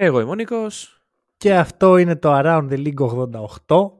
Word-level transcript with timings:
Εγώ 0.00 0.20
είμαι 0.20 0.30
ο 0.30 0.34
Νίκος. 0.34 1.02
και 1.36 1.54
αυτό 1.54 1.96
είναι 1.96 2.16
το 2.16 2.30
Around 2.34 2.68
the 2.70 2.86
League 2.86 3.26
88 3.66 3.90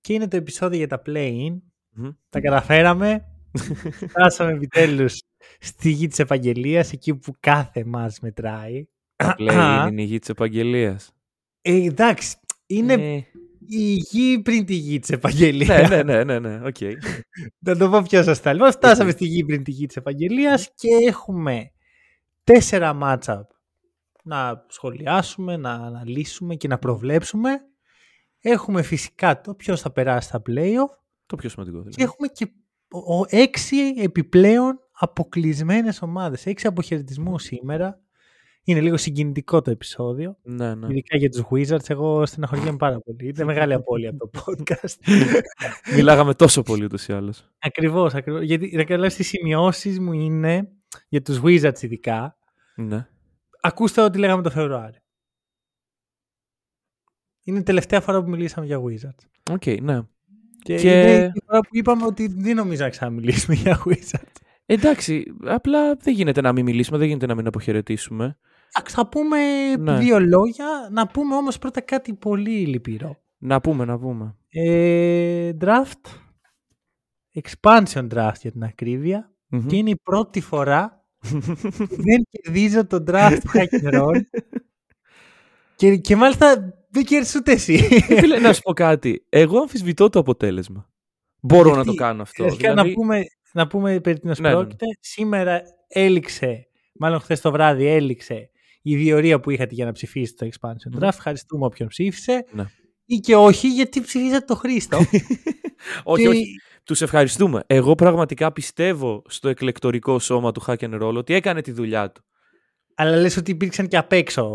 και 0.00 0.12
είναι 0.12 0.28
το 0.28 0.36
επεισόδιο 0.36 0.78
για 0.78 0.88
τα 0.88 1.02
play-in. 1.06 1.56
Μμμ. 1.90 2.10
Τα 2.28 2.40
καταφέραμε. 2.40 3.24
Φτάσαμε 4.08 4.52
επιτέλους 4.52 5.22
στη 5.60 5.90
γη 5.90 6.06
της 6.06 6.18
επαγγελίας, 6.18 6.92
εκεί 6.92 7.14
που 7.14 7.34
κάθε 7.40 7.84
μας 7.84 8.20
μετράει. 8.20 8.84
Λέει 9.38 9.56
είναι 9.88 10.02
η 10.02 10.04
γη 10.04 10.18
της 10.18 10.28
επαγγελίας. 10.28 11.12
Ε, 11.62 11.74
εντάξει, 11.84 12.36
είναι 12.66 12.92
Ε, 12.92 13.24
η 13.66 13.92
γη 13.92 14.40
πριν 14.42 14.66
τη 14.66 14.74
γη 14.74 14.98
της 14.98 15.10
επαγγελίας. 15.10 15.88
ναι, 15.88 16.02
ναι, 16.02 16.24
ναι, 16.24 16.38
ναι, 16.38 16.56
ναι, 16.58 16.66
οκ. 16.66 16.76
Να 17.58 17.76
το 17.76 17.88
πω 17.90 18.02
πιο 18.02 18.22
σωστά. 18.22 18.52
Λοιπόν, 18.52 18.70
φτάσαμε 18.72 19.10
στη 19.10 19.24
γη 19.26 19.44
πριν 19.44 19.62
τη 19.64 19.70
γη 19.70 19.86
της 19.86 19.96
επαγγελίας 19.96 20.70
και 20.74 20.88
έχουμε 21.08 21.70
τέσσερα 22.44 22.98
matchup 23.02 23.40
να 24.26 24.64
σχολιάσουμε, 24.68 25.56
να 25.56 25.70
αναλύσουμε 25.72 26.54
και 26.54 26.68
να 26.68 26.78
προβλέψουμε. 26.78 27.50
Έχουμε 28.40 28.82
φυσικά 28.82 29.40
το 29.40 29.54
ποιος 29.54 29.80
θα 29.80 29.90
περάσει 29.90 30.28
στα 30.28 30.42
playoff 30.46 30.98
Το 31.26 31.36
πιο 31.36 31.48
σημαντικό 31.48 31.76
και 31.82 31.88
δηλαδή. 31.90 32.02
έχουμε 32.02 32.28
και 32.28 32.46
ο- 32.90 33.18
ο- 33.18 33.26
έξι 33.28 33.76
επιπλέον 33.96 34.78
αποκλεισμένες 34.98 36.02
ομάδες. 36.02 36.46
Έξι 36.46 36.66
αποχαιρετισμούς 36.66 37.42
σήμερα. 37.42 38.00
Είναι 38.68 38.80
λίγο 38.80 38.96
συγκινητικό 38.96 39.62
το 39.62 39.70
επεισόδιο. 39.70 40.36
Ναι, 40.42 40.74
ναι. 40.74 40.86
Ειδικά 40.90 41.16
για 41.16 41.30
τους 41.30 41.42
Wizards. 41.50 41.90
Εγώ 41.90 42.26
στεναχωριέμαι 42.26 42.76
πάρα 42.76 42.98
πολύ. 43.00 43.28
Είναι 43.28 43.44
μεγάλη 43.44 43.72
απώλεια 43.72 44.10
από 44.10 44.30
το 44.30 44.40
podcast. 44.46 44.94
Μιλάγαμε 45.96 46.34
τόσο 46.34 46.62
πολύ 46.62 46.84
ούτως 46.84 47.06
ή 47.08 47.12
άλλως. 47.12 47.50
Ακριβώς, 47.58 48.14
ακριβώς. 48.14 48.42
Γιατί 48.42 48.76
να 48.76 48.84
καλά 48.84 49.10
στις 49.10 49.28
σημειώσεις 49.28 50.00
μου 50.00 50.12
είναι 50.12 50.68
για 51.08 51.22
τους 51.22 51.40
Wizards 51.44 51.82
ειδικά. 51.82 52.36
Ναι. 52.76 53.06
Ακούστε 53.66 54.00
ό,τι 54.00 54.18
λέγαμε 54.18 54.42
το 54.42 54.50
Φεβρουάριο. 54.50 55.00
Είναι 57.44 57.58
η 57.58 57.62
τελευταία 57.62 58.00
φορά 58.00 58.22
που 58.22 58.28
μιλήσαμε 58.30 58.66
για 58.66 58.80
Wizards. 58.82 59.50
OK, 59.50 59.66
ναι. 59.66 60.00
Και, 60.62 60.76
Και- 60.76 61.02
είναι 61.02 61.32
η 61.34 61.42
φορά 61.46 61.60
που 61.60 61.68
είπαμε 61.70 62.04
ότι 62.04 62.26
δεν 62.26 62.56
νομίζω 62.56 62.82
να 62.82 62.90
ξαναμιλήσουμε 62.90 63.54
για 63.54 63.82
Wizards. 63.84 64.40
Εντάξει, 64.66 65.34
απλά 65.44 65.94
δεν 65.94 66.14
γίνεται 66.14 66.40
να 66.40 66.52
μην 66.52 66.64
μιλήσουμε, 66.64 66.98
δεν 66.98 67.06
γίνεται 67.06 67.26
να 67.26 67.34
μην 67.34 67.46
αποχαιρετήσουμε. 67.46 68.38
Εντάξει, 68.74 68.94
θα 68.94 69.08
πούμε 69.08 69.38
Ναι. 69.76 69.98
δύο 69.98 70.20
λόγια. 70.20 70.88
Να 70.92 71.06
πούμε 71.06 71.34
όμως 71.34 71.58
πρώτα 71.58 71.80
κάτι 71.80 72.14
πολύ 72.14 72.66
λυπηρό. 72.66 73.22
Να 73.38 73.60
πούμε, 73.60 73.84
να 73.84 73.98
πούμε. 73.98 74.36
Ε, 74.48 75.52
draft. 75.60 76.10
Expansion 77.42 78.08
draft 78.14 78.38
για 78.40 78.52
την 78.52 78.62
ακρίβεια. 78.64 79.34
Μμμ. 79.48 79.66
Και 79.66 79.76
είναι 79.76 79.90
η 79.90 79.96
πρώτη 80.02 80.40
φορά 80.40 80.90
που 80.90 80.95
δεν 81.88 82.26
κερδίζω 82.30 82.86
το 82.86 83.04
draft 83.08 83.38
του 83.42 83.50
hack 83.54 83.82
and 83.90 84.00
roll. 84.00 84.20
και, 85.76 85.96
και 85.96 86.16
μάλιστα 86.16 86.74
δεν 86.90 87.04
κέρδισες 87.04 87.34
ούτε 87.34 87.52
εσύ. 87.52 87.88
Ε, 88.08 88.20
Φίλε, 88.20 88.38
να 88.38 88.52
σου 88.52 88.60
πω 88.62 88.72
κάτι. 88.72 89.26
Εγώ 89.28 89.58
αμφισβητώ 89.58 90.08
το 90.08 90.18
αποτέλεσμα. 90.18 90.90
Μπορώ 91.40 91.68
να 91.68 91.74
Γιατί, 91.74 91.88
το 91.88 91.94
κάνω 91.94 92.22
αυτό. 92.22 92.44
Αρχικά 92.44 92.70
Δηλαδή, 92.70 92.88
να, 92.88 92.94
πούμε, 92.94 93.22
να 93.52 93.66
πούμε 93.66 94.00
περί 94.00 94.18
τίνος 94.18 94.38
Ναι, 94.38 94.48
ναι, 94.48 94.54
ναι. 94.54 94.60
πρόκειται. 94.60 94.84
Σήμερα 95.00 95.62
έληξε, 95.88 96.68
μάλλον 96.98 97.20
χθες 97.20 97.40
το 97.40 97.50
βράδυ 97.50 97.86
έληξε 97.86 98.50
η 98.82 98.96
διορία 98.96 99.40
που 99.40 99.50
είχατε 99.50 99.74
για 99.74 99.84
να 99.84 99.92
ψηφίσετε 99.92 100.48
το 100.48 100.50
expansion 100.60 100.90
Μμμ. 100.92 100.98
draft. 101.00 101.08
Ευχαριστούμε 101.08 101.64
όποιον 101.64 101.88
ψήφισε. 101.88 102.44
Ναι. 102.52 102.64
Ή 103.04 103.16
και 103.16 103.36
όχι 103.36 103.68
γιατί 103.68 104.00
ψηφίσατε 104.00 104.44
το 104.44 104.54
Χρήστο. 104.54 104.98
όχι, 106.04 106.22
Και- 106.22 106.28
όχι. 106.28 106.44
Τους 106.86 107.02
ευχαριστούμε. 107.02 107.62
Εγώ 107.66 107.94
πραγματικά 107.94 108.52
πιστεύω 108.52 109.22
στο 109.28 109.48
εκλεκτορικό 109.48 110.18
σώμα 110.18 110.52
του 110.52 110.62
Hack 110.66 110.76
and 110.78 111.02
Roll 111.02 111.14
ότι 111.14 111.34
έκανε 111.34 111.60
τη 111.62 111.72
δουλειά 111.72 112.10
του. 112.10 112.22
Αλλά 112.94 113.16
λες 113.16 113.36
ότι 113.36 113.50
υπήρξαν 113.50 113.88
και 113.88 113.96
απ' 113.96 114.12
έξω. 114.12 114.50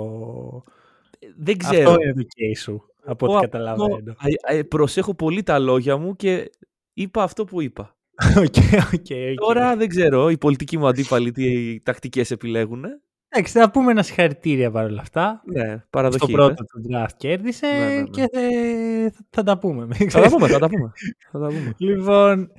Δεν 1.37 1.57
ξέρω. 1.57 1.89
Αυτό 1.91 2.01
είναι 2.03 2.13
το 2.13 2.21
case 2.21 2.57
σου, 2.61 2.83
από 3.05 3.25
ό,τι 3.25 3.33
Εγώ 3.33 3.41
καταλαβαίνω. 3.41 3.95
αυτό- 3.95 4.11
α, 4.47 4.53
ε, 4.55 4.63
προσέχω 4.63 5.13
πολύ 5.15 5.43
τα 5.43 5.59
λόγια 5.59 5.97
μου 5.97 6.15
και 6.15 6.49
είπα 6.93 7.23
αυτό 7.23 7.45
που 7.45 7.61
είπα. 7.61 7.95
OK, 8.37 8.55
OK, 8.75 8.93
OK. 8.93 9.35
Τώρα 9.35 9.75
δεν 9.75 9.87
ξέρω, 9.87 10.29
οι 10.29 10.37
πολιτικοί 10.37 10.77
μου 10.77 10.87
αντίπαλοι 10.87 11.31
τι 11.31 11.79
τακτικές 11.81 12.31
επιλέγουν. 12.31 12.85
Εντάξει, 13.33 13.59
θα 13.59 13.71
πούμε 13.71 13.91
ένα 13.91 14.03
συγχαρητήρια 14.03 14.71
παρόλα 14.71 15.01
αυτά. 15.01 15.41
Ναι, 15.45 15.67
Στο 15.69 15.87
παραδοχή. 15.89 16.31
πρώτο 16.31 16.49
είναι. 16.49 16.65
του 16.65 16.81
draft 17.07 17.13
κέρδισε 17.17 17.67
Ναι, 17.67 17.85
ναι, 17.85 17.95
ναι. 17.95 18.03
και 18.03 18.27
θε- 18.31 19.13
θα, 19.13 19.23
θα 19.29 19.43
τα 19.43 19.57
πούμε. 19.57 19.85
μην 19.85 19.95
Θα 19.95 20.05
τα 20.05 20.05
ξέρεις. 20.05 20.29
πούμε, 20.31 20.47
θα 20.47 20.59
τα 20.59 20.67
πούμε. 20.69 20.91
Θα 21.31 21.39
τα 21.39 21.47
πούμε. 21.47 21.73
Λοιπόν, 21.89 22.51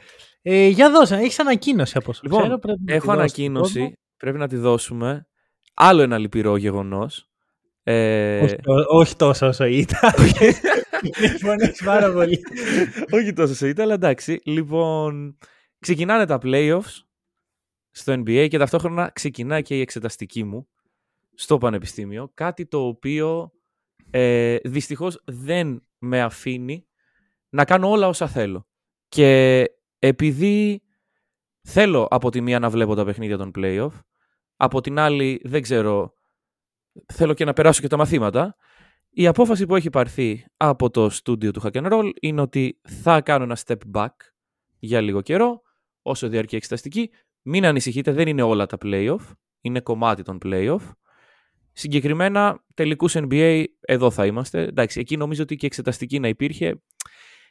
ε, 0.42 0.66
για 0.66 0.90
δώσε, 0.90 1.16
έχεις 1.16 1.38
ανακοίνωση 1.38 1.96
από 1.96 2.10
όσο 2.10 2.20
Λοιπόν, 2.24 2.40
ξέρω. 2.40 2.58
πρέπει 2.58 2.78
να 2.80 2.86
τη 2.86 2.92
Έχω 2.92 3.14
δώσεις 3.14 3.30
στον 3.30 3.44
κόσμο. 3.52 3.52
ανακοίνωση, 3.72 3.98
πρέπει 4.16 4.38
να 4.38 4.48
τη 4.48 4.56
δώσουμε. 4.56 5.26
Άλλο 5.74 6.02
ένα 6.02 6.18
λυπηρό 6.18 6.56
γεγονός. 6.56 7.26
Ε, 7.82 8.40
Όχι, 8.40 8.56
τό- 8.56 8.86
όχι 8.88 9.16
τόσο 9.16 9.46
όσο 9.46 9.64
ήταν. 9.64 10.10
λοιπόν, 11.32 11.60
έχεις 11.60 11.82
πάρα 11.84 12.12
πολύ. 12.12 12.40
όχι 13.10 13.32
τόσο 13.32 13.54
σε 13.54 13.68
ήταν, 13.68 13.84
αλλά 13.84 13.94
εντάξει. 13.94 14.40
Λοιπόν, 14.44 15.38
ξεκινάνε 15.78 16.26
τα 16.26 16.38
playoffs 16.42 17.00
στο 17.92 18.12
NBA 18.12 18.47
και 18.50 18.58
ταυτόχρονα 18.58 19.10
ξεκινάει 19.10 19.62
και 19.62 19.76
η 19.76 19.80
εξεταστική 19.80 20.44
μου 20.44 20.69
στο 21.34 21.58
πανεπιστήμιο. 21.58 22.30
Κάτι 22.34 22.66
το 22.66 22.86
οποίο 22.86 23.53
ε, 24.10 24.56
δυστυχώς 24.64 25.22
δεν 25.25 25.86
με 25.98 26.20
αφήνει 26.20 26.86
να 27.48 27.64
κάνω 27.64 27.91
όλα 27.91 28.08
όσα 28.08 28.26
θέλω. 28.26 28.66
Και 29.08 29.64
επειδή 29.98 30.82
θέλω 31.62 32.06
από 32.10 32.31
τη 32.31 32.41
μία 32.41 32.58
να 32.58 32.70
βλέπω 32.70 32.94
τα 32.94 33.04
παιχνίδια 33.04 33.36
των 33.36 33.50
playoff, 33.54 33.92
από 34.56 34.81
την 34.81 34.98
άλλη 34.98 35.41
δεν 35.44 35.62
ξέρω, 35.62 36.14
θέλω 37.12 37.34
και 37.34 37.44
να 37.44 37.52
περάσω 37.52 37.81
και 37.81 37.88
τα 37.88 37.97
μαθήματα, 37.97 38.56
η 39.10 39.26
απόφαση 39.26 39.66
που 39.66 39.76
έχει 39.76 39.91
πάρθει 39.91 40.47
από 40.56 40.91
το 40.91 41.10
στούντιο 41.10 41.50
του 41.50 41.62
Hack 41.64 41.72
and 41.72 41.92
Roll 41.92 42.10
είναι 42.20 42.41
ότι 42.41 42.81
θα 42.82 43.20
κάνω 43.20 43.44
ένα 43.44 43.56
step 43.66 43.76
back 43.94 44.14
για 44.78 45.00
λίγο 45.00 45.20
καιρό, 45.20 45.62
όσο 46.02 46.28
διαρκεί 46.28 46.54
η 46.54 46.56
εξεταστική. 46.56 47.10
Μην 47.42 47.64
ανησυχείτε, 47.66 48.12
δεν 48.12 48.28
είναι 48.28 48.42
όλα 48.42 48.66
τα 48.66 48.76
playoff, 48.82 49.20
είναι 49.60 49.80
κομμάτι 49.80 50.22
των 50.22 50.38
playoff. 50.44 50.91
Συγκεκριμένα, 51.72 52.64
τελικούς 52.75 53.14
NBA, 53.16 53.64
εδώ 53.80 54.10
θα 54.10 54.26
είμαστε. 54.26 54.62
Εντάξει, 54.62 55.00
εκεί 55.00 55.16
νομίζω 55.16 55.42
ότι 55.42 55.56
και 55.56 55.66
εξεταστική 55.66 56.19
να 56.19 56.28
υπήρχε. 56.28 56.82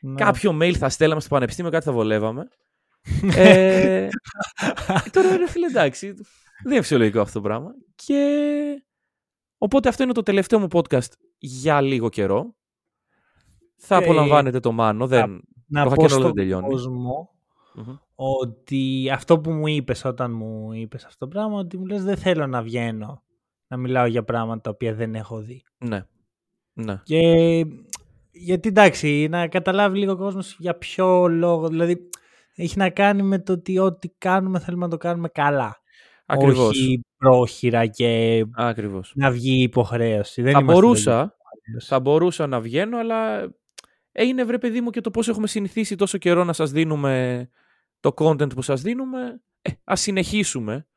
Ναι. 0.01 0.15
Κάποιο 0.15 0.57
mail 0.61 0.73
θα 0.73 0.89
στέλναμε 0.89 1.21
στο 1.21 1.29
πανεπιστήμιο, 1.29 1.71
κάτι 1.71 1.85
θα 1.85 1.91
βολεύαμε. 1.91 2.47
ε, 3.35 4.07
τώρα 5.11 5.37
ρε 5.37 5.47
φίλε, 5.47 5.65
εντάξει, 5.65 6.13
δεν 6.63 6.71
είναι 6.71 6.81
φυσιολογικό 6.81 7.21
αυτό 7.21 7.33
το 7.33 7.47
πράγμα. 7.47 7.71
Και 7.95 8.83
οπότε 9.57 9.89
αυτό 9.89 10.03
είναι 10.03 10.13
το 10.13 10.23
τελευταίο 10.23 10.59
μου 10.59 10.67
podcast 10.71 11.11
για 11.37 11.81
λίγο 11.81 12.09
καιρό. 12.09 12.55
Θα 13.77 13.95
Ε, 13.95 13.97
απολαμβάνετε 13.97 14.59
το 14.59 14.71
Μάνο, 14.71 15.07
δεν... 15.07 15.41
να 15.67 15.83
το 15.83 15.89
πω 15.89 16.03
Hack 16.03 16.05
and 16.05 16.05
Roll 16.05 16.09
στον 16.09 16.21
δεν 16.21 16.33
τελειώνει. 16.33 16.67
κόσμο 16.67 17.29
Μμμ. 17.75 17.95
ότι 18.15 19.09
αυτό 19.13 19.39
που 19.39 19.51
μου 19.51 19.67
είπες 19.67 20.05
όταν 20.05 20.31
μου 20.31 20.73
είπες 20.73 21.05
αυτό 21.05 21.17
το 21.25 21.27
πράγμα, 21.27 21.57
ότι 21.59 21.77
μου 21.77 21.85
λες 21.85 22.03
δεν 22.03 22.17
θέλω 22.17 22.47
να 22.47 22.61
βγαίνω 22.61 23.23
να 23.67 23.77
μιλάω 23.77 24.05
για 24.05 24.23
πράγματα 24.23 24.61
τα 24.61 24.69
οποία 24.69 24.93
δεν 24.93 25.15
έχω 25.15 25.41
δει. 25.41 25.63
Ναι. 25.77 26.05
Ναι. 26.73 27.01
Και 27.03 27.19
γιατί 28.31 28.69
εντάξει, 28.69 29.27
να 29.29 29.47
καταλάβει 29.47 29.97
λίγο 29.97 30.11
ο 30.11 30.15
κόσμος 30.17 30.55
για 30.59 30.75
ποιο 30.77 31.27
λόγο, 31.27 31.67
δηλαδή 31.67 32.09
έχει 32.55 32.77
να 32.77 32.89
κάνει 32.89 33.21
με 33.23 33.39
το 33.39 33.53
ότι 33.53 33.77
ό,τι 33.77 34.09
κάνουμε 34.09 34.59
θέλουμε 34.59 34.83
να 34.83 34.89
το 34.91 34.97
κάνουμε 34.97 35.27
καλά. 35.27 35.81
Ακριβώς. 36.25 36.69
Όχι 36.69 37.01
πρόχειρα 37.17 37.85
και 37.85 38.43
Ακριβώς. 38.53 39.11
να 39.15 39.31
βγει 39.31 39.63
υποχρέωση. 39.63 40.41
Δεν 40.41 40.53
Θα 40.53 40.59
είμαστε 40.59 40.81
μπορούσα, 40.81 41.35
υποχρέωση. 41.47 41.87
θα 41.87 41.99
μπορούσα 41.99 42.47
να 42.47 42.61
βγαίνω, 42.61 42.97
αλλά 42.97 43.41
ε, 44.11 44.25
είναι 44.25 44.43
βρε 44.43 44.57
παιδί 44.57 44.81
μου 44.81 44.89
και 44.89 45.01
το 45.01 45.11
πώς 45.11 45.27
έχουμε 45.27 45.47
συνηθίσει 45.47 45.95
τόσο 45.95 46.17
καιρό 46.17 46.43
να 46.43 46.53
σας 46.53 46.71
δίνουμε 46.71 47.49
το 48.01 48.13
content 48.15 48.53
που 48.55 48.61
σας 48.61 48.81
δίνουμε. 48.81 49.41
Ε, 49.61 49.71
ας 49.83 50.01
συνεχίσουμε. 50.01 50.87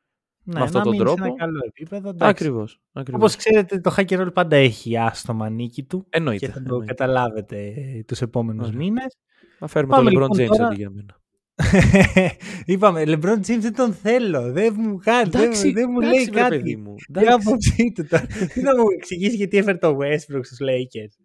ναι, 0.43 0.53
με 0.59 0.61
αυτόν 0.65 0.77
να 0.79 0.85
τον 0.85 0.95
μείνει 0.95 1.09
σε 1.09 1.15
τρόπο. 1.15 1.25
ένα 1.33 1.35
καλό 1.45 1.59
επίπεδο. 1.67 2.09
εντάξει. 2.09 2.29
Ακριβώς. 2.29 2.81
Ακριβώς. 2.93 3.21
Όπως 3.21 3.35
ξέρετε 3.35 3.79
το 3.79 3.93
Hacker 3.97 4.19
Roll 4.21 4.33
πάντα 4.33 4.55
έχει 4.55 4.97
άστομα 4.97 5.49
νίκη 5.49 5.83
του 5.83 6.05
Εννοείται. 6.09 6.45
και 6.45 6.51
θα 6.51 6.57
το 6.57 6.63
εννοείται. 6.65 6.85
καταλάβετε 6.93 7.73
τους 8.07 8.21
επόμενους 8.21 8.67
Ωραία. 8.67 8.77
μήνες. 8.79 9.17
Θα 9.59 9.67
φέρουμε 9.67 9.95
Πάμε 9.95 10.11
τον 10.11 10.19
LeBron 10.23 10.29
λοιπόν 10.29 10.45
James 10.45 10.57
τώρα- 10.57 10.67
αντί 10.67 10.75
για 10.75 10.89
μένα. 10.89 11.19
Είπαμε, 12.65 13.03
LeBron 13.05 13.37
James 13.39 13.59
δεν 13.59 13.73
τον 13.75 13.93
θέλω. 13.93 14.51
Δεν 14.51 14.75
μου 14.77 14.97
κάνει. 14.97 15.29
Δεν, 15.29 15.41
Εντάξει, 15.41 15.71
δεν 15.71 15.89
μου 15.91 15.99
εντάξει, 15.99 16.17
λέει 16.19 16.29
βρε, 16.31 16.39
κάτι. 16.41 16.55
παιδί 16.57 16.75
μου. 16.75 16.95
Τι 16.95 17.03
Εντάξει. 17.09 17.47
άποψή 17.47 17.91
του 17.95 18.07
τώρα. 18.07 18.25
Τι 18.53 18.61
να 18.61 18.75
μου 18.77 18.85
εξηγήσει 18.97 19.35
γιατί 19.35 19.57
έφερε 19.57 19.77
το 19.77 19.97
Westbrook 20.01 20.39
στους 20.43 20.57
Lakers. 20.61 21.24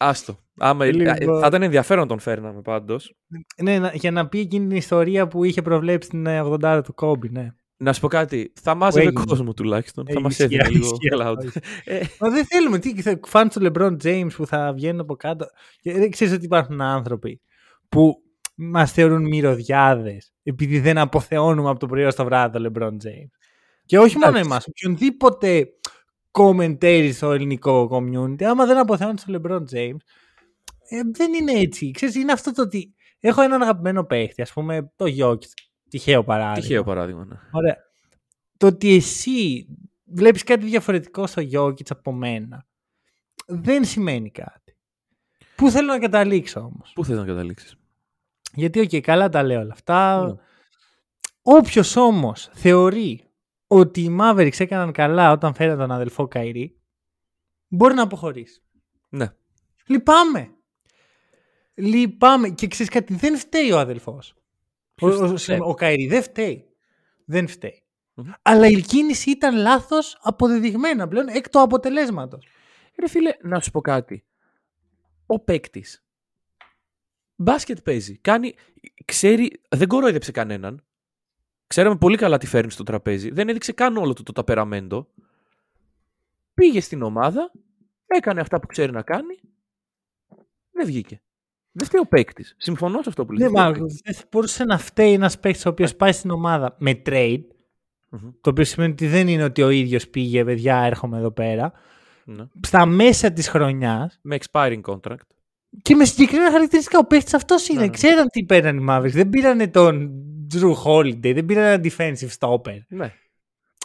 Άστο. 0.00 0.38
Άμα, 0.58 0.84
Λοιπόν. 0.84 1.40
Θα 1.40 1.46
ήταν 1.46 1.62
ενδιαφέρον 1.62 2.02
να 2.02 2.08
τον 2.08 2.18
φέρναμε 2.18 2.60
πάντως. 2.62 3.14
Ναι, 3.62 3.78
να- 3.78 3.92
για 3.94 4.10
να 4.10 4.28
πει 4.28 4.38
εκείνη 4.40 4.66
την 4.68 4.76
ιστορία 4.76 5.28
που 5.28 5.44
είχε 5.44 5.62
προβλέψει 5.62 6.08
την 6.08 6.26
ε, 6.26 6.40
80 6.42 6.80
του 6.84 6.94
Kobe, 6.96 7.30
ναι. 7.30 7.48
Να 7.80 7.92
σου 7.92 8.00
πω 8.00 8.08
κάτι. 8.08 8.52
Θα 8.60 8.74
μάζευε 8.74 9.06
έγινε. 9.06 9.22
κόσμο 9.26 9.54
τουλάχιστον. 9.54 10.04
Ε, 10.08 10.12
θα 10.12 10.20
μας 10.20 10.38
ισχύει, 10.38 10.54
έδινε 10.54 10.68
λίγο 10.68 10.84
ισχύει 10.84 11.08
cloud. 11.16 11.34
αυτό. 11.38 11.60
Ε, 11.84 12.00
Μα 12.20 12.30
δεν 12.30 12.44
θέλουμε. 12.46 12.78
Τι, 12.78 13.02
θα- 13.02 13.20
φαν 13.26 13.48
του 13.48 13.60
LeBron 13.72 13.96
James 14.04 14.28
που 14.36 14.46
θα 14.46 14.72
βγαίνουν 14.72 15.00
από 15.00 15.16
κάτω. 15.16 15.46
Και 15.80 15.92
δεν 15.92 16.10
ξέρεις 16.10 16.34
ότι 16.34 16.44
υπάρχουν 16.44 16.80
άνθρωποι 16.80 17.40
που 17.88 18.14
μας 18.54 18.92
θεωρούν 18.92 19.22
μυρωδιάδες 19.28 20.32
επειδή 20.42 20.80
δεν 20.80 20.98
αποθεώνουμε 20.98 21.70
από 21.70 21.78
το 21.78 21.86
πρωί 21.86 22.04
ως 22.04 22.14
το 22.14 22.24
βράδυ 22.24 22.58
το 22.58 22.70
LeBron 22.74 22.90
James. 22.92 23.30
Και 23.84 23.98
όχι 23.98 24.14
μόνο 24.16 24.28
Εντάξει. 24.30 24.48
εμάς. 24.50 24.66
Οποιονδήποτε 24.68 25.66
commentary 26.38 27.10
στο 27.12 27.32
ελληνικό 27.32 27.88
community, 27.92 28.42
άμα 28.42 28.66
δεν 28.66 28.78
αποθεώνεις 28.78 29.24
το 29.24 29.40
LeBron 29.42 29.62
James, 29.74 29.98
ε, 30.88 31.00
δεν 31.12 31.34
είναι 31.34 31.52
έτσι. 31.52 31.90
Ξέρεις, 31.90 32.14
είναι 32.14 32.32
αυτό 32.32 32.52
το 32.52 32.62
ότι 32.62 32.94
έχω 33.20 33.42
έναν 33.42 33.62
αγαπημένο 33.62 34.04
παίχτη, 34.04 34.42
ας 34.42 34.52
πούμε 34.52 34.92
το 34.96 35.04
Jokic. 35.18 35.52
Τυχαίο 35.88 36.24
παράδειγμα. 36.24 36.60
τυχαίο 36.60 36.84
παράδειγμα. 36.84 37.24
Ναι. 37.24 37.36
Ωραία. 37.50 37.76
Το 38.56 38.66
ότι 38.66 38.94
εσύ 38.94 39.66
βλέπεις 40.04 40.42
κάτι 40.44 40.66
διαφορετικό 40.66 41.26
στο 41.26 41.42
Jokic 41.52 41.86
από 41.88 42.12
μένα 42.12 42.66
δεν 43.46 43.84
σημαίνει 43.84 44.30
κάτι. 44.30 44.76
Πού 45.56 45.70
θέλω 45.70 45.86
να 45.86 45.98
καταλήξω 45.98 46.60
όμως; 46.60 46.92
Πού 46.94 47.04
θες 47.04 47.16
να 47.16 47.24
καταλήξεις; 47.24 47.76
Γιατί, 48.54 48.80
οκ, 48.80 49.00
καλά 49.02 49.28
τα 49.28 49.42
λέω 49.42 49.60
όλα 49.60 49.72
αυτά. 49.72 50.26
Ναι. 50.26 50.34
Όποιος 51.42 51.96
όμως 51.96 52.50
θεωρεί 52.52 53.27
ότι 53.68 54.00
οι 54.00 54.16
Mavericks 54.20 54.60
έκαναν 54.60 54.92
καλά 54.92 55.32
όταν 55.32 55.54
φέραν 55.54 55.78
τον 55.78 55.90
αδελφό 55.90 56.28
Καϊρή, 56.28 56.80
μπορεί 57.68 57.94
να 57.94 58.02
αποχωρήσει. 58.02 58.62
Ναι. 59.08 59.32
Λυπάμαι. 59.86 60.50
Λυπάμαι. 61.74 62.48
Και 62.50 62.66
ξέρεις 62.66 62.92
κάτι, 62.92 63.14
δεν 63.14 63.38
φταίει 63.38 63.72
ο 63.72 63.78
αδελφός. 63.78 64.30
Ο, 64.30 64.40
Ποιος 64.94 65.20
ο, 65.20 65.24
φταίει; 65.24 65.36
συγγνώμη, 65.36 65.70
ο 65.70 65.74
Καϊρή 65.74 66.06
δεν 66.06 66.22
φταίει. 66.22 66.68
Δεν 67.24 67.48
φταίει. 67.48 67.82
Μμμ. 68.14 68.30
Αλλά 68.42 68.66
η 68.66 68.80
κίνηση 68.80 69.30
ήταν 69.30 69.56
λάθος 69.56 70.18
αποδεδειγμένα 70.20 71.08
πλέον 71.08 71.28
εκ 71.28 71.48
του 71.48 71.60
αποτελέσματος. 71.60 72.46
Ρε 73.00 73.08
φίλε, 73.08 73.30
να 73.42 73.60
σου 73.60 73.70
πω 73.70 73.80
κάτι. 73.80 74.24
Ο 75.26 75.38
παίκτης. 75.38 76.04
Μπάσκετ 77.36 77.78
παίζει. 77.80 78.18
Κάνει. 78.18 78.54
Ξέρει. 79.04 79.60
Δεν 79.68 79.88
κοροϊδέψε 79.88 80.32
κανέναν. 80.32 80.87
Ξέραμε 81.68 81.96
πολύ 81.96 82.16
καλά 82.16 82.38
τι 82.38 82.46
φέρνει 82.46 82.70
στο 82.70 82.82
τραπέζι. 82.82 83.30
Δεν 83.30 83.48
έδειξε 83.48 83.72
καν 83.72 83.96
όλο 83.96 84.12
του 84.12 84.22
το 84.22 84.32
ταπεραμέντο. 84.32 85.08
Πήγε 86.54 86.80
στην 86.80 87.02
ομάδα. 87.02 87.50
Έκανε 88.06 88.40
αυτά 88.40 88.60
που 88.60 88.66
ξέρει 88.66 88.92
να 88.92 89.02
κάνει. 89.02 89.38
Δεν 90.72 90.86
βγήκε. 90.86 91.20
Δεν 91.72 91.86
φταίει 91.86 92.00
ο 92.00 92.06
παίκτης. 92.08 92.54
Συμφωνώ 92.58 93.02
σε 93.02 93.08
αυτό 93.08 93.24
που 93.26 93.32
Ναι, 93.32 93.38
λέει. 93.38 93.48
μα 93.52 93.70
δεν 93.72 94.14
θα 94.14 94.22
μπορούσε 94.30 94.64
να 94.64 94.78
φταίει 94.78 95.12
ένας 95.12 95.38
παίκτης 95.40 95.66
ο 95.66 95.68
οποίος 95.68 95.96
πάει 95.96 96.12
στην 96.12 96.30
ομάδα 96.30 96.74
με 96.78 97.02
trade, 97.06 97.42
Μμμ. 98.08 98.30
το 98.40 98.50
οποίο 98.50 98.64
σημαίνει 98.64 98.92
ότι 98.92 99.06
δεν 99.06 99.28
είναι 99.28 99.44
ότι 99.44 99.62
ο 99.62 99.70
ίδιος 99.70 100.08
πήγε, 100.08 100.44
παιδιά, 100.44 100.76
έρχομαι 100.82 101.18
εδώ 101.18 101.30
πέρα. 101.30 101.72
Ναι. 102.24 102.46
Στα 102.60 102.86
μέσα 102.86 103.32
της 103.32 103.48
χρονιά 103.48 104.12
Με 104.22 104.38
expiring 104.40 104.80
contract. 104.82 105.26
και 105.82 105.94
με 105.94 106.04
συγκεκριμένα 106.04 106.50
χαρακτηριστικά. 106.50 106.98
Ο 106.98 107.04
παίκτης 107.06 107.34
αυτός 107.34 107.68
είναι. 107.68 107.80
Ναι, 107.80 107.86
ναι. 107.86 107.92
Ξέραν 107.92 108.28
τι 108.28 108.44
πέραν 108.44 108.78
οι 108.78 108.84
Mavericks. 108.88 109.10
Δεν 109.12 109.28
πήραν 109.28 109.70
τον 109.70 110.10
Drew 110.54 110.72
Holiday, 110.84 111.34
δεν 111.34 111.44
πήραν 111.44 111.64
ένα 111.64 111.80
defensive 111.84 112.30
stopper. 112.38 112.78
Ναι. 112.88 113.14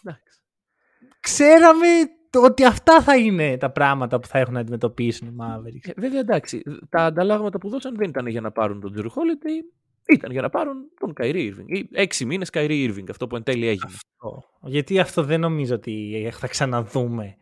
Εντάξει. 0.03 0.39
Ξέραμε 1.19 1.87
το- 2.29 2.43
ότι 2.43 2.65
αυτά 2.65 3.01
θα 3.01 3.17
είναι 3.17 3.57
τα 3.57 3.71
πράγματα 3.71 4.19
που 4.19 4.27
θα 4.27 4.39
έχουν 4.39 4.53
να 4.53 4.59
αντιμετωπίσουν 4.59 5.27
οι 5.27 5.35
Mavericks. 5.39 5.89
Ε, 5.95 6.01
βέβαια 6.01 6.19
εντάξει. 6.19 6.61
Τα 6.89 7.05
ανταλλάγματα 7.05 7.57
που 7.57 7.69
δώσαν 7.69 7.95
δεν 7.95 8.09
ήταν 8.09 8.27
για 8.27 8.41
να 8.41 8.51
πάρουν 8.51 8.79
τον 8.79 8.93
Drew 8.97 9.05
Holiday. 9.05 9.63
Ήταν 10.07 10.31
για 10.31 10.41
να 10.41 10.49
πάρουν 10.49 10.75
τον 10.99 11.13
Kyrie 11.19 11.51
Irving. 11.51 11.65
Ή 11.65 11.89
έξι 11.91 12.25
μήνες 12.25 12.49
Kyrie 12.53 12.89
Irving. 12.91 13.03
Αυτό 13.09 13.27
που 13.27 13.35
εν 13.35 13.43
τέλει 13.43 13.67
έγινε. 13.67 13.91
Αυτό. 13.93 14.43
Γιατί 14.61 14.99
αυτό 14.99 15.23
δεν 15.23 15.39
νομίζω 15.39 15.75
ότι 15.75 16.27
θα 16.33 16.47
ξαναδούμε 16.47 17.35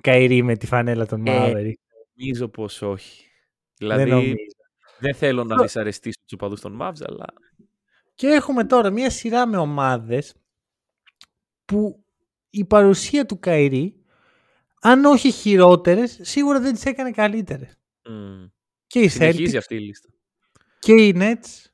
Καϊρή 0.00 0.42
με 0.42 0.56
τη 0.56 0.66
φανέλα 0.66 1.06
των 1.06 1.26
Ε, 1.26 1.30
Mavericks. 1.52 1.72
Νομίζω 2.14 2.48
πως 2.48 2.82
όχι. 2.82 3.22
δεν 3.78 3.88
Δηλαδή, 3.88 4.10
νομίζω. 4.10 4.34
δεν 4.98 5.14
θέλω 5.14 5.44
να 5.44 5.50
Αυτό- 5.52 5.62
δυσαρεστήσω 5.62 6.18
τους 6.22 6.32
οπαδούς 6.32 6.60
των 6.60 6.78
Mavs, 6.80 7.00
αλλά. 7.08 7.24
Και 8.18 8.26
έχουμε 8.26 8.64
τώρα 8.64 8.90
μία 8.90 9.10
σειρά 9.10 9.46
με 9.46 9.56
ομάδες 9.56 10.34
που 11.64 12.04
η 12.50 12.64
παρουσία 12.64 13.26
του 13.26 13.38
Καϊρή, 13.38 14.04
αν 14.80 15.04
όχι 15.04 15.30
χειρότερες, 15.30 16.18
σίγουρα 16.22 16.60
δεν 16.60 16.74
τις 16.74 16.84
έκανε 16.84 17.10
καλύτερες. 17.10 17.78
μ, 18.08 18.44
Και 18.86 18.98
οι 19.00 19.08
συνεχίζει 19.08 19.52
Celtics 19.54 19.58
αυτή 19.58 19.74
η 19.74 19.78
λίστα. 19.78 20.08
και 20.78 20.92
οι 20.92 21.14
Nets 21.16 21.66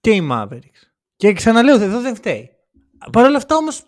και 0.00 0.10
οι 0.10 0.28
Mavericks. 0.32 0.82
Και 1.16 1.32
ξαναλέω, 1.32 1.80
εδώ 1.80 2.00
δεν 2.00 2.14
φταίει. 2.14 2.50
Παρ' 3.12 3.24
όλα 3.26 3.36
αυτά 3.36 3.56
όμως, 3.56 3.82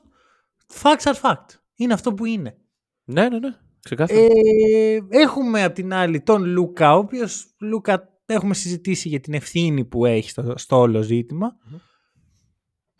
facts 0.82 1.12
are 1.12 1.20
fact. 1.20 1.46
Είναι 1.74 1.92
αυτό 1.92 2.14
που 2.14 2.24
είναι. 2.24 2.56
Ναι, 3.04 3.28
ναι, 3.28 3.38
ναι. 3.38 3.56
Ξεκάθαρα. 3.82 4.20
Ε, 4.20 5.00
έχουμε 5.08 5.64
απ' 5.64 5.74
την 5.74 5.92
άλλη 5.92 6.20
τον 6.20 6.44
Λούκα, 6.44 6.94
ο 6.94 6.98
οποίος 6.98 7.54
Λούκα 7.60 8.19
έχουμε 8.34 8.54
συζητήσει 8.54 9.08
για 9.08 9.20
την 9.20 9.34
ευθύνη 9.34 9.84
που 9.84 10.04
έχει 10.06 10.30
στο, 10.30 10.54
στο 10.56 10.76
όλο 10.78 11.02
ζήτημα. 11.02 11.56
Μμμ. 11.64 11.78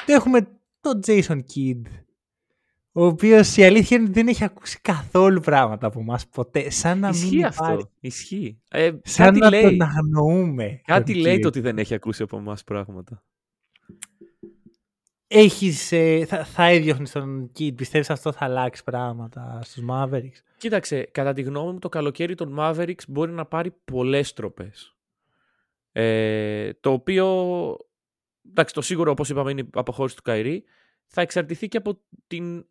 Και 0.06 0.12
έχουμε 0.12 0.60
τον 0.80 1.00
Jason 1.06 1.38
Kidd, 1.54 1.82
ο 2.92 3.04
οποίος 3.04 3.56
η 3.56 3.64
αλήθεια 3.64 3.96
είναι 3.96 4.06
ότι 4.06 4.14
δεν 4.14 4.28
έχει 4.28 4.44
ακούσει 4.44 4.78
καθόλου 4.80 5.40
πράγματα 5.40 5.86
από 5.86 6.02
μας 6.02 6.28
ποτέ. 6.28 6.70
Σαν 6.70 6.98
να 6.98 7.08
Ισχύει 7.08 7.36
μην 7.36 7.44
αυτό. 7.44 7.64
υπάρχει. 7.64 7.86
Ισχύει. 8.00 8.60
Ε, 8.70 8.90
Σαν 9.02 9.26
κάτι 9.26 9.38
να 9.38 9.50
λέει. 9.50 9.62
τον 9.62 9.82
αγνοούμε. 9.82 10.80
Κάτι 10.84 11.12
τον 11.12 11.20
λέει 11.22 11.36
Kidd. 11.36 11.40
το 11.40 11.48
ότι 11.48 11.60
δεν 11.60 11.78
έχει 11.78 11.94
ακούσει 11.94 12.22
από 12.22 12.36
εμά 12.36 12.56
πράγματα. 12.66 13.24
Έχεις, 15.26 15.92
ε, 15.92 16.24
θα, 16.26 16.44
θα 16.44 16.64
έδιωχνες 16.64 17.10
τον 17.10 17.50
Kidd. 17.58 17.74
Πιστεύεις 17.74 18.10
αυτό 18.10 18.32
θα 18.32 18.44
αλλάξει 18.44 18.84
πράγματα 18.84 19.60
στους 19.62 19.84
Mavericks; 19.90 20.42
Κοίταξε, 20.58 21.08
κατά 21.12 21.32
τη 21.32 21.42
γνώμη 21.42 21.72
μου 21.72 21.78
το 21.78 21.88
καλοκαίρι 21.88 22.34
των 22.34 22.56
Mavericks 22.58 23.06
μπορεί 23.08 23.32
να 23.32 23.44
πάρει 23.46 23.70
πολλές 23.84 24.32
τροπές. 24.32 24.94
Ε, 25.92 26.72
το 26.72 26.92
οποίο, 26.92 27.76
εντάξει 28.48 28.75
το 28.75 28.81
σίγουρο 28.81 29.10
όπως 29.10 29.28
είπαμε 29.28 29.50
είναι 29.50 29.60
η 29.60 29.69
αποχώρηση 29.72 30.16
του 30.16 30.22
Καϊρή, 30.22 30.64
θα 31.06 31.20
εξαρτηθεί 31.20 31.69
και 31.69 31.76
από 31.76 32.00
την 32.26 32.66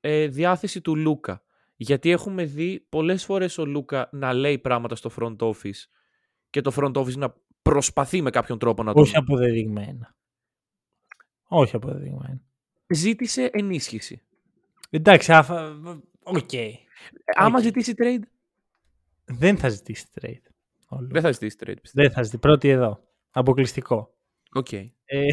ε, 0.00 0.26
διάθεση 0.26 0.80
του 0.80 0.96
Λούκα. 0.96 1.42
Γιατί 1.76 2.10
έχουμε 2.10 2.44
δει 2.44 2.86
πολλές 2.88 3.24
φορές 3.24 3.58
ο 3.58 3.66
Λούκα 3.66 4.08
να 4.12 4.32
λέει 4.32 4.58
πράγματα 4.58 4.96
στο 4.96 5.10
front 5.18 5.36
office 5.36 5.86
και 6.50 6.60
το 6.60 6.72
front 6.76 6.92
office 6.92 7.16
να 7.16 7.34
προσπαθεί 7.62 8.22
με 8.22 8.30
κάποιον 8.30 8.58
τρόπο 8.58 8.82
να 8.82 8.92
τον... 8.92 9.02
Όχι 9.02 9.16
αποδεδειγμένα. 9.16 10.16
Όχι 11.48 11.76
αποδεδειγμένα. 11.76 12.40
Ζήτησε 12.86 13.50
ενίσχυση. 13.52 14.22
Εντάξει, 14.90 15.32
άφα... 15.32 15.80
Οκ. 16.22 16.52
Ε, 16.52 16.72
Άμα 17.36 17.58
Οκ. 17.58 17.62
ζητήσει 17.62 17.94
trade, 17.96 18.22
Δεν 19.24 19.58
θα 19.58 19.68
ζητήσει 19.68 20.06
trade. 20.20 20.51
Όλο. 20.96 21.08
δεν 21.10 21.22
θα 21.22 21.32
ζητήσει 21.32 21.56
trade. 21.60 21.76
πιστεύω. 21.82 22.06
Δεν 22.06 22.10
θα 22.12 22.22
ζητήσει. 22.22 22.40
Πρώτη 22.42 22.68
εδώ. 22.68 23.00
Αποκλειστικό. 23.30 24.14
Οκ. 24.54 24.72
Ε, 24.72 24.86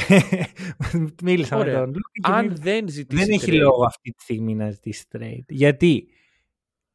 μίλησα 1.23 1.55
με 1.55 1.61
Ωραία. 1.61 1.79
τον 1.79 1.85
Λούκα 1.87 2.09
και 2.11 2.31
Αν 2.31 2.43
μίλησα- 2.45 2.63
δεν 2.63 2.87
ζητήσει 2.89 3.25
δεν 3.25 3.33
έχει 3.33 3.51
trade, 3.51 3.59
λόγο 3.59 3.83
αυτή 3.85 4.11
τη 4.11 4.21
στιγμή 4.23 4.55
να 4.55 4.69
ζητήσει 4.71 5.05
trade. 5.11 5.43
Γιατί 5.47 6.07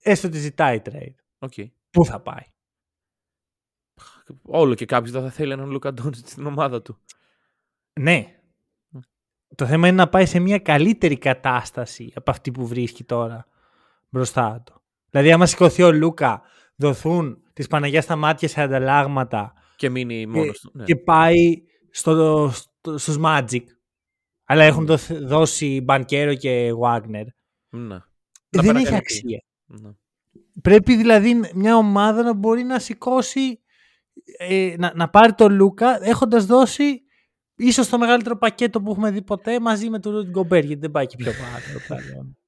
έστω 0.03 0.29
ότι 0.29 0.39
ζητάει 0.39 0.81
trade. 0.85 1.15
OK. 1.39 1.53
Πού 1.91 2.05
θα 2.05 2.21
πάει; 2.21 2.43
Όλο 4.43 4.75
και 4.75 4.85
κάποιος 4.87 5.11
δεν 5.11 5.23
θα 5.23 5.31
θέλει 5.31 5.53
έναν 5.53 5.71
Λούκα 5.71 5.93
Ντόντζιτ 5.93 6.29
στην 6.29 6.47
ομάδα 6.47 6.83
του. 6.83 6.99
Ναι. 8.01 8.39
Το 9.55 9.67
θέμα 9.67 9.89
είναι 9.89 9.97
να 9.97 10.09
πάει 10.09 10.27
σε 10.27 10.39
μια 10.39 10.59
καλύτερη 10.59 11.19
κατάσταση 11.19 12.13
από 12.15 12.31
αυτή 12.31 12.51
που 12.51 12.67
βρίσκει 12.67 13.05
τώρα 13.05 13.47
μπροστά 14.09 14.63
του. 14.67 14.83
Δηλαδή, 15.11 15.33
άμα 15.33 15.47
σηκωθεί 15.47 15.83
ο 15.83 15.93
Λούκα, 15.93 16.43
δοθούν 16.77 17.43
τη 17.55 17.67
Παναγιάς 17.67 18.05
στα 18.05 18.17
μάτια 18.17 18.49
σε 18.49 18.61
ανταλλάγματα 18.63 19.53
Και 19.77 19.89
μείνει 19.89 20.27
μόνος 20.27 20.61
του. 20.61 20.71
Ναι. 20.75 20.85
και 20.85 20.97
πάει 20.97 21.63
στο, 21.91 22.51
στο, 22.53 22.99
στους 22.99 23.17
Magic. 23.25 23.63
Αλλά 24.45 24.65
έχουν 24.65 24.87
δοθ- 24.87 25.13
δώσει 25.13 25.81
Μπανκέρο 25.81 26.35
και 26.35 26.71
Wagner. 26.83 27.25
Ναι. 27.69 27.95
Ε, 27.95 28.57
Να 28.57 28.63
δεν 28.63 28.77
έχει 28.77 28.85
παρακαλεί. 28.85 28.97
αξία. 28.97 29.43
Ναι. 29.65 29.91
Πρέπει 30.63 30.97
δηλαδή 30.97 31.41
μια 31.55 31.77
ομάδα 31.77 32.23
να 32.23 32.35
μπορεί 32.35 32.63
να 32.63 32.79
σηκώσει, 32.79 33.61
ε, 34.39 34.75
να, 34.79 34.93
να 34.95 35.09
πάρει 35.11 35.33
τον 35.33 35.53
Λούκα 35.55 36.05
έχοντας 36.05 36.47
δώσει 36.47 37.03
ίσως 37.57 37.89
το 37.89 37.99
μεγαλύτερο 37.99 38.37
πακέτο 38.39 38.83
που 38.83 38.91
έχουμε 38.91 39.11
δει 39.11 39.23
ποτέ 39.23 39.61
μαζί 39.61 39.89
με 39.91 39.99
τον 39.99 40.13
Ρουντ 40.13 40.29
Γκομπέρ 40.29 40.65
γιατί 40.65 40.81
δεν 40.81 40.91
πάει 40.91 41.07
και 41.07 41.17
πιο 41.17 41.33
πάνω. 41.33 42.01
πλέον. 42.03 42.39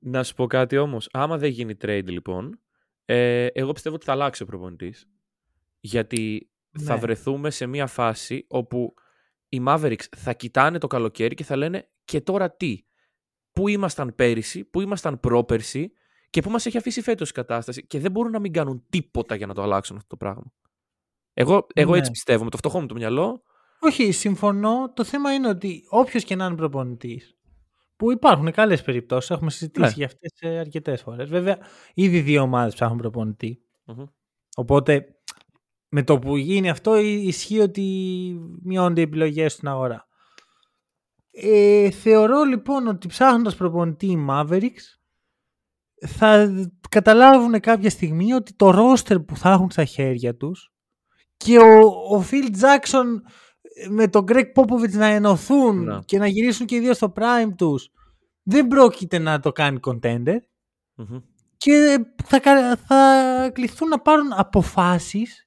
Να 0.00 0.22
σου 0.22 0.34
πω 0.34 0.46
κάτι 0.46 0.76
όμως. 0.76 1.08
Άμα 1.12 1.38
δεν 1.38 1.50
γίνει 1.50 1.74
trade 1.82 2.04
λοιπόν, 2.06 2.60
ε, 3.10 3.46
εγώ 3.46 3.72
πιστεύω 3.72 3.94
ότι 3.94 4.04
θα 4.04 4.12
αλλάξει 4.12 4.42
ο 4.42 4.46
προπονητής. 4.46 5.08
Γιατί 5.80 6.50
θα 6.78 6.94
Ναι. 6.94 7.00
βρεθούμε 7.00 7.50
σε 7.50 7.66
μια 7.66 7.86
φάση 7.86 8.44
όπου 8.48 8.94
οι 9.48 9.62
Mavericks 9.66 10.04
θα 10.16 10.32
κοιτάνε 10.32 10.78
το 10.78 10.86
καλοκαίρι 10.86 11.34
και 11.34 11.44
θα 11.44 11.56
λένε 11.56 11.88
και 12.04 12.20
τώρα 12.20 12.50
τι; 12.56 12.82
Πού 13.52 13.68
ήμασταν 13.68 14.14
πέρυσι, 14.14 14.64
πού 14.64 14.80
ήμασταν 14.80 15.20
πρόπερσι 15.20 15.92
και 16.30 16.42
πού 16.42 16.50
μας 16.50 16.66
έχει 16.66 16.76
αφήσει 16.76 17.00
φέτος 17.02 17.30
η 17.30 17.32
κατάσταση 17.32 17.86
και 17.86 17.98
δεν 17.98 18.10
μπορούν 18.10 18.32
να 18.32 18.38
μην 18.40 18.52
κάνουν 18.52 18.84
τίποτα 18.88 19.34
για 19.34 19.46
να 19.46 19.54
το 19.54 19.62
αλλάξουν 19.62 19.96
αυτό 19.96 20.08
το 20.08 20.16
πράγμα. 20.16 20.52
Εγώ, 21.32 21.66
εγώ 21.74 21.92
Ναι. 21.92 21.98
έτσι 21.98 22.10
πιστεύω, 22.10 22.44
με 22.44 22.50
το 22.50 22.56
φτωχό 22.56 22.80
μου 22.80 22.86
το 22.86 22.94
μυαλό. 22.94 23.42
Όχι, 23.80 24.12
συμφωνώ. 24.12 24.92
Το 24.94 25.04
θέμα 25.04 25.34
είναι 25.34 25.48
ότι 25.48 25.82
όποιος 25.88 26.24
και 26.24 26.36
να 26.36 26.46
είναι 26.46 26.56
προπονητής, 26.56 27.37
που 27.98 28.12
υπάρχουν 28.12 28.50
καλές 28.52 28.82
περιπτώσεις, 28.82 29.30
έχουμε 29.30 29.50
συζητήσει 29.50 29.86
Ναι. 29.86 29.92
για 29.94 30.06
αυτές 30.06 30.58
αρκετές 30.58 31.02
φορές. 31.02 31.28
Βέβαια, 31.28 31.58
ήδη 31.94 32.20
δύο 32.20 32.42
ομάδες 32.42 32.74
ψάχνουν 32.74 32.98
προπονητή. 32.98 33.62
Μμμ. 33.84 34.04
Οπότε, 34.56 35.06
με 35.88 36.02
το 36.02 36.18
που 36.18 36.36
γίνει 36.36 36.70
αυτό, 36.70 36.96
ι- 36.98 37.26
ισχύει 37.26 37.60
ότι 37.60 37.82
μειώνται 38.62 39.00
οι 39.00 39.04
επιλογές 39.04 39.52
στην 39.52 39.68
αγορά. 39.68 40.06
Ε, 41.30 41.90
θεωρώ 41.90 42.42
λοιπόν 42.42 42.86
ότι 42.86 43.08
ψάχνοντας 43.08 43.56
προπονητή 43.56 44.06
οι 44.06 44.26
Mavericks 44.30 44.98
θα 46.06 46.50
καταλάβουν 46.88 47.60
κάποια 47.60 47.90
στιγμή 47.90 48.32
ότι 48.32 48.54
το 48.54 48.70
ρόστερ 48.70 49.20
που 49.20 49.36
θα 49.36 49.50
έχουν 49.50 49.70
στα 49.70 49.84
χέρια 49.84 50.36
τους 50.36 50.72
και 51.36 51.58
ο, 51.58 51.78
ο 52.16 52.24
Phil 52.30 52.50
Jackson 52.60 53.04
με 53.88 54.08
τον 54.08 54.24
Greg 54.28 54.44
Popovich 54.54 54.90
να 54.92 55.06
ενωθούν 55.06 55.84
Ναι. 55.84 55.98
και 56.04 56.18
να 56.18 56.26
γυρίσουν 56.26 56.66
και 56.66 56.74
οι 56.76 56.80
δύο 56.80 56.94
στο 56.94 57.12
prime 57.16 57.52
τους 57.56 57.90
δεν 58.42 58.66
πρόκειται 58.66 59.18
να 59.18 59.40
το 59.40 59.52
κάνει 59.52 59.78
contender 59.86 60.36
Μμμ. 60.94 61.18
και 61.56 61.98
θα, 62.24 62.40
κα- 62.40 62.76
θα 62.76 63.50
κληθούν 63.54 63.88
να 63.88 64.00
πάρουν 64.00 64.32
αποφάσεις 64.32 65.42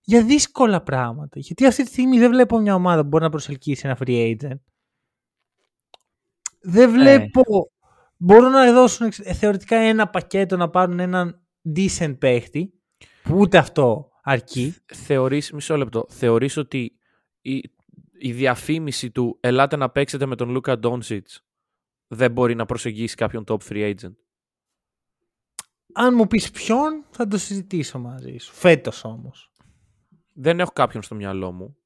για 0.00 0.24
δύσκολα 0.24 0.82
πράγματα. 0.82 1.38
Γιατί 1.40 1.66
αυτή 1.66 1.82
τη 1.82 1.88
στιγμή 1.88 2.18
δεν 2.18 2.30
βλέπω 2.30 2.58
μια 2.58 2.74
ομάδα 2.74 3.02
που 3.02 3.08
μπορεί 3.08 3.24
να 3.24 3.30
προσελκύσει 3.30 3.82
ένα 3.86 3.98
free 4.00 4.36
agent. 4.36 4.58
Δεν 6.60 6.90
βλέπω... 6.90 7.42
Μπορούν 8.18 8.50
να 8.50 8.72
δώσουν 8.72 9.06
εξ- 9.06 9.18
ε, 9.20 9.32
θεωρητικά 9.32 9.76
ένα 9.76 10.08
πακέτο 10.08 10.56
να 10.56 10.70
πάρουν 10.70 10.98
έναν 11.00 11.46
decent 11.76 12.16
παίχτη 12.18 12.72
που 13.22 13.36
ούτε 13.38 13.58
αυτό 13.58 14.08
αρκεί. 14.22 14.74
Θεωρείς, 14.94 15.52
μισό 15.52 15.76
λεπτό, 15.76 16.06
θεωρείς 16.08 16.56
ότι 16.56 16.95
η, 17.50 17.70
η 18.18 18.32
διαφήμιση 18.32 19.10
του 19.10 19.38
«Ελάτε 19.40 19.76
να 19.76 19.90
παίξετε 19.90 20.26
με 20.26 20.36
τον 20.36 20.50
Λούκα 20.50 20.78
Ντόνσιτς» 20.78 21.44
δεν 22.06 22.32
μπορεί 22.32 22.54
να 22.54 22.66
προσεγγίσει 22.66 23.14
κάποιον 23.14 23.44
top 23.46 23.58
free 23.68 23.94
agent. 23.94 24.14
Αν 25.92 26.14
μου 26.14 26.26
πεις 26.26 26.50
ποιον 26.50 27.04
θα 27.10 27.26
το 27.26 27.38
συζητήσω 27.38 27.98
μαζί 27.98 28.36
σου. 28.36 28.54
Φέτος 28.54 29.04
όμως. 29.04 29.52
Δεν 30.32 30.60
έχω 30.60 30.70
κάποιον 30.70 31.02
στο 31.02 31.14
μυαλό 31.14 31.52
μου. 31.52 31.76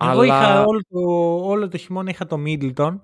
Εγώ 0.00 0.20
αλλά... 0.20 0.24
είχα 0.24 0.62
όλο 0.62 0.80
το, 0.88 1.00
όλο 1.48 1.68
το 1.68 1.76
χειμώνα 1.76 2.10
είχα 2.10 2.26
το 2.26 2.36
Middleton. 2.46 3.00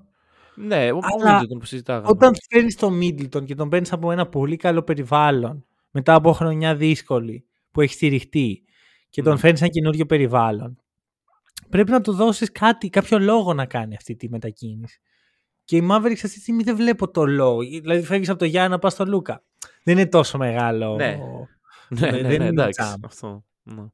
Ναι, 0.54 0.92
ο 0.92 0.98
Αλλά 1.02 1.40
Middleton 1.40 1.58
που 1.58 1.64
συζητάγαμε. 1.64 2.06
Όταν 2.08 2.32
φέρνεις 2.50 2.76
το 2.76 2.88
Middleton 3.00 3.44
και 3.44 3.54
τον 3.54 3.68
παίρνεις 3.68 3.92
από 3.92 4.12
ένα 4.12 4.26
πολύ 4.28 4.56
καλό 4.56 4.82
περιβάλλον, 4.82 5.66
μετά 5.90 6.14
από 6.14 6.32
χρονιά 6.32 6.74
δύσκολη 6.76 7.46
που 7.70 7.80
έχει 7.80 7.92
στηριχτεί 7.92 8.64
και 9.08 9.22
τον 9.22 9.32
Ναι. 9.32 9.38
φέρνεις 9.38 9.58
σε 9.58 9.64
ένα 9.64 9.74
καινούριο 9.74 10.06
περιβάλλον, 10.06 10.81
πρέπει 11.72 11.90
να 11.90 12.00
του 12.00 12.12
δώσεις 12.12 12.52
κάτι, 12.52 12.88
κάποιο 12.88 13.18
λόγο 13.18 13.54
να 13.54 13.66
κάνει 13.66 13.94
αυτή 13.94 14.16
τη 14.16 14.28
μετακίνηση. 14.28 15.00
Και 15.64 15.76
η 15.76 15.88
Mavericks 15.90 16.12
αυτή 16.12 16.28
τη 16.28 16.40
στιγμή 16.40 16.62
δεν 16.62 16.76
βλέπω 16.76 17.10
το 17.10 17.24
λόγο. 17.24 17.60
Δηλαδή, 17.60 18.02
φεύγεις 18.02 18.28
από 18.28 18.38
το 18.38 18.44
Γιάννα 18.44 18.68
να 18.68 18.78
πας 18.78 18.92
στο 18.92 19.06
Λούκα. 19.06 19.44
Δεν 19.82 19.98
είναι 19.98 20.08
τόσο 20.08 20.38
μεγάλο. 20.38 20.94
Ναι. 20.94 21.18
ναι, 21.88 22.10
ναι, 22.10 22.10
δεν 22.10 22.26
ναι, 22.26 22.34
είναι 22.34 22.46
εντάξει. 22.46 22.80
τζάμπ. 22.80 23.04
Αυτό. 23.04 23.44
Ναι. 23.62 23.84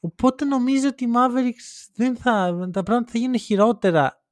Οπότε 0.00 0.44
νομίζω 0.44 0.88
ότι 0.88 1.04
οι 1.04 1.08
Mavericks 1.14 1.90
δεν 1.94 2.16
θα, 2.16 2.68
τα 2.72 2.82
πράγματα 2.82 3.12
θα 3.12 3.18
γίνουν 3.18 3.38
χειρότερα 3.38 4.24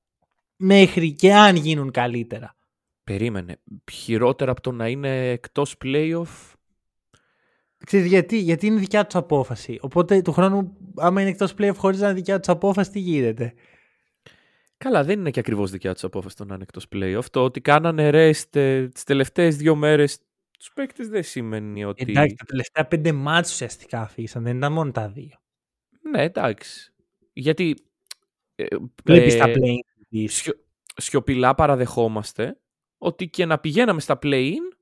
μέχρι 0.57 1.12
και 1.12 1.35
αν 1.35 1.57
γίνουν 1.57 1.90
καλύτερα. 1.90 2.57
Περίμενε. 3.04 3.61
Χειρότερα 3.92 4.50
από 4.50 4.61
το 4.61 4.73
να 4.73 4.88
είναι 4.88 5.30
εκτός 5.30 5.76
playoff. 5.85 6.52
Ξέρεις 7.87 8.06
γιατί, 8.06 8.38
γιατί 8.38 8.66
είναι 8.66 8.80
δικιά 8.80 9.04
τους 9.04 9.14
απόφαση. 9.14 9.78
Οπότε 9.80 10.23
του 10.23 10.32
χρόνου, 10.32 10.76
άμα 10.97 11.20
είναι 11.20 11.30
εκτός 11.30 11.54
playoff 11.58 11.75
χωρίς 11.76 12.00
να 12.00 12.06
είναι 12.06 12.14
δικιά 12.14 12.38
τους 12.38 12.49
απόφαση, 12.49 12.90
τι 12.90 12.99
γίνεται; 12.99 13.54
Καλά, 14.78 15.04
δεν 15.04 15.18
είναι 15.18 15.30
και 15.30 15.40
ακριβώς 15.40 15.70
δικιά 15.70 15.92
τους 15.92 16.04
απόφαση 16.04 16.37
το 16.37 16.44
να 16.44 16.54
είναι 16.54 16.62
εκτός 16.62 16.87
playoff. 16.92 17.25
Το 17.30 17.44
ότι 17.44 17.61
κάνανε 17.61 18.11
rest 18.12 18.56
ε, 18.56 18.88
τις 18.88 19.04
τελευταίες 19.04 19.56
δύο 19.56 19.75
μέρες 19.75 20.18
τους 20.58 20.73
παίκτες 20.73 21.08
δεν 21.08 21.23
σημαίνει 21.23 21.85
ότι... 21.85 22.04
Εντάξει, 22.08 22.35
τα 22.35 22.44
τελευταία 22.44 22.87
πέντε 22.87 23.12
μάτς 23.12 23.52
ουσιαστικά 23.52 24.00
αφήσαν, 24.00 24.42
δεν 24.42 24.56
ήταν 24.56 24.73
μόνο 24.73 24.90
τα 24.90 25.08
δύο. 25.08 25.40
Ναι, 26.11 26.23
εντάξει. 26.23 26.92
Γιατί... 27.32 27.76
ε, 28.54 28.66
Βλέπεις 29.04 29.35
ε, 29.35 29.38
τα 29.38 29.47
play 29.47 29.78
σιο- 30.26 30.58
σιωπηλά 30.97 31.54
παραδεχόμαστε 31.54 32.61
ότι 32.99 33.28
και 33.28 33.47
να 33.47 33.58
πηγαίναμε 33.58 34.00
στα 34.00 34.18
play-in 34.23 34.76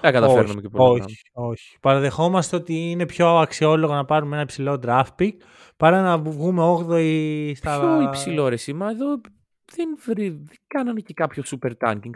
δεν 0.00 0.12
καταφέρνουμε 0.12 0.48
όχι, 0.50 0.60
και 0.60 0.68
πολλά 0.68 1.04
όχι, 1.04 1.20
όχι. 1.32 1.78
Παραδεχόμαστε 1.80 2.56
ότι 2.56 2.90
είναι 2.90 3.06
πιο 3.06 3.38
αξιόλογο 3.38 3.94
να 3.94 4.04
πάρουμε 4.04 4.34
ένα 4.34 4.42
υψηλό 4.42 4.80
draft 4.86 5.14
pick 5.18 5.32
παρά 5.76 6.02
να 6.02 6.18
βγούμε 6.18 6.62
8η 6.88 7.52
στα. 7.54 7.78
Πιο 7.80 8.02
υψηλό 8.02 8.48
ρε 8.48 8.56
σήμα. 8.56 8.90
Εδώ 8.90 9.20
δεν, 9.76 9.98
βρει, 10.04 10.28
δεν 10.28 10.56
κάνανε 10.66 11.00
και 11.00 11.14
κάποιο 11.14 11.42
super 11.46 11.70
tanking. 11.80 12.10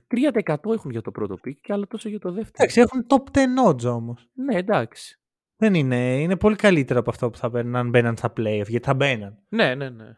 3% 0.46 0.54
έχουν 0.72 0.90
για 0.90 1.02
το 1.02 1.10
πρώτο 1.10 1.38
pick 1.44 1.54
και 1.60 1.72
άλλο 1.72 1.86
τόσο 1.86 2.08
για 2.08 2.18
το 2.18 2.32
δεύτερο. 2.32 2.52
Εντάξει, 2.56 2.80
έχουν 2.80 3.06
top 3.08 3.38
10 3.38 3.70
odds 3.70 3.94
όμως. 3.94 4.28
Ναι, 4.34 4.56
εντάξει. 4.56 5.16
Δεν 5.56 5.74
είναι. 5.74 6.20
Είναι 6.20 6.36
πολύ 6.36 6.56
καλύτερο 6.56 7.00
από 7.00 7.10
αυτό 7.10 7.30
που 7.30 7.38
θα 7.38 7.48
μπαίνουν 7.48 7.76
αν 7.76 7.88
μπαίναν 7.88 8.16
στα 8.16 8.32
playoff, 8.36 8.66
γιατί 8.68 8.86
θα 8.86 8.94
μπαίναν. 8.94 9.38
Ναι, 9.48 9.74
ναι, 9.74 9.88
ναι. 9.90 10.16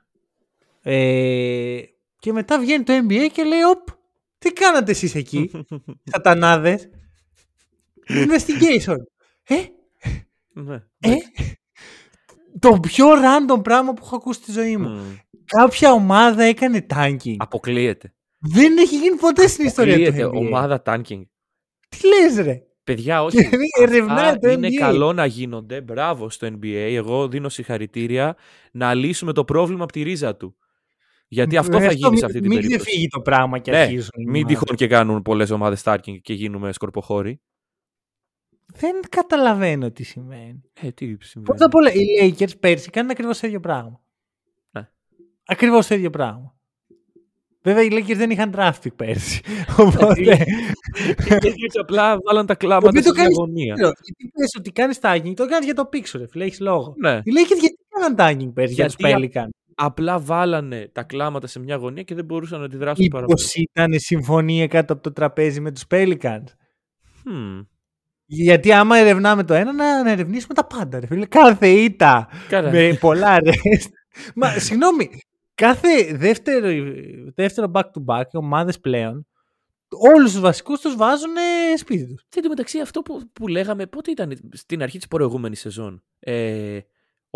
Ε, 0.83 1.81
και 2.19 2.33
μετά 2.33 2.59
βγαίνει 2.59 2.85
το 2.85 2.93
NBA 2.93 3.29
και 3.33 3.43
λέει, 3.43 3.63
Οπ, 3.71 3.89
τι 4.39 4.53
κάνατε 4.53 4.91
εσείς 4.91 5.15
εκεί, 5.15 5.51
σατανάδες; 6.13 6.91
Investigation. 8.09 8.97
Ε, 9.45 9.55
ναι. 10.53 10.75
ε, 11.01 11.15
το 12.59 12.81
πιο 12.81 13.07
random 13.11 13.63
πράγμα 13.63 13.93
που 13.93 14.03
έχω 14.05 14.17
ακούσει 14.17 14.41
στη 14.43 14.53
ζωή 14.53 14.77
μου. 14.77 14.89
Μμ. 14.89 15.15
Κάποια 15.45 15.93
ομάδα 15.93 16.43
έκανε 16.43 16.87
tanking. 16.95 17.35
Αποκλείεται. 17.37 18.15
Δεν 18.39 18.77
έχει 18.79 18.97
γίνει 18.99 19.17
ποτέ 19.17 19.47
στην 19.47 19.67
ιστορία 19.67 19.97
του 19.97 20.03
Αποκλείεται. 20.03 20.29
NBA. 20.29 20.47
Ομάδα 20.47 20.83
tanking. 20.87 21.23
Τι 21.89 21.99
λες 22.07 22.45
ρε; 22.45 22.63
Παιδιά, 22.85 23.23
όχι. 23.23 23.37
Και 23.49 23.57
ερευνάει 23.83 24.25
Αυτά 24.27 24.39
το 24.39 24.51
είναι 24.51 24.69
NBA. 24.69 24.75
καλό 24.79 25.13
να 25.13 25.27
γίνονται. 25.27 25.81
Μπράβο 25.81 26.31
στο 26.31 26.47
NBA. 26.47 26.67
Εγώ 26.91 27.29
δίνω 27.29 27.49
συγχαρητήρια 27.49 28.37
να 28.73 28.95
λύσουμε 28.95 29.33
το 29.33 29.45
πρόβλημα 29.45 29.83
από 29.83 29.93
τη 29.93 30.03
ρίζα 30.03 30.37
του. 30.37 30.57
Γιατί 31.29 31.57
αυτό 31.57 31.81
θα 31.81 31.87
Γι' 31.91 31.95
γίνει 31.95 32.09
μην- 32.09 32.19
σε 32.19 32.25
αυτή 32.25 32.41
την 32.41 32.49
μην 32.49 32.59
περίπτωση. 32.59 32.85
ξεφύγει 32.85 33.09
το 33.09 33.21
πράγμα 33.21 33.59
και 33.59 33.71
Ναι, 33.71 33.77
αρχίζουν. 33.79 34.11
οι 34.15 34.25
Μην 34.25 34.35
ομάδες. 34.43 34.59
τυχόν 34.59 34.77
και 34.77 34.87
κάνουν 34.87 35.23
πολλές 35.23 35.51
ομάδες 35.51 35.83
tanking 35.85 36.19
και 36.23 36.33
γίνουμε 36.35 36.73
σκορποχώροι. 36.73 37.41
Δεν 38.77 39.01
καταλαβαίνω 39.09 39.91
τι 39.91 40.03
σημαίνει. 40.03 40.63
Ε, 40.73 40.91
τι 40.91 41.05
συμβαίνει. 41.05 41.45
Πρώτα 41.45 41.65
απ' 41.65 41.75
όλα, 41.75 41.93
οι 41.93 42.35
Lakers 42.39 42.59
πέρσι 42.61 42.91
κάνουν 42.91 43.11
ακριβώς 43.11 43.39
το 43.41 43.47
ίδιο 43.47 43.61
πράγμα. 43.61 44.01
Ναι. 44.71 44.89
Ακριβώς 45.47 45.87
το 45.87 45.95
ίδιο 45.95 46.11
πράγμα. 46.11 46.55
Βέβαια, 47.63 47.83
οι 47.83 47.89
Lakers 47.91 48.17
δεν 48.17 48.31
είχαν 48.31 48.53
draft 48.57 48.73
pick 48.85 48.95
πέρσι. 48.97 49.41
Οπότε. 49.87 50.47
Έτσι 51.29 51.79
απλά 51.81 52.19
βάλαν 52.25 52.47
τα 52.47 52.55
κλάματα 52.55 52.91
Μην 52.93 53.03
στη 53.03 53.11
το 53.11 53.17
κάνεις 53.17 53.37
διαγωνία. 53.37 53.75
Γιατί 53.77 54.33
πες 54.35 54.55
ότι 54.59 54.71
κάνεις 54.71 54.99
tagging, 55.03 55.33
το 55.37 55.47
κάνεις 55.47 55.65
για 55.65 55.75
το 55.75 55.89
pixel, 55.93 56.15
ρε 56.19 56.27
φίλε, 56.27 56.45
έχεις 56.45 56.61
λόγο. 56.61 56.95
Ναι. 56.97 57.21
Οι 57.23 57.31
Lakers 57.35 57.61
γιατί 57.61 57.77
κάναν 57.89 58.15
tagging 58.19 58.53
πέρσι 58.55 58.75
για 58.75 58.85
τους 58.87 58.95
Γιατί 58.99 59.31
Pelican. 59.35 59.49
Απλά 59.75 60.19
βάλανε 60.19 60.89
τα 60.93 61.03
κλάματα 61.03 61.47
σε 61.47 61.59
μια 61.61 61.77
γωνία 61.77 62.03
και 62.03 62.15
δεν 62.15 62.25
μπορούσαν 62.25 62.59
να 62.59 62.65
αντιδράσουν 62.65 63.03
Μήπως 63.05 63.21
παραπάνω. 63.21 63.41
ήταν 63.55 64.01
συμφωνία 64.01 64.67
κάτω 64.67 64.93
από 64.93 65.03
το 65.03 65.13
τραπέζι 65.13 65.61
με 65.61 65.71
τους 65.71 65.85
Pelicans; 65.91 66.45
Hm. 67.27 67.67
Γιατί 68.27 68.73
άμα 68.73 68.97
ερευνάμε 68.97 69.45
το 69.45 69.55
ένα, 69.55 69.73
να, 69.73 70.03
να 70.03 70.11
ερευνήσουμε 70.11 70.55
τα 70.55 70.67
πάντα. 70.67 71.01
Ρε 71.01 71.07
φίλε. 71.07 71.27
Κάθε 71.27 71.69
ήττα 71.69 72.29
Καλά. 72.49 72.71
με 72.71 72.97
πολλά 73.01 73.37
rest. 73.45 73.91
Μα 74.35 74.51
συγγνώμη, 74.59 75.11
κάθε 75.55 76.17
δεύτερο, 76.17 76.69
δεύτερο 77.35 77.71
back-to-back, 77.75 78.25
οι 78.33 78.37
ομάδες 78.37 78.81
πλέον, 78.81 79.27
όλους 79.89 80.33
τους 80.33 80.41
βασικούς 80.41 80.81
τους 80.81 80.97
βάζουν 80.97 81.37
ε, 81.37 81.77
σπίτι 81.77 82.07
τους. 82.07 82.25
Και 82.29 82.39
εντωμεταξύ 82.39 82.81
αυτό 82.81 83.03
που, 83.03 83.31
που 83.33 83.49
λέγαμε, 83.49 83.87
πότε 83.87 84.11
ήταν 84.11 84.39
στην 84.53 84.83
αρχή 84.83 84.97
της 84.99 85.07
προηγούμενης 85.07 85.61
σεζόν. 85.61 86.03
Ε, 86.19 86.79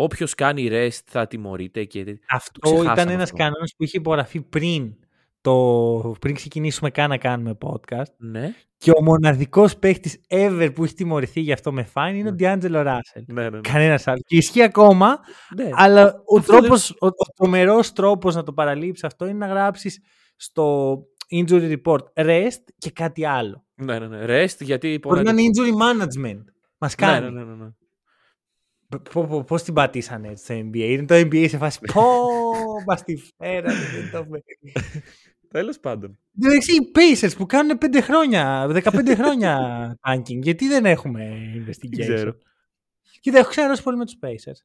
Όποιος 0.00 0.34
κάνει 0.34 0.68
rest 0.72 1.00
θα 1.04 1.26
τιμωρείται 1.26 1.84
και. 1.84 2.18
Αυτό 2.30 2.60
ξεχάσαμε 2.60 2.92
ήταν 2.92 3.08
ένας 3.08 3.22
αυτό. 3.22 3.36
κανόνας 3.36 3.74
που 3.76 3.84
είχε 3.84 3.98
υπογραφεί 3.98 4.40
πριν, 4.40 4.94
το, 5.48 6.14
πριν 6.20 6.34
ξεκινήσουμε 6.34 6.90
καν 6.90 7.08
να 7.08 7.16
κάνουμε 7.18 7.58
podcast. 7.60 8.12
Ναι. 8.18 8.52
Και 8.76 8.90
ο 8.90 9.02
μοναδικός 9.02 9.76
παίχτης 9.76 10.20
ever 10.30 10.70
που 10.74 10.84
έχει 10.84 10.94
τιμωρηθεί 10.94 11.40
γι' 11.40 11.52
αυτό 11.52 11.72
με 11.72 11.88
fine 11.94 12.12
είναι 12.14 12.28
ο 12.28 12.34
D'Angelo 12.38 12.86
Russell. 12.86 13.22
Ναι, 13.26 13.42
ναι, 13.42 13.50
ναι. 13.50 13.60
Κανένας 13.60 14.06
άλλος. 14.06 14.20
Και 14.26 14.36
ισχύει 14.36 14.62
ακόμα, 14.62 15.18
ναι. 15.56 15.70
αλλά 15.72 16.22
ο, 16.24 16.38
Αυτό 16.38 16.52
τρόπος, 16.58 16.90
ο, 16.90 17.06
ο 17.06 17.32
τρομερός 17.36 17.92
τρόπος 17.92 18.34
να 18.34 18.42
το 18.42 18.52
παραλείψεις 18.52 19.04
αυτό 19.04 19.24
είναι 19.26 19.38
να 19.38 19.46
γράψεις 19.46 20.00
στο 20.36 20.98
injury 21.30 21.76
report 21.82 22.02
rest 22.14 22.62
και 22.78 22.90
κάτι 22.90 23.24
άλλο. 23.24 23.64
ναι, 23.74 23.98
ναι, 23.98 24.06
ναι. 24.06 24.24
Rest 24.44 24.56
γιατί. 24.60 24.98
Μπορεί 25.02 25.22
να 25.24 25.30
πονάτε- 25.32 25.40
είναι 25.40 25.50
injury 25.54 25.82
management. 25.82 26.42
Μας 26.78 26.94
Ναι, 27.00 27.06
κάνει. 27.06 27.30
ναι, 27.30 27.44
ναι, 27.44 27.54
ναι, 27.54 27.64
ναι. 27.64 29.42
Πώς 29.46 29.62
την 29.62 29.74
πατήσανε 29.74 30.28
έτσι 30.28 30.44
στο 30.44 30.54
NBA. 30.54 30.76
Είναι 30.76 31.04
το 31.04 31.14
NBA 31.14 31.48
σε 31.48 31.56
φάση. 31.58 31.78
Πω, 31.94 32.02
μα 32.86 32.94
τη 32.96 33.14
φέρανε. 33.36 33.74
Δεν 35.50 35.60
το 35.60 35.66
με- 35.66 35.72
Τέλος 35.72 35.78
πάντων. 35.80 36.18
Εντάξει, 36.42 36.72
οι 36.74 36.90
Pacers 36.94 37.36
που 37.36 37.46
κάνουν 37.46 37.78
5 37.80 38.00
χρόνια, 38.02 38.66
15 38.68 39.14
χρόνια 39.14 39.58
tanking. 40.08 40.38
Γιατί 40.42 40.68
δεν 40.68 40.84
έχουμε 40.86 41.52
investigation; 41.54 41.96
Δεν 42.06 42.14
ξέρω. 42.14 42.34
Κοίτα, 43.20 43.38
έχω 43.38 43.48
ξενερώσει 43.48 43.82
πολύ 43.82 43.96
με 43.96 44.04
τους 44.04 44.16
Pacers. 44.22 44.64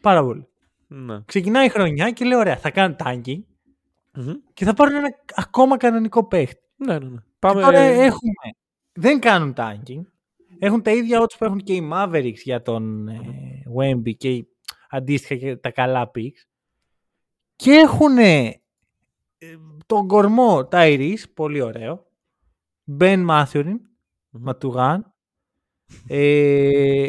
Πάρα 0.00 0.22
πολύ. 0.24 0.46
Ναι. 0.86 1.20
Ξεκινάει 1.24 1.66
η 1.66 1.68
χρονιά 1.68 2.10
και 2.10 2.24
λέω: 2.24 2.38
Ωραία, 2.38 2.56
θα 2.56 2.70
κάνουν 2.70 2.96
tanking 3.04 3.42
Μμμ. 4.14 4.32
και 4.52 4.64
θα 4.64 4.74
πάρουν 4.74 4.94
ένα 4.94 5.08
ακόμα 5.34 5.76
κανονικό 5.76 6.24
παίχτη. 6.26 6.60
Ναι, 6.76 6.98
ναι, 6.98 7.08
ναι. 7.08 7.16
Και 7.16 7.22
Πάμε. 7.38 7.62
Τώρα 7.62 7.78
έχουμε. 7.78 8.32
Δεν 8.92 9.20
κάνουν 9.20 9.54
tanking. 9.56 10.00
Έχουν 10.58 10.82
τα 10.82 10.90
ίδια 10.90 11.20
odds 11.22 11.34
που 11.38 11.44
έχουν 11.44 11.58
και 11.58 11.74
οι 11.74 11.88
Mavericks 11.92 12.34
για 12.42 12.62
τον 12.62 13.08
ε, 13.08 13.20
Wemby 13.78 14.16
και 14.16 14.28
οι- 14.30 14.48
αντίστοιχα 14.88 15.34
και 15.36 15.56
τα 15.56 15.70
καλά 15.70 16.10
picks. 16.14 16.46
Και 17.56 17.70
έχουν 17.72 18.16
τον 19.86 20.08
κορμό 20.08 20.68
Tyrese, 20.70 21.24
πολύ 21.34 21.60
ωραίο. 21.60 22.06
Ben 23.00 23.26
Mathurin, 23.28 23.74
Ματουγάν. 24.30 25.14
Ε, 26.06 27.08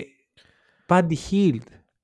Buddy 0.88 1.16
Hield. 1.32 1.62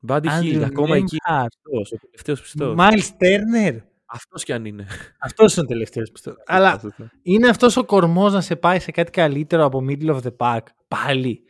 Buddy 0.07 0.25
Hield, 0.25 0.41
Andrew 0.41 0.61
ακόμα 0.63 0.95
εκεί. 0.95 1.17
Nembhard, 1.29 1.45
Πιστός, 1.61 1.91
ο 1.91 1.97
τελευταίος 1.97 2.41
πιστός. 2.41 2.75
Miles 2.77 3.09
Turner. 3.23 3.77
Αυτός 4.05 4.43
κι 4.43 4.53
αν 4.53 4.65
είναι. 4.65 4.87
Αυτός 5.19 5.55
είναι 5.55 5.65
ο 5.65 5.67
τελευταίος 5.67 6.11
πιστός. 6.11 6.35
Αλλά 6.45 6.81
είναι 7.21 7.47
αυτός 7.47 7.77
ο 7.77 7.85
κορμός 7.85 8.33
να 8.33 8.41
σε 8.41 8.55
πάει 8.55 8.79
σε 8.79 8.91
κάτι 8.91 9.11
καλύτερο 9.11 9.65
από 9.65 9.85
middle 9.89 10.15
of 10.15 10.21
the 10.21 10.35
pack; 10.37 10.59
Πάλι. 10.87 11.43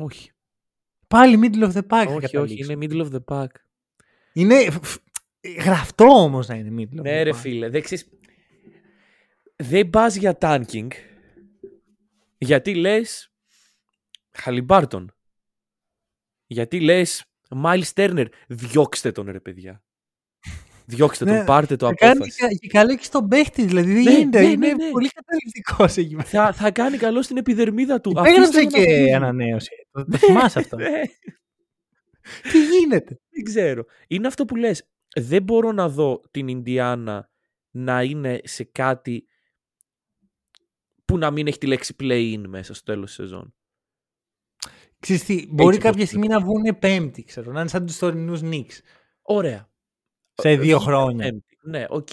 όχι. 0.00 0.30
Πάλι 1.08 1.38
middle 1.42 1.62
of 1.64 1.72
the 1.72 1.82
pack. 1.82 1.86
θα 1.88 2.00
όχι, 2.00 2.12
όχι. 2.14 2.20
καταλήξουμε. 2.20 2.72
Είναι 2.72 2.86
middle 2.90 3.06
of 3.06 3.12
the 3.14 3.24
pack. 3.24 3.46
Είναι 4.32 4.70
φ- 4.70 4.84
φ- 4.84 4.98
γραφτό 5.52 6.04
όμως 6.04 6.48
να 6.48 6.54
είναι 6.54 6.82
middle 6.82 6.98
of 6.98 7.02
Ναι, 7.02 7.20
the 7.20 7.24
ρε 7.24 7.30
pack. 7.30 7.34
φίλε. 7.34 7.68
Δεν 7.68 7.82
ξέρεις... 7.82 8.08
Δεν 9.56 9.90
πας 9.90 10.14
για 10.16 10.38
tanking. 10.40 10.88
Γιατί 12.38 12.74
λες. 12.74 13.32
Χαλιμπάρτον. 14.32 15.14
Γιατί 16.46 16.80
λες. 16.80 17.24
Miles 17.64 17.92
Turner. 17.94 18.26
Διώξτε 18.48 19.12
τον 19.12 19.30
ρε 19.30 19.40
παιδιά. 19.40 19.82
Διώξτε 20.86 21.24
τον, 21.24 21.34
Ναι, 21.34 21.44
πάρτε 21.44 21.76
το 21.76 21.86
Θα 21.86 21.94
κάνει 21.94 22.12
απόφαση. 22.16 22.48
και- 22.48 22.54
και 22.54 22.68
καλό 22.68 22.96
και 22.96 23.04
στον 23.04 23.28
παίχτη, 23.28 23.64
δηλαδή 23.64 23.92
δεν 23.92 24.02
Ναι, 24.02 24.10
γίνεται. 24.10 24.40
ναι, 24.40 24.46
είναι 24.46 24.66
ναι, 24.66 24.84
ναι. 24.84 24.90
πολύ 24.90 25.08
καταληπτικό 25.08 25.84
εκεί 25.84 26.14
μέσα. 26.14 26.28
θα, 26.28 26.52
θα 26.52 26.70
κάνει 26.70 26.96
καλό 26.96 27.22
στην 27.22 27.36
επιδερμίδα 27.36 28.00
του. 28.00 28.10
Υπέγραψε 28.10 28.40
Αφήστε 28.40 28.60
τον 28.62 28.70
να 28.72 28.78
και 28.86 28.94
φύγει. 28.94 29.14
ανανέωση. 29.14 29.70
Το, 29.90 30.04
το 30.04 30.16
θυμάσαι 30.16 30.58
αυτό. 30.58 30.76
Ναι, 30.76 31.00
Τι 32.52 32.64
γίνεται; 32.66 33.20
δεν 33.30 33.44
ξέρω. 33.44 33.84
Είναι 34.06 34.26
αυτό 34.26 34.44
που 34.44 34.56
λες. 34.56 34.88
Δεν 35.20 35.42
μπορώ 35.42 35.72
να 35.72 35.88
δω 35.88 36.20
την 36.30 36.48
Ινδιάνα 36.48 37.30
να 37.70 38.02
είναι 38.02 38.40
σε 38.44 38.64
κάτι 38.64 39.26
που 41.04 41.18
να 41.18 41.30
μην 41.30 41.46
έχει 41.46 41.58
τη 41.58 41.66
λέξη 41.66 41.94
play-in 42.00 42.42
μέσα 42.48 42.74
στο 42.74 42.84
τέλος 42.84 43.06
της 43.06 43.14
σεζόν. 43.14 43.54
Ξέρεις 45.00 45.24
τι, 45.24 45.46
μπορεί 45.50 45.74
πώς 45.74 45.84
κάποια 45.84 46.00
το 46.00 46.06
στιγμή 46.06 46.26
να 46.26 46.40
βγουν 46.40 46.78
πέμπτη, 46.78 47.24
ξέρω, 47.24 47.52
να 47.52 47.60
είναι 47.60 47.68
σαν 47.68 47.86
τους 47.86 47.98
τωρινούς 47.98 48.42
Νίξ 48.42 48.80
Ωραία. 49.22 49.70
σε 50.34 50.48
Ε, 50.48 50.56
δύο 50.56 50.78
βγήκε 50.78 50.90
χρόνια. 50.90 51.24
πέμπτη. 51.30 51.56
Ναι, 51.62 51.84
οκ. 51.88 52.08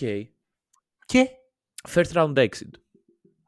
Και 1.05 1.27
First 1.89 2.11
round 2.13 2.33
exit. 2.37 2.69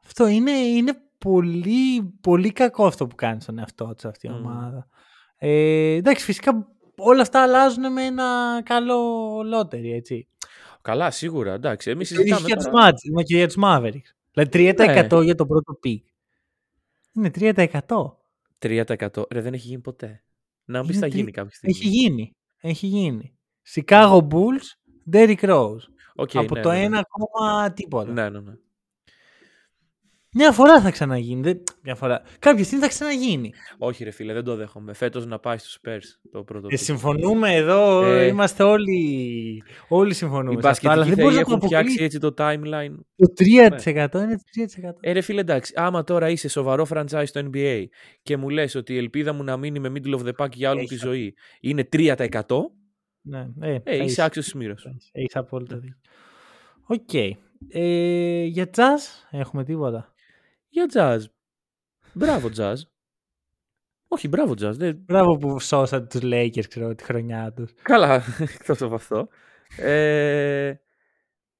αυτό 0.04 0.26
είναι, 0.26 0.50
είναι 0.50 0.92
πολύ, 1.18 2.02
πολύ 2.20 2.52
κακό 2.52 2.86
αυτό 2.86 3.06
που 3.06 3.14
κάνεις 3.14 3.42
στον 3.42 3.58
εαυτό 3.58 3.94
τη 3.94 4.08
αυτή 4.08 4.26
η 4.26 4.30
Μμμ. 4.30 4.36
ομάδα. 4.36 4.88
Ε, 5.36 5.92
εντάξει, 5.94 6.24
φυσικά 6.24 6.68
όλα 6.98 7.22
αυτά 7.22 7.42
αλλάζουν 7.42 7.92
με 7.92 8.04
ένα 8.04 8.60
καλό 8.64 9.00
lottery, 9.44 9.92
έτσι. 9.92 10.28
Καλά, 10.82 11.10
σίγουρα, 11.10 11.52
εντάξει. 11.52 11.90
Εμείς 11.90 12.08
Το 12.08 12.20
ίδιο 12.20 12.36
συζητάμε 12.36 12.54
και 12.54 12.62
για 12.62 12.70
τώρα... 12.70 12.92
τους 12.92 13.00
Mavs, 13.08 13.12
μα 13.14 13.22
και 13.22 13.36
για 13.36 13.46
τους 13.46 13.56
Mavericks. 13.62 14.14
Δηλαδή 14.32 14.74
3% 14.78 15.22
για 15.24 15.34
το 15.34 15.46
πρώτο 15.46 15.74
pick. 15.74 16.04
Είναι 17.12 17.30
3%. 17.34 17.70
3%. 18.58 19.30
Ρε, 19.30 19.40
δεν 19.40 19.54
έχει 19.54 19.66
γίνει 19.68 19.80
ποτέ. 19.80 20.22
Να 20.64 20.80
μου 20.80 20.86
πεις 20.86 20.96
Είναι 20.96 21.04
θα 21.04 21.10
τρι- 21.10 21.20
γίνει 21.20 21.30
κάποια 21.32 21.54
στιγμή. 21.56 21.76
Έχει 21.78 21.88
γίνει. 21.88 22.36
Έχει 22.60 22.86
γίνει. 22.86 23.38
Chicago 23.74 24.18
Bulls, 24.28 24.66
Derrick 25.12 25.40
Rose. 25.40 25.76
OK, 26.14 26.36
από 26.36 26.54
ναι, 26.54 26.60
το 26.60 26.70
ναι, 26.70 26.88
ναι. 26.88 26.98
1 26.98 27.00
ακόμα 27.00 27.72
τίποτα. 27.72 28.12
Ναι, 28.12 28.28
ναι, 28.28 28.40
ναι. 28.40 28.52
Μια 30.34 30.52
φορά 30.52 30.80
θα 30.80 30.90
ξαναγίνει. 30.90 31.40
Δεν... 31.40 31.62
Μια 31.82 31.94
φορά. 31.94 32.22
Κάποια 32.38 32.64
στιγμή 32.64 32.82
θα 32.84 32.88
ξαναγίνει. 32.90 33.52
Όχι 33.78 34.04
ρε 34.04 34.10
φίλε, 34.10 34.32
δεν 34.32 34.44
το 34.44 34.56
δέχομαι. 34.56 34.92
Φέτος 34.92 35.26
να 35.26 35.38
πάει 35.38 35.58
στους 35.58 35.78
Spurs 35.82 36.28
το 36.32 36.42
πρώτο 36.42 36.66
Ε, 36.70 36.74
pick. 36.74 36.78
συμφωνούμε 36.78 37.54
εδώ. 37.54 38.02
Ε. 38.04 38.26
Είμαστε 38.26 38.62
όλοι. 38.62 39.62
Όλοι 39.88 40.14
συμφωνούμε. 40.14 40.58
Οι 40.58 40.62
σε 40.62 40.68
αυτό, 40.68 40.88
αλλά 40.90 40.96
μπασκετικοί 41.04 41.14
δεν 41.14 41.14
θεοί 41.14 41.24
μπορείς 41.24 41.38
να 41.38 41.44
το 41.44 41.50
έχουν 41.52 41.66
φτιάξει 41.66 41.86
αποκλείσει. 41.86 42.04
έτσι 42.04 42.18
το 42.18 42.34
timeline. 42.38 42.94
Το 43.16 43.32
3% 43.38 44.22
είναι 44.22 44.38
3%. 44.90 44.94
Ε, 45.00 45.12
ρε 45.12 45.20
φίλε, 45.20 45.40
εντάξει, 45.40 45.72
άμα 45.76 46.04
τώρα 46.04 46.30
είσαι 46.30 46.48
σοβαρό 46.48 46.86
franchise 46.90 47.22
στο 47.26 47.40
NBA 47.52 47.84
και 48.22 48.36
μου 48.36 48.48
λες 48.48 48.74
ότι 48.74 48.92
η 48.94 48.96
ελπίδα 48.96 49.32
μου 49.32 49.42
να 49.44 49.56
μείνει 49.56 49.78
με 49.80 49.92
middle 49.94 50.14
of 50.18 50.22
the 50.28 50.32
pack 50.44 50.52
για 50.52 50.70
όλη 50.70 50.80
μου 50.80 50.86
τη 50.86 50.94
Έχει 50.94 51.04
ζωή 51.06 51.34
είναι 51.60 51.88
3%, 51.92 52.16
ναι, 53.22 53.46
ε, 53.60 53.74
ε, 53.84 53.96
θα 53.96 54.04
είσαι 54.04 54.22
άξιος 54.22 54.44
της 54.44 54.54
μοίρας. 54.54 54.80
σου. 54.80 54.88
Έχεις- 54.88 55.08
Έχεις 55.12 55.36
απόλυτα 55.36 55.76
δίκιο. 55.78 55.96
Οκ. 56.86 57.14
Ε, 57.68 58.42
για 58.44 58.70
Jazz 58.76 59.28
έχουμε 59.30 59.64
τίποτα. 59.64 60.12
Για 60.68 60.86
jazz. 60.92 61.20
Μπράβο 62.12 62.48
Jazz. 62.56 62.74
Όχι, 64.08 64.28
μπράβο 64.28 64.52
Jazz. 64.52 64.72
Δεν... 64.76 64.96
Μπράβο 64.96 65.36
που 65.36 65.60
σώσατε 65.60 66.06
τους 66.06 66.20
Lakers, 66.32 66.66
ξέρω, 66.68 66.94
τη 66.94 67.04
χρονιά 67.04 67.52
τους. 67.52 67.72
Καλά, 67.82 68.22
εκτός 68.54 68.82
από 68.82 68.94
αυτό. 68.94 69.28
Ε, 69.78 70.74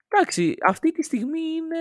εντάξει, 0.09 0.55
αυτή 0.67 0.93
τη 0.93 1.03
στιγμή 1.03 1.41
είναι 1.41 1.79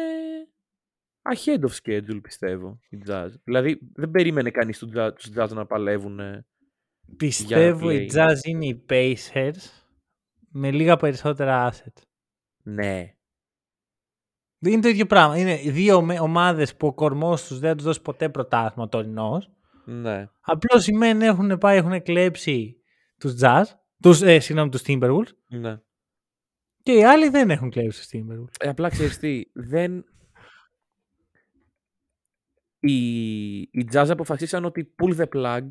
ahead 1.36 1.60
of 1.60 1.72
schedule 1.84 2.20
πιστεύω 2.24 2.80
η 2.90 2.98
jazz. 3.08 3.30
Δηλαδή 3.44 3.80
δεν 3.94 4.12
περίμενε 4.12 4.50
κανείς 4.52 4.78
τους 4.80 4.90
jazz, 4.96 5.10
τους 5.16 5.30
jazz 5.36 5.50
να 5.50 5.66
παλεύουν. 5.66 6.20
ε, 6.20 6.46
Πιστεύω 7.18 7.92
οι 7.92 8.10
play. 8.12 8.16
jazz 8.16 8.38
είναι 8.46 8.66
οι 8.66 8.86
Pacers 8.90 9.86
με 10.52 10.72
λίγα 10.72 10.98
περισσότερα 10.98 11.72
assets. 11.72 12.02
Ναι. 12.64 13.17
Δεν 14.60 14.72
είναι 14.72 14.82
το 14.82 14.88
ίδιο 14.88 15.06
πράγμα. 15.06 15.38
Είναι 15.38 15.56
δύο 15.56 16.02
με- 16.02 16.20
ομάδες 16.20 16.76
που 16.76 16.88
ο 16.88 16.94
κορμός 16.94 17.48
τους 17.48 17.60
δεν 17.60 17.70
θα 17.70 17.76
τους 17.76 17.86
δώσει 17.86 18.02
ποτέ 18.02 18.30
πρωτάθλημα 18.30 18.84
ο 18.84 18.88
τωρινός. 18.88 19.52
Ναι. 19.86 20.30
Απλώς 20.42 20.88
οι 20.88 20.92
μεν 20.92 21.22
έχουν 21.22 21.58
πάει, 21.58 21.78
έχουν 21.78 22.02
κλέψει 22.02 22.82
τους 23.18 23.36
Jazz, 23.42 23.64
τους, 24.02 24.22
ε, 24.22 24.40
συγγνώμη, 24.40 24.70
τους 24.70 24.82
Timberwolves 24.86 25.34
ναι. 25.48 25.80
και 26.84 26.92
οι 26.92 27.04
άλλοι 27.04 27.30
δεν 27.30 27.50
έχουν 27.50 27.70
κλέψει 27.70 28.00
τους 28.00 28.10
Timberwolves. 28.14 28.56
Ε, 28.60 28.70
απλά 28.70 28.90
ξέρεις 28.90 29.18
τι, 29.18 29.44
δεν... 29.54 30.06
Οι, 32.80 33.58
οι 33.60 33.88
Jazz 33.92 34.06
αποφασίσαν 34.10 34.66
ότι 34.66 34.96
pull 35.00 35.18
the 35.18 35.28
plug 35.36 35.66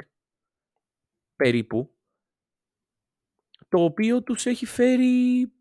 περίπου 1.37 1.91
το 3.69 3.85
οποίο 3.85 4.23
τους 4.23 4.47
έχει 4.47 4.67
φέρει 4.67 5.53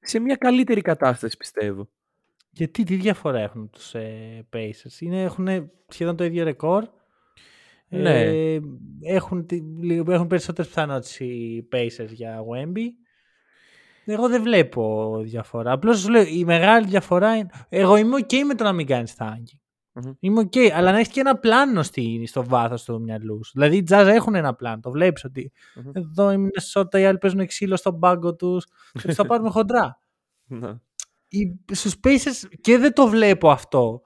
σε 0.00 0.18
μια 0.18 0.36
καλύτερη 0.36 0.80
κατάσταση 0.80 1.36
πιστεύω. 1.36 1.90
Γιατί 2.50 2.82
τι 2.84 2.94
διαφορά 2.96 3.38
έχουν 3.40 3.70
τους 3.70 3.94
ε, 3.94 4.46
Pacers; 4.52 5.00
Είναι, 5.00 5.22
έχουν 5.22 5.70
σχεδόν 5.88 6.16
το 6.16 6.24
ίδιο 6.24 6.44
ρεκόρ. 6.44 6.84
Ναι. 7.88 8.20
Ε, 8.20 8.60
έχουν, 9.02 9.46
τη- 9.46 9.62
λίγο- 9.80 10.12
έχουν 10.12 10.26
περισσότερες 10.26 10.70
πιθανότητες 10.70 11.20
οι 11.20 11.68
Pacers 11.72 12.08
για 12.12 12.38
Wemby. 12.40 12.84
Εγώ 14.04 14.28
δεν 14.28 14.42
βλέπω 14.42 15.16
διαφορά. 15.24 15.72
Απλώς 15.72 15.98
σου 16.00 16.10
λέω 16.10 16.22
η 16.22 16.44
μεγάλη 16.44 16.86
διαφορά 16.86 17.36
είναι... 17.36 17.50
Εγώ 17.68 17.96
είμαι 17.96 18.16
ok 18.20 18.42
με 18.46 18.54
το 18.54 18.64
να 18.64 18.72
μην 18.72 18.86
κάνεις 18.86 19.14
tanking. 19.18 19.58
Μμμ. 19.92 20.12
Είμαι 20.20 20.42
ok, 20.42 20.58
αλλά 20.58 20.92
να 20.92 20.98
έχεις 20.98 21.12
και 21.12 21.20
ένα 21.20 21.38
πλάνο 21.38 21.82
στη, 21.82 22.26
στο 22.26 22.44
βάθος 22.44 22.84
του 22.84 23.00
μυαλού 23.00 23.44
σου. 23.44 23.52
Δηλαδή 23.54 23.76
οι 23.76 23.84
Jazz 23.90 24.06
έχουν 24.06 24.34
ένα 24.34 24.54
πλάνο. 24.54 24.80
Το 24.80 24.90
βλέπεις 24.90 25.24
ότι 25.24 25.52
Μμμ. 25.74 25.90
εδώ 25.94 26.30
είναι 26.30 26.48
Minnesota, 26.48 26.94
οι 26.98 27.04
άλλοι 27.04 27.18
παίζουν 27.18 27.46
ξύλο 27.46 27.76
στον 27.76 27.98
πάγκο 27.98 28.34
τους. 28.36 28.66
Και 28.92 29.06
τους 29.06 29.14
θα 29.14 29.26
πάρουμε 29.30 29.50
χοντρά. 29.50 29.98
Ναι. 31.32 31.40
Οι, 31.42 31.60
στους 31.72 31.94
Pacers 32.04 32.48
και 32.60 32.78
δεν 32.78 32.92
το 32.92 33.08
βλέπω 33.08 33.50
αυτό. 33.50 34.02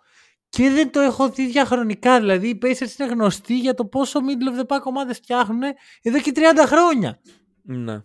Και 0.48 0.70
δεν 0.70 0.90
το 0.92 1.00
έχω 1.00 1.28
δει 1.30 1.46
διαχρονικά. 1.46 2.20
Δηλαδή 2.20 2.48
οι 2.48 2.58
Pacers 2.62 2.98
είναι 2.98 3.08
γνωστοί 3.08 3.58
για 3.58 3.74
το 3.74 3.84
πόσο 3.84 4.20
middle 4.20 4.56
of 4.56 4.66
the 4.66 4.76
pack 4.76 4.82
ομάδες 4.84 5.16
φτιάχνουν 5.16 5.62
εδώ 6.02 6.20
και 6.20 6.32
30 6.34 6.40
χρόνια. 6.66 7.20
ναι. 7.62 8.02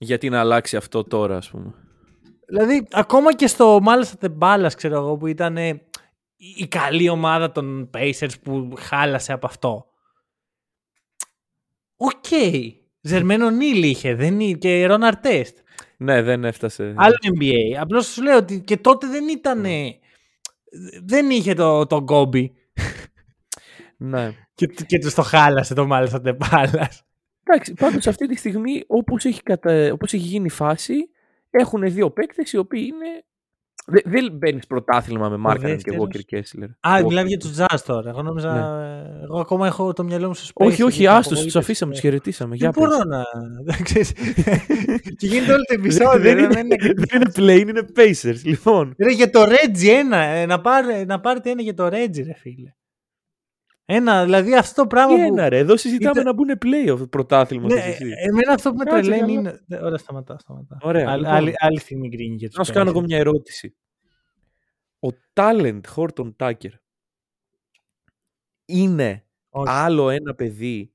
Γιατί 0.00 0.28
να 0.28 0.40
αλλάξει 0.40 0.76
αυτό 0.76 1.04
τώρα 1.04 1.36
ας 1.36 1.50
πούμε. 1.50 1.74
Δηλαδή, 2.46 2.86
ακόμα 2.90 3.34
και 3.34 3.46
στο 3.46 3.78
Malice 3.82 4.08
at 4.08 4.16
the 4.20 4.38
Palace, 4.38 4.70
ξέρω 4.76 4.94
εγώ, 4.96 5.16
που 5.16 5.26
ήταν 5.26 5.56
ε, 5.56 5.68
η 5.68 6.54
η 6.56 6.66
καλή 6.66 7.08
ομάδα 7.08 7.52
των 7.52 7.90
Pacers 7.94 8.40
που 8.42 8.72
χάλασε 8.78 9.32
από 9.32 9.46
αυτό. 9.46 9.86
Οκ. 11.96 12.24
Τζερμέιν 13.00 13.50
Ο'Νίλ 13.50 13.82
είχε, 13.82 14.14
δεν 14.14 14.40
είχε, 14.40 14.54
και 14.54 14.86
Ρον 14.86 15.02
Αρτέστ. 15.02 15.58
Ναι, 16.00 16.22
δεν 16.22 16.44
έφτασε. 16.44 16.94
Άλλο 16.96 17.14
NBA. 17.38 17.76
Απλώς 17.80 18.06
σου 18.06 18.22
λέω 18.22 18.36
ότι 18.36 18.60
και 18.60 18.76
τότε 18.76 19.06
δεν 19.06 19.28
ήταν. 19.28 19.64
ε, 19.64 19.98
Δεν 21.04 21.30
είχε 21.30 21.54
το, 21.54 21.86
το 21.86 22.00
Γκόμπι 22.02 22.52
Ναι. 23.96 24.32
και, 24.54 24.66
και 24.66 24.98
τους 24.98 25.14
το 25.14 25.22
χάλασε 25.22 25.74
το 25.74 25.86
μάλιστα 25.86 26.20
The 26.24 26.36
Ballas. 26.38 26.98
Εντάξει, 27.44 27.74
πάντως 27.74 28.06
αυτή 28.06 28.26
τη 28.26 28.36
στιγμή 28.36 28.84
όπως 28.86 29.24
έχει, 29.24 29.42
κατα... 29.42 29.92
όπως 29.92 30.12
έχει 30.12 30.26
γίνει 30.26 30.46
η 30.46 30.50
φάση 30.50 30.94
έχουν 31.50 31.92
δύο 31.92 32.10
παίκτες 32.10 32.52
οι 32.52 32.56
οποίοι 32.56 32.92
είναι... 32.92 33.24
Δε- 33.90 34.00
Δεν 34.04 34.32
μπαίνεις 34.32 34.66
πρωτάθλημα 34.66 35.28
με 35.28 35.36
Μάρκανεν 35.36 35.76
και 35.76 35.90
δεύτερος- 35.90 36.08
Walker 36.08 36.34
Kessler. 36.34 36.68
Α, 36.80 36.98
Walker. 37.00 37.06
μιλάμε 37.06 37.28
για 37.28 37.38
τους 37.38 37.50
Jazz 37.58 37.78
τώρα. 37.86 38.08
Εγώ 38.10 38.22
νόμιζα. 38.22 38.52
Ναι. 38.52 39.22
Εγώ 39.22 39.40
ακόμα 39.40 39.66
έχω 39.66 39.92
το 39.92 40.04
μυαλό 40.04 40.26
μου 40.26 40.34
στου 40.34 40.52
Όχι, 40.54 40.82
όχι, 40.82 41.06
άστου, 41.06 41.18
άστος, 41.34 41.42
τους 41.42 41.56
αφήσαμε, 41.56 41.92
τους 41.92 42.00
χαιρετήσαμε. 42.00 42.50
Δεν 42.50 42.58
Για 42.58 42.70
πες. 42.70 42.82
μπορώ 42.88 43.04
να. 43.04 43.22
δεν 43.64 43.82
ξέρεις. 43.88 44.12
και 45.16 45.26
γίνεται 45.26 45.52
όλο 45.52 45.62
το 45.62 45.74
επεισόδιο. 45.74 46.20
δεν, 46.20 46.34
ρε, 46.36 46.42
είναι, 46.42 46.54
δεν 46.54 46.64
είναι- 46.66 46.94
δεν 47.10 47.20
είναι 47.22 47.30
play, 47.36 47.68
είναι 47.68 47.82
Pacers. 47.96 48.40
Λοιπόν, 48.44 48.94
Ρε, 48.98 49.10
για 49.12 49.30
το 49.30 49.42
Reggie 49.42 49.88
ένα. 49.98 50.16
ε, 50.22 50.46
Να, 50.46 50.60
πάρε, 50.60 51.04
να 51.04 51.20
πάρετε 51.20 51.50
ένα 51.50 51.62
για 51.62 51.74
το 51.74 51.86
Reggie, 51.86 52.24
ρε 52.26 52.34
φίλε. 52.36 52.72
Ένα, 53.90 54.24
δηλαδή 54.24 54.54
αυτό 54.56 54.82
το 54.82 54.86
πράγμα 54.88 55.14
τι 55.14 55.20
που. 55.20 55.26
ένα 55.26 55.48
ρε, 55.48 55.58
εδώ 55.58 55.76
συζητάμε 55.76 56.20
ήταν- 56.20 56.24
να 56.24 56.32
μπουν 56.32 56.58
play 56.64 57.10
πρωτάθλημα. 57.10 57.66
Ναι, 57.66 57.80
θες 57.80 57.86
εσύ. 58.00 58.04
εμένα 58.28 58.52
αυτό 58.52 58.70
που 58.70 58.76
με 58.76 58.84
Κάτσε 58.84 59.00
τρελαίνει 59.00 59.34
καλά. 59.34 59.38
είναι. 59.50 59.60
Δε- 59.66 59.84
Ωραία, 59.84 59.98
σταματά, 59.98 60.38
σταματά. 60.38 60.78
Ωραία, 60.82 61.08
Άλλη, 61.08 61.18
λοιπόν. 61.20 61.34
άλλη, 61.34 61.52
άλλη 61.58 61.78
στιγμή 61.78 62.08
γκρίνει 62.08 62.34
για 62.36 62.48
τους 62.48 62.56
Να 62.58 62.64
σου 62.64 62.72
κάνω 62.72 62.90
εγώ 62.90 63.00
μια 63.00 63.18
ερώτηση. 63.18 63.76
Ο 65.00 65.08
talent 65.32 65.80
Horton 65.96 66.32
Tucker 66.36 66.70
είναι 68.64 69.24
Όχι, 69.48 69.70
άλλο 69.70 70.10
ένα 70.10 70.34
παιδί 70.34 70.92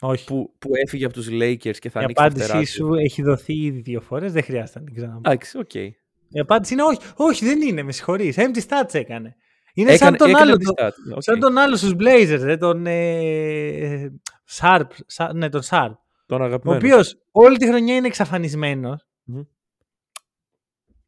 όχι. 0.00 0.26
που, 0.26 0.54
που 0.58 0.68
έφυγε 0.84 1.04
από 1.04 1.14
τους 1.14 1.28
Lakers 1.30 1.76
και 1.78 1.90
θα 1.90 2.00
Η 2.00 2.04
ανοίξει 2.04 2.14
τα 2.14 2.22
απάντησή 2.24 2.44
φτερά 2.46 2.60
του. 2.60 2.66
σου 2.66 2.94
έχει 2.94 3.22
δοθεί 3.22 3.54
ήδη 3.54 3.80
δύο 3.80 4.00
φορές. 4.00 4.32
Δεν 4.32 4.42
χρειάζεται 4.42 4.78
να 4.78 4.84
την 4.84 4.94
ξαναπώ. 4.94 5.18
Εντάξει, 5.24 5.58
οκ. 5.58 5.74
Η 5.74 6.38
απάντηση 6.40 6.72
είναι 6.72 6.82
όχι. 6.82 6.98
Όχι, 7.16 7.44
δεν 7.44 7.60
είναι, 7.62 7.82
με 7.82 7.92
συγχωρείς. 7.92 8.36
Empty 8.38 8.60
stats 8.68 8.94
έκανε. 8.94 9.36
Είναι 9.74 9.96
σαν 9.96 10.14
Έκανε, 10.14 10.16
τον 10.16 10.28
έκανε 10.28 10.42
άλλο. 10.42 10.56
τη 10.56 10.64
το- 10.64 10.72
stat. 10.78 11.14
Οκ. 11.14 11.22
Σαν 11.22 11.38
τον 11.40 11.58
άλλο 11.58 11.76
στους 11.76 11.92
Blazers, 11.98 12.40
ρε, 12.42 12.56
τον 12.56 12.86
ε, 12.86 14.12
Sharp, 14.50 14.86
Sa- 15.16 15.30
ναι, 15.34 15.48
τον 15.48 15.62
Sharp, 15.70 15.92
Τον 16.26 16.40
ο 16.40 16.44
αγαπημένος. 16.44 16.82
οποίος 16.82 17.16
όλη 17.30 17.56
τη 17.56 17.66
χρονιά 17.66 17.94
είναι 17.96 18.06
εξαφανισμένος. 18.06 19.06
Μμμ. 19.24 19.42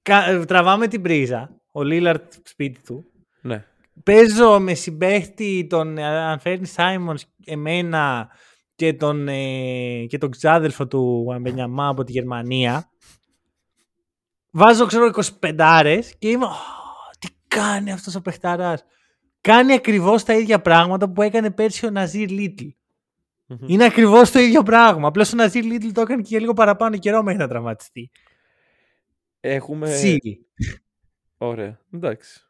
Κα- 0.02 0.29
ε, 0.29 0.44
τραβάμε 0.44 0.87
την 0.88 1.02
πρίζα, 1.02 1.61
ο 1.72 1.83
Λίλαρτ 1.83 2.33
σπίτι 2.42 2.83
του. 2.83 3.05
Ναι. 3.40 3.64
Παίζω 4.05 4.61
με 4.61 4.74
συμπαίχτη 4.74 5.66
τον, 5.68 5.98
ε, 5.98 6.05
αν 6.07 6.38
φέρνει 6.38 6.66
Σάιμονς, 6.66 7.24
εμένα 7.44 8.29
και 8.74 8.92
τον, 8.94 9.29
ε, 9.29 10.07
και 10.09 10.18
τον 10.18 10.31
ξάδελφο 10.31 10.87
του 10.87 11.31
Αμπενιαμά 11.35 11.88
από 11.88 12.05
τη 12.05 12.12
Γερμανία. 12.12 12.90
Βάζω, 14.50 14.87
ξέρω, 14.87 15.07
25 15.07 16.14
και 16.18 16.29
είμαι, 16.29 16.44
«Ω, 16.44 16.48
τι 16.48 16.86
κάνει 17.60 17.92
αυτός 17.92 18.14
ο 18.14 18.20
παιχταράς. 18.20 18.84
Κάνει 19.40 19.72
ακριβώς 19.72 20.24
τα 20.24 20.34
ίδια 20.34 20.60
πράγματα 20.60 21.10
που 21.10 21.22
έκανε 21.22 21.50
πέρσι 21.50 21.86
ο 21.86 21.90
Ναζίρ 21.90 22.30
Λίτλ. 22.30 22.64
Μμμ. 23.46 23.58
Είναι 23.66 23.84
ακριβώς 23.84 24.30
το 24.30 24.38
ίδιο 24.38 24.62
πράγμα. 24.62 25.08
Απλώς 25.08 25.32
ο 25.32 25.36
Ναζίρ 25.36 25.64
Λίτλ 25.64 25.88
το 25.88 26.00
έκανε 26.00 26.22
και 26.22 26.28
για 26.30 26.40
λίγο 26.40 26.52
παραπάνω 26.52 26.96
καιρό 26.96 27.22
μέχρι 27.22 27.40
να 27.40 27.48
τραυματιστεί. 27.48 28.10
Έχουμε... 29.40 29.90
Σιλ. 29.90 30.18
Ωραία. 31.36 31.80
Εντάξει. 31.92 32.40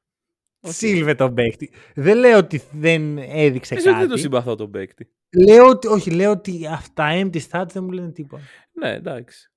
Οκ. 0.61 0.73
Σίλβε 0.73 1.15
τον 1.15 1.35
παίχτη. 1.35 1.71
Δεν 1.95 2.17
λέω 2.17 2.39
ότι 2.39 2.63
δεν 2.73 3.19
έδειξε 3.19 3.75
Εσύ 3.75 3.91
δεν 3.91 4.01
το 4.01 4.09
κάτι. 4.09 4.21
συμπαθώ 4.21 4.55
τον 4.55 4.71
παίκτη. 4.71 5.11
Λέω 5.47 5.69
ότι, 5.69 5.87
όχι, 5.87 6.11
λέω 6.11 6.31
ότι 6.31 6.67
αυτά 6.71 7.09
empty 7.13 7.41
stats 7.51 7.67
δεν 7.73 7.85
μου 7.85 7.91
λένε 7.91 8.13
τίποτα. 8.13 8.43
Ναι, 8.73 8.93
εντάξει. 8.93 9.51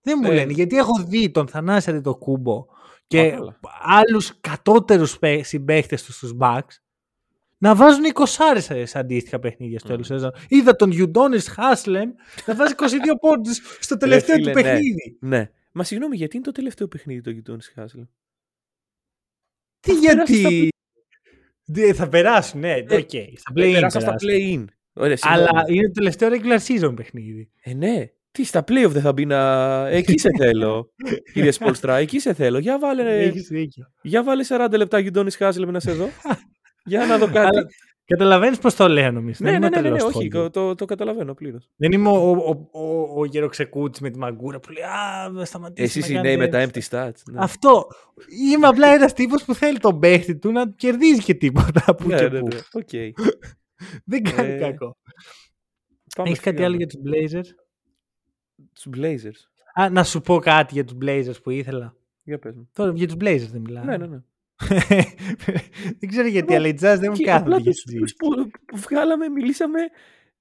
Δεν 0.00 0.18
μου 0.22 0.30
Ε. 0.30 0.34
λένε, 0.34 0.52
γιατί 0.52 0.76
έχω 0.76 1.04
δει 1.06 1.30
τον 1.30 1.48
Θανάση 1.48 2.00
Αντετοκούνμπο 2.00 2.66
και 3.06 3.20
Α, 3.20 3.30
καλά. 3.30 3.58
άλλους 3.82 4.40
κατώτερους 4.40 5.18
παί- 5.18 5.44
συμπαίχτες 5.44 6.02
τους 6.04 6.14
στους 6.16 6.32
Bucks 6.40 6.80
να 7.58 7.74
βάζουν 7.74 8.04
20 8.04 8.84
σε 8.84 8.98
αντίστοιχα 8.98 9.38
παιχνίδια 9.38 9.78
στο 9.78 9.88
τέλος 9.88 10.06
σεζόν. 10.06 10.30
Είδα 10.48 10.76
τον 10.76 10.90
Ιουντόνις 10.90 11.48
Χάσλεμ 11.48 12.10
να 12.46 12.54
βάζει 12.54 12.74
22 12.76 12.84
πόντους 13.20 13.60
στο 13.80 13.96
τελευταίο 13.96 14.36
φίλε, 14.36 14.50
του 14.52 14.56
ναι. 14.58 14.62
παιχνίδι. 14.62 15.18
Ναι. 15.20 15.50
Μα 15.72 15.84
συγγνώμη, 15.84 16.16
γιατί 16.16 16.36
είναι 16.36 16.44
το 16.44 16.52
τελευταίο 16.52 16.88
παιχνίδι 16.88 17.20
το 17.20 17.30
Γιουντόνι 17.30 17.62
Χάσλεμ. 17.74 18.04
Τι 19.80 19.92
γιατί... 19.92 20.68
Τι, 21.72 21.92
Θα 21.92 22.08
περάσουν, 22.08 22.60
ναι, 22.60 22.74
οκ. 22.90 23.10
Στα 23.34 23.52
play-in 23.54 23.72
Περάσα 23.72 24.00
στα 24.00 24.14
περάσουν. 24.14 24.28
play-in. 24.28 24.64
Ωραία, 24.92 25.16
συγγνώμη. 25.16 25.48
Αλλά 25.48 25.64
είναι 25.68 25.86
το 25.86 25.92
τελευταίο 25.92 26.28
regular 26.32 26.58
season 26.66 26.92
παιχνίδι. 26.96 27.50
Ε, 27.60 27.74
ναι. 27.74 28.10
Τι, 28.36 28.44
στα 28.44 28.64
play-off 28.68 28.88
δεν 28.90 29.02
θα 29.02 29.12
μπει 29.12 29.26
να... 29.26 29.40
Εκεί 29.88 30.18
σε 30.18 30.28
θέλω, 30.40 30.90
κύριε 31.32 31.50
Σπόλστρα. 31.50 31.96
Εκεί 31.96 32.18
σε 32.18 32.32
θέλω. 32.34 32.58
Για 32.58 32.78
βάλε, 32.78 33.18
Έχεις 33.18 33.46
δίκιο. 33.48 33.84
για 34.02 34.22
βάλε 34.22 34.44
40 34.48 34.66
λεπτά 34.76 34.98
Γιουντόνι 34.98 35.30
Χάσλεμ 35.30 35.70
να 35.70 35.80
σε 35.80 35.92
δω. 35.92 36.08
Για 36.84 37.06
να 37.06 37.18
δω 37.18 37.26
κάτι. 37.26 37.38
Αλλά 37.38 37.66
Καταλαβαίνεις 38.08 38.58
πώς 38.58 38.74
το 38.74 38.88
λέω 38.88 39.10
νομίζω. 39.12 39.38
ναι, 39.44 39.50
Δεν 39.50 39.60
ναι, 39.60 39.66
είμαι 39.66 39.76
ναι, 39.76 39.76
ναι, 39.76 39.82
τρελός 39.82 40.02
όχι, 40.02 40.12
σχόλιο. 40.12 40.50
το, 40.50 40.66
το, 40.66 40.74
το 40.74 40.84
καταλαβαίνω 40.84 41.34
πλήρως. 41.34 41.68
Δεν 41.76 41.92
είμαι 41.92 42.08
ο, 42.08 42.30
ο, 42.30 42.68
ο, 42.80 43.20
ο 43.20 43.24
γεροξεκούτης 43.24 44.00
με 44.00 44.10
τη 44.10 44.18
μαγκούρα 44.18 44.60
που 44.60 44.70
λέει 44.72 44.82
Α, 44.82 45.32
θα 45.38 45.44
σταματήσει. 45.44 45.98
Εσεί 45.98 46.12
να 46.12 46.18
οι 46.18 46.22
νέοι 46.22 46.36
με 46.36 46.46
κάνετε 46.48 46.78
τα 46.80 46.80
empty 46.80 47.08
stats. 47.08 47.20
Ναι. 47.32 47.38
Αυτό. 47.42 47.86
Είμαι 48.52 48.66
απλά 48.66 48.88
ένας 48.88 49.12
τύπος 49.12 49.44
που 49.44 49.54
θέλει 49.54 49.78
τον 49.78 49.98
παίχτη 49.98 50.36
του 50.38 50.52
να 50.52 50.70
κερδίζει 50.70 51.22
και 51.22 51.34
τίποτα 51.34 51.94
που 51.94 52.08
ναι, 52.08 52.16
και 52.16 52.28
ναι, 52.28 52.38
που. 52.38 52.46
ναι. 52.46 52.58
Οκ. 52.72 52.88
Δεν 54.10 54.22
κάνει 54.22 54.52
Ε, 54.52 54.56
κακό. 54.58 54.96
Πάμε 56.16 56.28
Έχεις 56.28 56.40
κάτι 56.40 56.56
σιγά. 56.56 56.68
άλλο 56.68 56.76
για 56.76 56.86
τους 56.86 57.00
Blazers; 57.04 57.48
Τους 58.72 58.86
Blazers. 58.96 59.48
Α, 59.80 59.90
να 59.90 60.04
σου 60.04 60.20
πω 60.20 60.38
κάτι 60.38 60.74
για 60.74 60.84
τους 60.84 60.96
Blazers 61.02 61.42
που 61.42 61.50
ήθελα. 61.50 61.96
Για 62.22 62.38
πες 62.38 62.54
μου. 62.54 62.68
Τώρα 62.72 62.92
για 62.94 63.06
τους 63.06 63.16
Blazers 63.20 63.48
δεν 63.52 63.60
μιλάω. 63.60 63.84
Ναι, 63.84 63.96
ναι, 63.96 64.06
ναι. 64.06 64.18
δεν 65.98 66.08
ξέρω 66.08 66.28
γιατί, 66.28 66.54
Εγώ- 66.54 66.62
αλλά 66.62 66.68
οι 66.68 66.74
Jazz 66.74 66.98
δεν 67.00 67.10
μου 67.10 67.16
Και 67.16 67.24
κάθονται 67.24 67.44
απλά 67.54 67.58
για 67.58 67.72
τους, 67.72 67.82
τους 67.82 67.94
τους 68.00 68.14
που, 68.14 68.28
που 68.66 68.76
βγάλαμε, 68.76 69.28
μιλήσαμε 69.28 69.80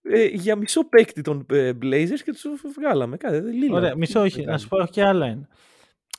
ε, 0.01 0.25
για 0.25 0.55
μισό 0.55 0.85
παίκτη 0.89 1.21
των 1.21 1.45
ε, 1.49 1.71
Blazers 1.81 2.19
και 2.23 2.31
τους 2.31 2.45
βγάλαμε. 2.77 3.17
Κάτι, 3.17 3.39
δεν 3.39 3.53
λίλα. 3.53 3.75
Ωραία, 3.75 3.91
Τι 3.91 3.97
μισό 3.97 4.21
όχι. 4.21 4.31
κάνουμε. 4.31 4.51
Να 4.51 4.57
σου 4.57 4.67
πω 4.67 4.85
και 4.85 5.03
άλλο 5.03 5.23
ένα. 5.23 5.47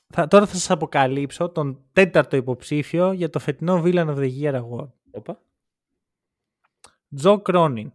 Θα, 0.09 0.28
τώρα 0.28 0.46
θα 0.46 0.54
σας 0.54 0.70
αποκαλύψω 0.70 1.48
τον 1.48 1.85
τέταρτο 1.92 2.37
υποψήφιο 2.37 3.12
για 3.12 3.30
το 3.30 3.38
φετινό 3.38 3.82
Villain 3.85 4.06
of 4.06 4.16
the 4.16 4.30
Year 4.42 4.54
Award. 4.54 4.88
Οπα. 5.11 5.40
Τζο 7.16 7.40
Κρόνιν. 7.40 7.92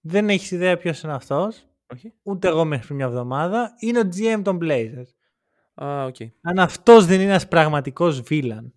Δεν 0.00 0.28
έχεις 0.28 0.50
ιδέα 0.50 0.76
ποιος 0.76 1.00
είναι 1.02 1.12
αυτός. 1.14 1.66
Όχι. 1.92 2.12
Ούτε 2.22 2.48
εγώ 2.48 2.64
μέχρι 2.64 2.84
πριν 2.86 2.96
μια 2.96 3.06
εβδομάδα. 3.06 3.70
Είναι 3.80 3.98
ο 3.98 4.02
GM 4.16 4.40
των 4.42 4.58
Blazers. 4.62 5.14
Α, 5.74 6.04
οκ. 6.04 6.16
Αν 6.42 6.58
αυτός 6.58 7.06
δεν 7.06 7.20
είναι 7.20 7.28
ένας 7.30 7.48
πραγματικός 7.48 8.22
villain 8.30 8.70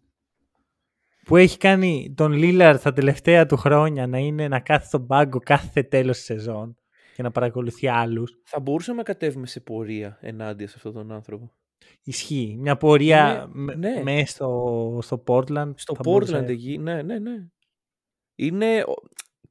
που 1.25 1.35
έχει 1.37 1.57
κάνει 1.57 2.13
τον 2.17 2.31
Lillard 2.35 2.77
τα 2.83 2.93
τελευταία 2.93 3.45
του 3.45 3.57
χρόνια 3.57 4.07
να 4.07 4.17
είναι 4.17 4.47
να 4.47 4.59
κάθεται 4.59 4.85
στον 4.87 5.07
πάγκο 5.07 5.39
κάθε 5.39 5.83
τέλος 5.83 6.15
της 6.17 6.25
σεζόν 6.25 6.77
και 7.15 7.21
να 7.23 7.31
παρακολουθεί 7.31 7.87
άλλους. 7.87 8.39
Θα 8.43 8.59
μπορούσαμε 8.59 8.97
να 8.97 9.03
κατέβουμε 9.03 9.47
σε 9.47 9.59
πορεία 9.59 10.17
ενάντια 10.21 10.67
σε 10.67 10.73
αυτόν 10.77 10.93
τον 10.93 11.11
άνθρωπο. 11.11 11.51
Ισχύει. 12.03 12.55
Μια 12.59 12.77
πορεία 12.77 13.49
Ναι, 13.53 13.63
με- 13.63 13.75
ναι. 13.75 14.03
μέσα 14.03 14.25
στο, 14.33 14.99
στο 15.01 15.23
Portland. 15.27 15.71
Στο 15.75 15.95
θα 15.95 16.01
Portland 16.01 16.03
μπορούσε- 16.03 16.49
εκεί, 16.49 16.77
ναι, 16.77 17.01
ναι, 17.01 17.19
ναι. 17.19 17.47
Είναι, 18.35 18.83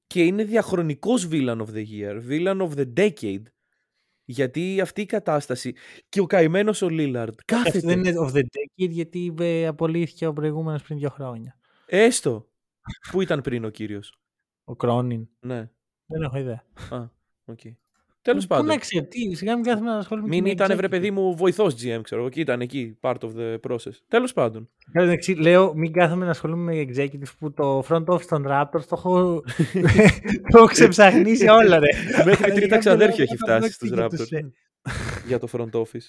και 0.09 0.25
είναι 0.25 0.45
διαχρονικός 0.45 1.29
villain 1.33 1.59
of 1.67 1.69
the 1.75 1.85
year, 1.87 2.23
villain 2.29 2.69
of 2.69 2.71
the 2.79 2.93
decade. 2.97 3.43
Γιατί 4.25 4.81
αυτή 4.81 5.01
η 5.01 5.07
κατάσταση 5.07 5.75
και 6.09 6.21
ο 6.21 6.27
καημένος 6.27 6.83
ο 6.83 6.89
Λίλαρντ 6.89 7.35
Και 7.45 7.55
αυτό 7.55 7.71
κάθεται. 7.71 7.87
δεν 7.87 7.99
είναι 7.99 8.13
of 8.27 8.33
the 8.33 8.41
decade 8.43 8.91
γιατί 8.91 9.35
ε, 9.41 9.67
απολύθηκε 9.67 10.27
ο 10.27 10.33
προηγούμενος 10.33 10.83
πριν 10.83 10.99
δύο 10.99 11.09
χρόνια. 11.11 11.59
Έστω. 11.87 12.51
Πού 13.11 13.21
ήταν 13.21 13.41
πριν 13.41 13.65
ο 13.65 13.69
κύριος; 13.69 14.15
Ο 14.65 14.77
Κρόνιν. 14.77 15.29
Ναι. 15.41 15.71
Δεν 16.07 16.23
έχω 16.23 16.39
ιδέα. 16.39 16.65
Α, 16.89 17.05
οκ. 17.45 17.61
Τέλος 17.61 17.79
Πού 18.37 18.47
πάντων. 18.47 18.67
να 18.67 18.77
ξέρω, 18.77 19.05
τι, 19.07 19.35
σιγά 19.35 19.55
μην 19.55 19.65
κάθομαι 19.65 19.91
να 19.91 19.97
ασχολούμαι 19.97 20.29
Μην 20.29 20.43
με 20.43 20.51
ήταν, 20.51 20.77
βρε 20.77 20.87
executive. 20.87 20.91
παιδί 20.91 21.11
μου, 21.11 21.37
βοηθός 21.37 21.75
GM, 21.75 22.01
ξέρω 22.03 22.21
εγώ. 22.21 22.31
Και 22.31 22.41
ήταν 22.41 22.61
εκεί, 22.61 22.99
part 23.01 23.17
of 23.21 23.31
the 23.37 23.59
process. 23.69 23.93
Τέλος 24.09 24.33
πάντων. 24.33 24.69
Κατά 24.93 25.05
την 25.05 25.15
εξή, 25.15 25.35
λέω, 25.35 25.75
μην 25.75 25.93
κάθομαι 25.93 26.25
να 26.25 26.31
ασχολούμαι 26.31 26.75
με 26.75 26.87
executive 26.89 27.33
που 27.39 27.53
το 27.53 27.85
front 27.89 28.05
office 28.05 28.25
των 28.29 28.45
Raptors 28.49 28.85
το 28.89 28.95
έχω, 28.97 29.43
το 30.51 30.59
έχω 30.59 30.67
ξεψαχνίσει 30.67 31.49
όλα, 31.49 31.79
ρε. 31.79 31.89
Μέχρι 32.25 32.53
τρίτα 32.53 32.67
Για 32.67 32.79
ξαδέρφια 32.79 33.25
κάποιο 33.25 33.35
έχει 33.35 33.37
λόγο 33.47 33.59
φτάσει 33.59 33.73
στους 33.73 33.89
για 33.91 34.09
τους, 34.09 34.21
Raptors. 34.21 34.33
ε. 34.33 34.41
για 35.29 35.39
το 35.39 35.49
front 35.53 35.71
office. 35.71 36.09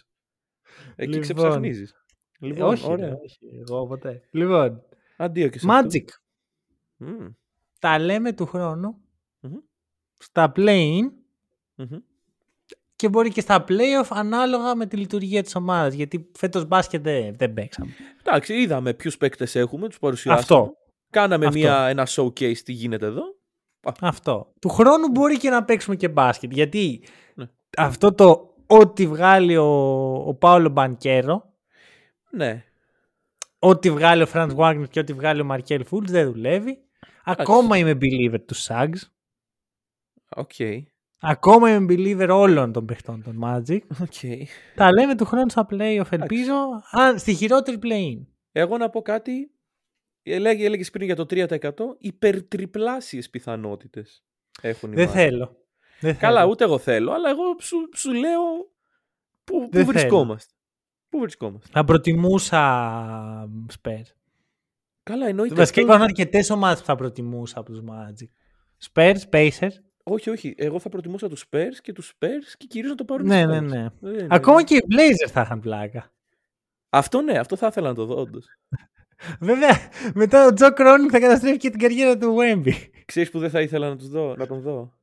Εκεί 0.96 1.08
Λοιπόν. 1.12 1.22
ξεψαχνίζεις. 1.22 1.92
Ε, 2.40 2.46
Λοιπόν, 2.46 2.70
όχι, 2.70 2.86
ωραία. 2.92 3.08
ρε, 3.10 3.14
όχι, 3.24 3.40
εγώ 3.68 3.88
ποτέ. 3.88 4.22
Λοιπόν, 4.32 4.82
Αντίο 5.18 5.48
και 5.48 5.60
σε 5.60 5.68
αυτό. 5.70 5.88
Magic. 5.92 6.06
Μμμ, 6.98 7.28
Τα 7.80 8.00
λέμε 8.00 8.34
του 8.34 8.46
χρόνου 8.46 8.98
Μμμ. 9.40 9.54
στα 10.20 10.52
play-in 10.56 11.10
μμμ. 11.76 11.98
Και 13.00 13.10
μπορεί 13.10 13.30
και 13.32 13.42
στα 13.42 13.64
play-off 13.68 14.08
ανάλογα 14.10 14.76
με 14.76 14.86
τη 14.86 14.98
λειτουργία 14.98 15.44
της 15.44 15.56
ομάδας. 15.56 15.94
Γιατί 15.94 16.32
φέτος 16.38 16.66
μπάσκετ 16.66 17.04
δεν, 17.04 17.36
δεν 17.38 17.54
παίξαμε. 17.54 17.92
Εντάξει, 18.24 18.54
είδαμε 18.54 18.94
ποιους 18.94 19.18
παίκτες 19.18 19.56
έχουμε, 19.56 19.88
τους 19.88 20.00
παρουσιάσαμε. 20.00 20.42
Αυτό. 20.42 20.74
Κάναμε 21.10 21.46
Αυτό. 21.46 21.60
Μια, 21.60 21.88
ένα 21.88 22.08
showcase 22.10 22.58
τι 22.58 22.72
γίνεται 22.72 23.06
εδώ. 23.06 23.22
Αυτό. 24.02 24.54
Του 24.62 24.70
χρόνου 24.70 25.08
μπορεί 25.12 25.38
και 25.38 25.50
να 25.50 25.64
παίξουμε 25.64 25.96
και 25.96 26.10
μπάσκετ. 26.10 26.52
Γιατί 26.52 27.04
Ναι. 27.36 27.46
αυτό 27.78 28.14
το 28.14 28.54
ό,τι 28.68 29.08
βγάλει 29.08 29.58
ο, 29.58 29.68
ο 30.28 30.34
Πάολο 30.34 30.70
Μπανκέρο, 30.70 31.54
Ναι. 32.32 32.64
ό,τι 33.60 33.92
βγάλει 33.92 34.22
ο 34.22 34.26
Φραντς 34.26 34.54
Wagner 34.58 34.86
και 34.90 35.00
ό,τι 35.00 35.14
βγάλει 35.14 35.42
ο 35.42 35.46
Μαρκέλ 35.46 35.86
Φούλτς 35.86 36.12
δεν 36.12 36.32
δουλεύει. 36.32 36.78
Ακόμα 37.24 37.78
είμαι 37.78 37.92
believer 38.02 38.40
του 38.46 38.54
Σάγκς. 38.54 39.12
Οκ. 40.36 40.52
Ακόμα 41.22 41.70
είμαι 41.74 41.86
believer 41.90 42.28
όλων 42.32 42.72
των 42.72 42.86
παιχτών 42.86 43.24
των 43.24 43.40
Magic. 43.44 43.80
Okay. 44.04 44.42
Τα 44.76 44.92
λέμε 44.92 45.16
του 45.16 45.26
χρόνου 45.26 45.50
στα 45.50 45.68
playoff, 45.72 46.12
ελπίζω. 46.12 46.54
Αν 46.92 47.20
στη 47.20 47.34
χειρότερη 47.34 47.80
play-in. 47.84 48.26
Εγώ 48.52 48.78
να 48.78 48.90
πω 48.90 49.02
κάτι. 49.02 49.52
Έλεγε, 50.24 50.66
έλεγες 50.66 50.90
πριν 50.90 51.06
για 51.06 51.16
το 51.16 51.26
3% 51.30 51.48
υπερτριπλάσιες 51.98 53.30
πιθανότητες 53.30 54.24
έχουν 54.62 54.92
οι 54.92 54.96
Δεν 54.96 55.08
Magic. 55.08 55.12
θέλω. 55.12 55.56
Δεν 56.00 56.18
Καλά, 56.18 56.40
θέλω. 56.40 56.52
ούτε 56.52 56.64
εγώ 56.64 56.78
θέλω, 56.78 57.12
αλλά 57.12 57.30
εγώ 57.30 57.44
σου, 57.60 57.78
σου 57.96 58.14
λέω 58.14 58.42
πού, 59.44 59.60
πού 59.60 59.70
Δεν 59.72 59.86
θέλω. 59.86 59.86
βρισκόμαστε. 59.86 60.54
Πού 61.10 61.20
βρισκόμαστε. 61.20 61.68
Θα 61.72 61.84
προτιμούσα 61.84 62.60
Spurs. 63.82 64.12
Καλά, 65.04 65.28
εννοείται. 65.28 65.56
Βασικά 65.56 65.82
αυτό- 65.82 65.82
υπάρχουν 65.82 66.04
αρκετές 66.04 66.50
ομάδες 66.50 66.80
που 66.80 66.86
θα 66.86 66.96
προτιμούσα 66.96 67.60
από 67.60 67.72
τους 67.72 67.82
Magic. 67.90 68.28
Spurs, 68.92 69.20
Pacers. 69.32 69.74
Όχι, 70.10 70.30
όχι. 70.30 70.54
Εγώ 70.58 70.80
θα 70.80 70.89
προτιμούσα 70.89 71.30
τους 71.30 71.45
Spurs 71.52 71.74
και 71.82 71.93
τους 71.93 72.13
Spurs 72.19 72.54
και 72.58 72.65
κυρίως 72.65 72.89
να 72.91 72.95
το 72.98 73.06
πάρουν 73.06 73.26
οι 73.26 73.30
Ναι, 73.30 73.43
Spurs. 73.43 73.48
ναι, 73.48 73.60
ναι. 73.60 73.88
Δεν- 74.00 74.32
Ακόμα 74.32 74.63
και 74.63 74.76
οι 74.76 74.84
Blazers 74.91 75.30
θα 75.32 75.41
είχαν 75.41 75.60
πλάκα. 75.60 76.12
Αυτό 76.89 77.22
ναι, 77.22 77.38
αυτό 77.39 77.56
θα 77.56 77.67
ήθελα 77.67 77.88
να 77.88 77.95
το 77.95 78.06
δω 78.06 78.15
όντως. 78.19 78.45
Βέβαια, 79.39 79.69
μετά 80.13 80.45
ο 80.48 80.54
Τζο 80.54 80.74
Κρόνιν 80.74 81.10
θα 81.12 81.19
καταστρέφει 81.19 81.58
και 81.58 81.69
την 81.69 81.80
καριέρα 81.80 82.17
του 82.17 82.36
Wemby. 82.39 82.72
Ξέρεις 83.06 83.30
που 83.32 83.39
δεν 83.39 83.50
θα 83.50 83.62
ήθελα 83.62 83.89
να, 83.89 83.95
τους 83.98 84.10
δω, 84.10 84.36
να 84.36 84.48
τον 84.48 84.62
δω; 84.62 84.93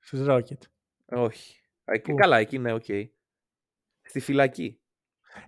Στους 0.00 0.20
Rockets. 0.28 0.66
Όχι. 1.06 1.60
Α, 1.84 1.92
εκεί- 1.94 2.10
Πού; 2.10 2.16
Καλά, 2.16 2.38
εκεί 2.38 2.58
ναι, 2.58 2.72
οκ. 2.72 2.84
Στη 4.02 4.20
φυλακή. 4.20 4.78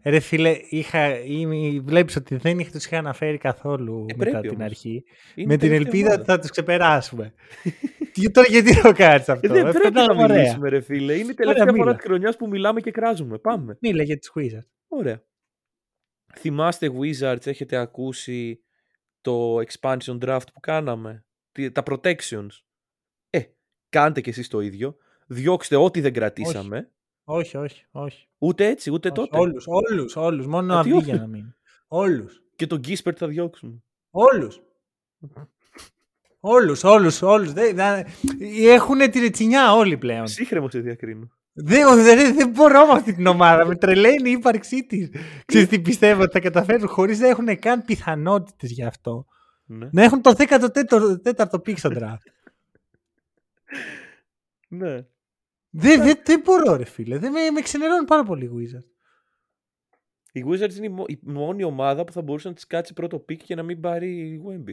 Ρε 0.04 0.20
φίλε, 0.20 0.58
είχα, 0.68 1.18
είμαι, 1.18 1.80
βλέπεις 1.80 2.16
ότι 2.16 2.36
δεν 2.36 2.58
είχα, 2.58 2.70
τους 2.70 2.84
είχα 2.86 2.98
αναφέρει 2.98 3.38
καθόλου 3.38 4.06
Ε, 4.08 4.14
μετά 4.16 4.30
πρέπει 4.30 4.48
την 4.48 4.56
όμως. 4.56 4.64
αρχή. 4.70 5.04
Είναι 5.34 5.46
με 5.46 5.56
την 5.56 5.68
τελευταία 5.68 5.76
ελπίδα 5.76 6.06
ομάδα. 6.06 6.20
ότι 6.22 6.30
θα 6.30 6.38
τους 6.38 6.50
ξεπεράσουμε. 6.50 7.34
και 8.12 8.30
τώρα 8.30 8.46
γιατί 8.50 8.80
το 8.82 8.92
κάνεις 8.92 9.28
αυτό; 9.28 9.46
Ε, 9.46 9.56
δεν 9.56 9.66
Ε, 9.66 9.70
πρέπει 9.70 9.80
περνάμε 9.92 10.14
να 10.14 10.22
ωραία. 10.24 10.36
μιλήσουμε, 10.36 10.68
ρε 10.68 10.80
φίλε. 10.80 11.12
Είναι 11.14 11.30
η 11.30 11.34
τελευταία 11.34 11.62
Ωραία, 11.62 11.74
φορά 11.76 11.84
μίλα. 11.84 11.94
της 11.96 12.04
χρονιάς 12.06 12.36
που 12.36 12.48
μιλάμε 12.48 12.80
και 12.80 12.90
κράζουμε. 12.90 13.38
Πάμε. 13.38 13.76
Μίλα 13.80 14.02
για 14.02 14.18
τους 14.18 14.32
Wizards. 14.36 14.68
Ωραία. 14.88 15.22
Θυμάστε 16.38 16.90
Wizards, 17.00 17.46
έχετε 17.46 17.76
ακούσει 17.76 18.62
το 19.20 19.56
expansion 19.58 20.18
draft 20.20 20.46
που 20.54 20.60
κάναμε; 20.60 21.24
Τι- 21.52 21.70
Τα 21.70 21.82
protections; 21.86 22.48
Ε, 23.30 23.40
κάντε 23.88 24.20
κι 24.20 24.28
εσείς 24.28 24.48
το 24.48 24.60
ίδιο. 24.60 24.96
Διώξτε 25.26 25.76
ό,τι 25.76 26.00
δεν 26.00 26.12
κρατήσαμε. 26.12 26.76
Όχι, 26.76 26.86
όχι, 27.24 27.56
όχι. 27.90 28.28
Ούτε 28.38 28.66
έτσι, 28.66 28.90
ούτε 28.90 29.08
όχι. 29.08 29.16
τότε. 29.16 29.38
Όλους, 29.38 29.64
όλους, 29.66 30.16
όλους. 30.16 30.46
Μόνο 30.46 30.74
Α, 30.74 30.78
αυτοί 30.78 30.90
τι 30.90 30.98
για 30.98 31.12
όχι. 31.12 31.20
να 31.22 31.26
μείνει. 31.26 31.54
Όλους. 31.88 32.42
Και 32.56 32.66
τον 32.66 32.80
Gisbert 32.86 33.16
θα 33.16 33.26
διώξουμε. 33.26 33.82
Όλους. 34.10 34.60
Όλους, 36.40 36.84
όλους, 36.84 37.22
όλους. 37.22 37.52
Δεν, 37.52 37.74
δεν, 37.76 38.06
έχουν 38.66 39.10
τη 39.10 39.18
ρετσινιά 39.20 39.74
όλοι 39.74 39.96
πλέον. 39.98 40.24
Ψύχρεμο 40.24 40.70
σε 40.70 40.80
διακρίνω. 40.80 41.30
Δεν, 41.52 42.02
δεν, 42.02 42.34
δεν 42.34 42.48
μπορώ 42.50 42.86
με 42.86 42.92
αυτή 42.92 43.14
την 43.14 43.26
ομάδα. 43.26 43.66
Με 43.66 43.76
τρελαίνει 43.76 44.28
η 44.28 44.32
ύπαρξή 44.32 44.86
της. 44.86 45.10
Ξέρεις 45.44 45.68
τι 45.68 45.80
πιστεύω 45.80 46.22
ότι 46.22 46.32
θα 46.32 46.40
καταφέρουν 46.40 46.88
χωρίς 46.88 47.18
να 47.18 47.28
έχουν 47.28 47.58
καν 47.58 47.84
πιθανότητες 47.84 48.70
γι' 48.70 48.84
αυτό. 48.84 49.26
Ναι. 49.64 49.88
Να 49.92 50.02
έχουν 50.02 50.22
το 50.22 50.34
14ο 50.36 51.46
pick 51.50 51.76
στο 51.76 51.90
draft. 51.94 52.30
ναι. 54.68 55.06
Δεν, 55.76 56.02
δεν, 56.02 56.20
δεν 56.24 56.40
μπορώ 56.44 56.76
ρε 56.76 56.84
φίλε. 56.84 57.18
Δεν 57.18 57.32
με, 57.32 57.50
με 57.50 57.60
ξενερώνει 57.60 58.04
πάρα 58.06 58.22
πολύ 58.24 58.44
η 58.44 58.50
Wizards. 58.54 58.88
Οι 60.32 60.44
Wizards 60.46 60.74
είναι 60.76 60.86
η, 60.86 60.88
μο- 60.88 61.04
η 61.08 61.18
μόνη 61.22 61.64
ομάδα 61.64 62.04
που 62.04 62.12
θα 62.12 62.22
μπορούσε 62.22 62.48
να 62.48 62.54
της 62.54 62.66
κάτσει 62.66 62.92
πρώτο 62.92 63.18
πικ 63.18 63.42
και 63.44 63.54
να 63.54 63.62
μην 63.62 63.80
πάρει 63.80 64.18
η 64.18 64.40
Wemby. 64.48 64.72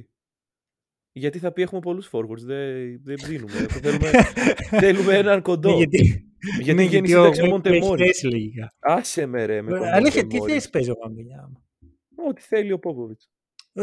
Γιατί 1.11 1.39
θα 1.39 1.51
πει 1.51 1.61
έχουμε 1.61 1.81
πολλούς 1.81 2.09
forwards, 2.11 2.39
δεν, 2.43 3.01
δεν 3.03 3.15
δίνουμε. 3.25 3.51
θέλουμε, 3.51 4.09
θέλουμε 4.79 5.17
έναν 5.17 5.41
κοντό. 5.41 5.69
Ναι, 5.69 5.75
γιατί, 5.75 6.25
γιατί 6.61 6.81
ναι, 6.81 6.87
βγαίνει 6.87 7.07
γιατί 7.07 7.13
ο 7.27 7.33
σύνταξη 7.33 7.41
ο 7.41 7.43
Wemby 7.43 7.65
έχει 7.65 7.79
Μοντεμόρι. 7.79 8.05
θέση 8.05 8.25
λογικά. 8.25 8.73
Άσε 8.79 9.25
με 9.25 9.45
ρε 9.45 9.61
με 9.61 9.69
τον 9.69 9.83
Αλήθεια, 9.83 10.21
τι 10.21 10.25
Μοντεμόρι. 10.25 10.51
θέση 10.51 10.69
παίζει 10.69 10.89
ο 10.89 10.95
Βαμπινιά 11.01 11.49
μου. 11.51 11.63
Ό,τι 12.27 12.41
θέλει 12.41 12.71
ο 12.71 12.79
Πόποβιτς. 12.79 13.29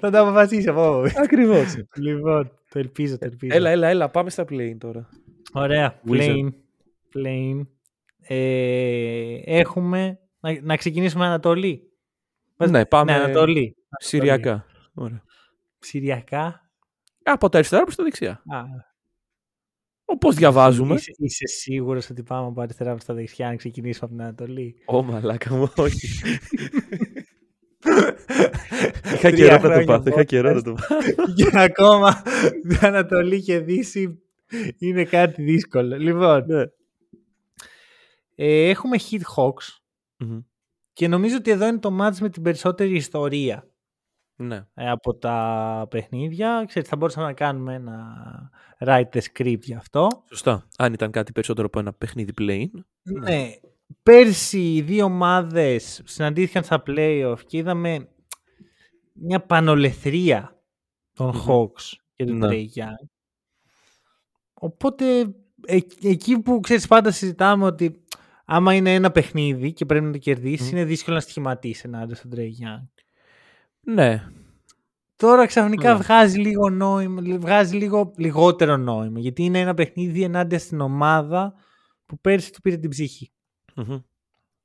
Θα 0.00 0.10
το 0.10 0.20
αποφασίσει 0.20 0.68
από 0.68 1.04
Ακριβώς. 1.16 1.74
Λοιπόν, 1.96 2.50
το 2.70 2.78
ελπίζω, 2.78 3.18
το 3.18 3.24
ελπίζω. 3.24 3.56
έλα, 3.56 3.70
έλα, 3.70 3.88
έλα, 3.88 4.08
πάμε 4.10 4.30
στα 4.30 4.44
play 4.48 4.74
τώρα. 4.78 5.08
Ωραία. 5.52 6.00
Wizard. 6.08 6.18
Plain. 6.18 6.48
Plain. 7.14 7.66
Ε, 8.20 9.36
έχουμε. 9.44 10.18
Να, 10.40 10.60
να 10.62 10.76
ξεκινήσουμε 10.76 11.26
Ανατολή. 11.26 11.90
Ναι, 12.56 12.86
πάμε 12.86 13.12
Ναι, 13.12 13.18
Ανατολή. 13.18 13.76
Συριακά. 13.98 14.66
Ωραία. 14.94 15.22
Συριακά. 15.78 16.70
Από 17.22 17.48
τα 17.48 17.58
αριστερά 17.58 17.82
προς 17.82 17.94
τα 17.96 18.02
δεξιά. 18.02 18.30
Α, 18.30 18.62
Όπως 20.04 20.34
διαβάζουμε. 20.34 20.94
Είσαι, 20.94 21.12
είσαι 21.16 21.46
σίγουρος 21.46 22.10
ότι 22.10 22.22
πάμε 22.22 22.46
από 22.46 22.60
αριστερά 22.60 22.90
προς 22.90 23.04
τα 23.04 23.14
δεξιά 23.14 23.48
να 23.48 23.56
ξεκινήσουμε 23.56 24.06
από 24.06 24.14
την 24.14 24.22
Ανατολή; 24.22 24.74
Ω 24.86 25.02
μαλάκα 25.02 25.54
μου, 25.54 25.72
όχι. 25.76 26.08
Είχα 29.14 29.30
Τρία 29.30 29.30
καιρό 29.30 29.52
να 29.52 29.60
το 29.60 29.68
χρόνια 29.68 29.86
πάθω, 29.86 30.08
είχα 30.08 30.20
podcast. 30.20 30.26
καιρό 30.26 30.52
να 30.52 30.62
το 30.62 30.72
πάθω. 30.72 31.32
και 31.36 31.50
ακόμα 31.52 32.22
Ανατολή 32.80 33.42
και 33.42 33.58
Δύση 33.58 34.22
είναι 34.78 35.04
κάτι 35.04 35.42
δύσκολο. 35.42 35.96
Λοιπόν, 35.96 36.44
Ναι. 36.46 36.62
ε, 38.34 38.68
έχουμε 38.68 38.96
Hit 39.10 39.20
Hawks 39.36 39.78
Μμμ. 40.18 40.38
και 40.92 41.08
νομίζω 41.08 41.36
ότι 41.36 41.50
εδώ 41.50 41.66
είναι 41.66 41.78
το 41.78 41.96
match 42.00 42.16
με 42.20 42.28
την 42.28 42.42
περισσότερη 42.42 42.94
ιστορία 42.94 43.66
Ναι. 44.36 44.66
ε, 44.74 44.90
από 44.90 45.14
τα 45.14 45.86
παιχνίδια. 45.90 46.64
Ξέρετε, 46.66 46.90
θα 46.90 46.96
μπορούσαμε 46.96 47.26
να 47.26 47.32
κάνουμε 47.32 47.74
ένα 47.74 48.14
write 48.86 49.08
the 49.12 49.20
script 49.32 49.60
γι' 49.62 49.74
αυτό. 49.74 50.06
Σωστά. 50.28 50.68
Αν 50.78 50.92
ήταν 50.92 51.10
κάτι 51.10 51.32
περισσότερο 51.32 51.66
από 51.66 51.78
ένα 51.78 51.92
παιχνίδι 51.92 52.32
plain. 52.40 52.66
Ναι. 53.02 53.50
Πέρσι 54.02 54.74
οι 54.74 54.80
δύο 54.82 55.04
ομάδες 55.04 56.02
συναντήθηκαν 56.04 56.64
στα 56.64 56.82
playoff 56.86 57.38
και 57.46 57.56
είδαμε 57.56 58.08
μια 59.12 59.40
πανολεθρία 59.46 60.62
των 61.12 61.26
Μμμ. 61.26 61.44
Hawks 61.48 61.82
και 62.14 62.24
του 62.24 62.34
Ναι. 62.34 62.48
Trey 62.50 62.64
Young. 62.78 63.08
Οπότε 64.54 65.20
ε, 65.66 65.78
εκεί 66.02 66.38
που 66.40 66.60
ξέρεις 66.60 66.86
πάντα 66.86 67.10
συζητάμε 67.10 67.64
ότι 67.64 68.02
άμα 68.44 68.74
είναι 68.74 68.94
ένα 68.94 69.10
παιχνίδι 69.10 69.72
και 69.72 69.84
πρέπει 69.86 70.04
να 70.04 70.12
το 70.12 70.18
κερδίσει, 70.18 70.64
Μμ. 70.64 70.76
είναι 70.76 70.84
δύσκολο 70.84 71.16
να 71.16 71.22
στοιχηματίσει 71.22 71.82
ενάντια 71.86 72.14
στον 72.14 72.30
Trey 72.34 72.38
Young. 72.40 72.88
Ναι. 73.80 74.26
Τώρα 75.16 75.46
ξαφνικά 75.46 75.92
Ναι. 75.92 75.98
βγάζει 76.02 76.38
λίγο 76.38 76.70
νόημα, 76.70 77.22
βγάζει 77.38 77.76
λίγο 77.76 78.12
λιγότερο 78.16 78.76
νόημα. 78.76 79.18
Γιατί 79.20 79.42
είναι 79.42 79.58
ένα 79.60 79.74
παιχνίδι 79.74 80.22
ενάντια 80.22 80.58
στην 80.58 80.80
ομάδα 80.80 81.54
που 82.06 82.20
πέρσι 82.20 82.52
του 82.52 82.60
πήρε 82.60 82.76
την 82.76 82.90
ψυχή. 82.90 83.32
Μμμ. 83.74 83.98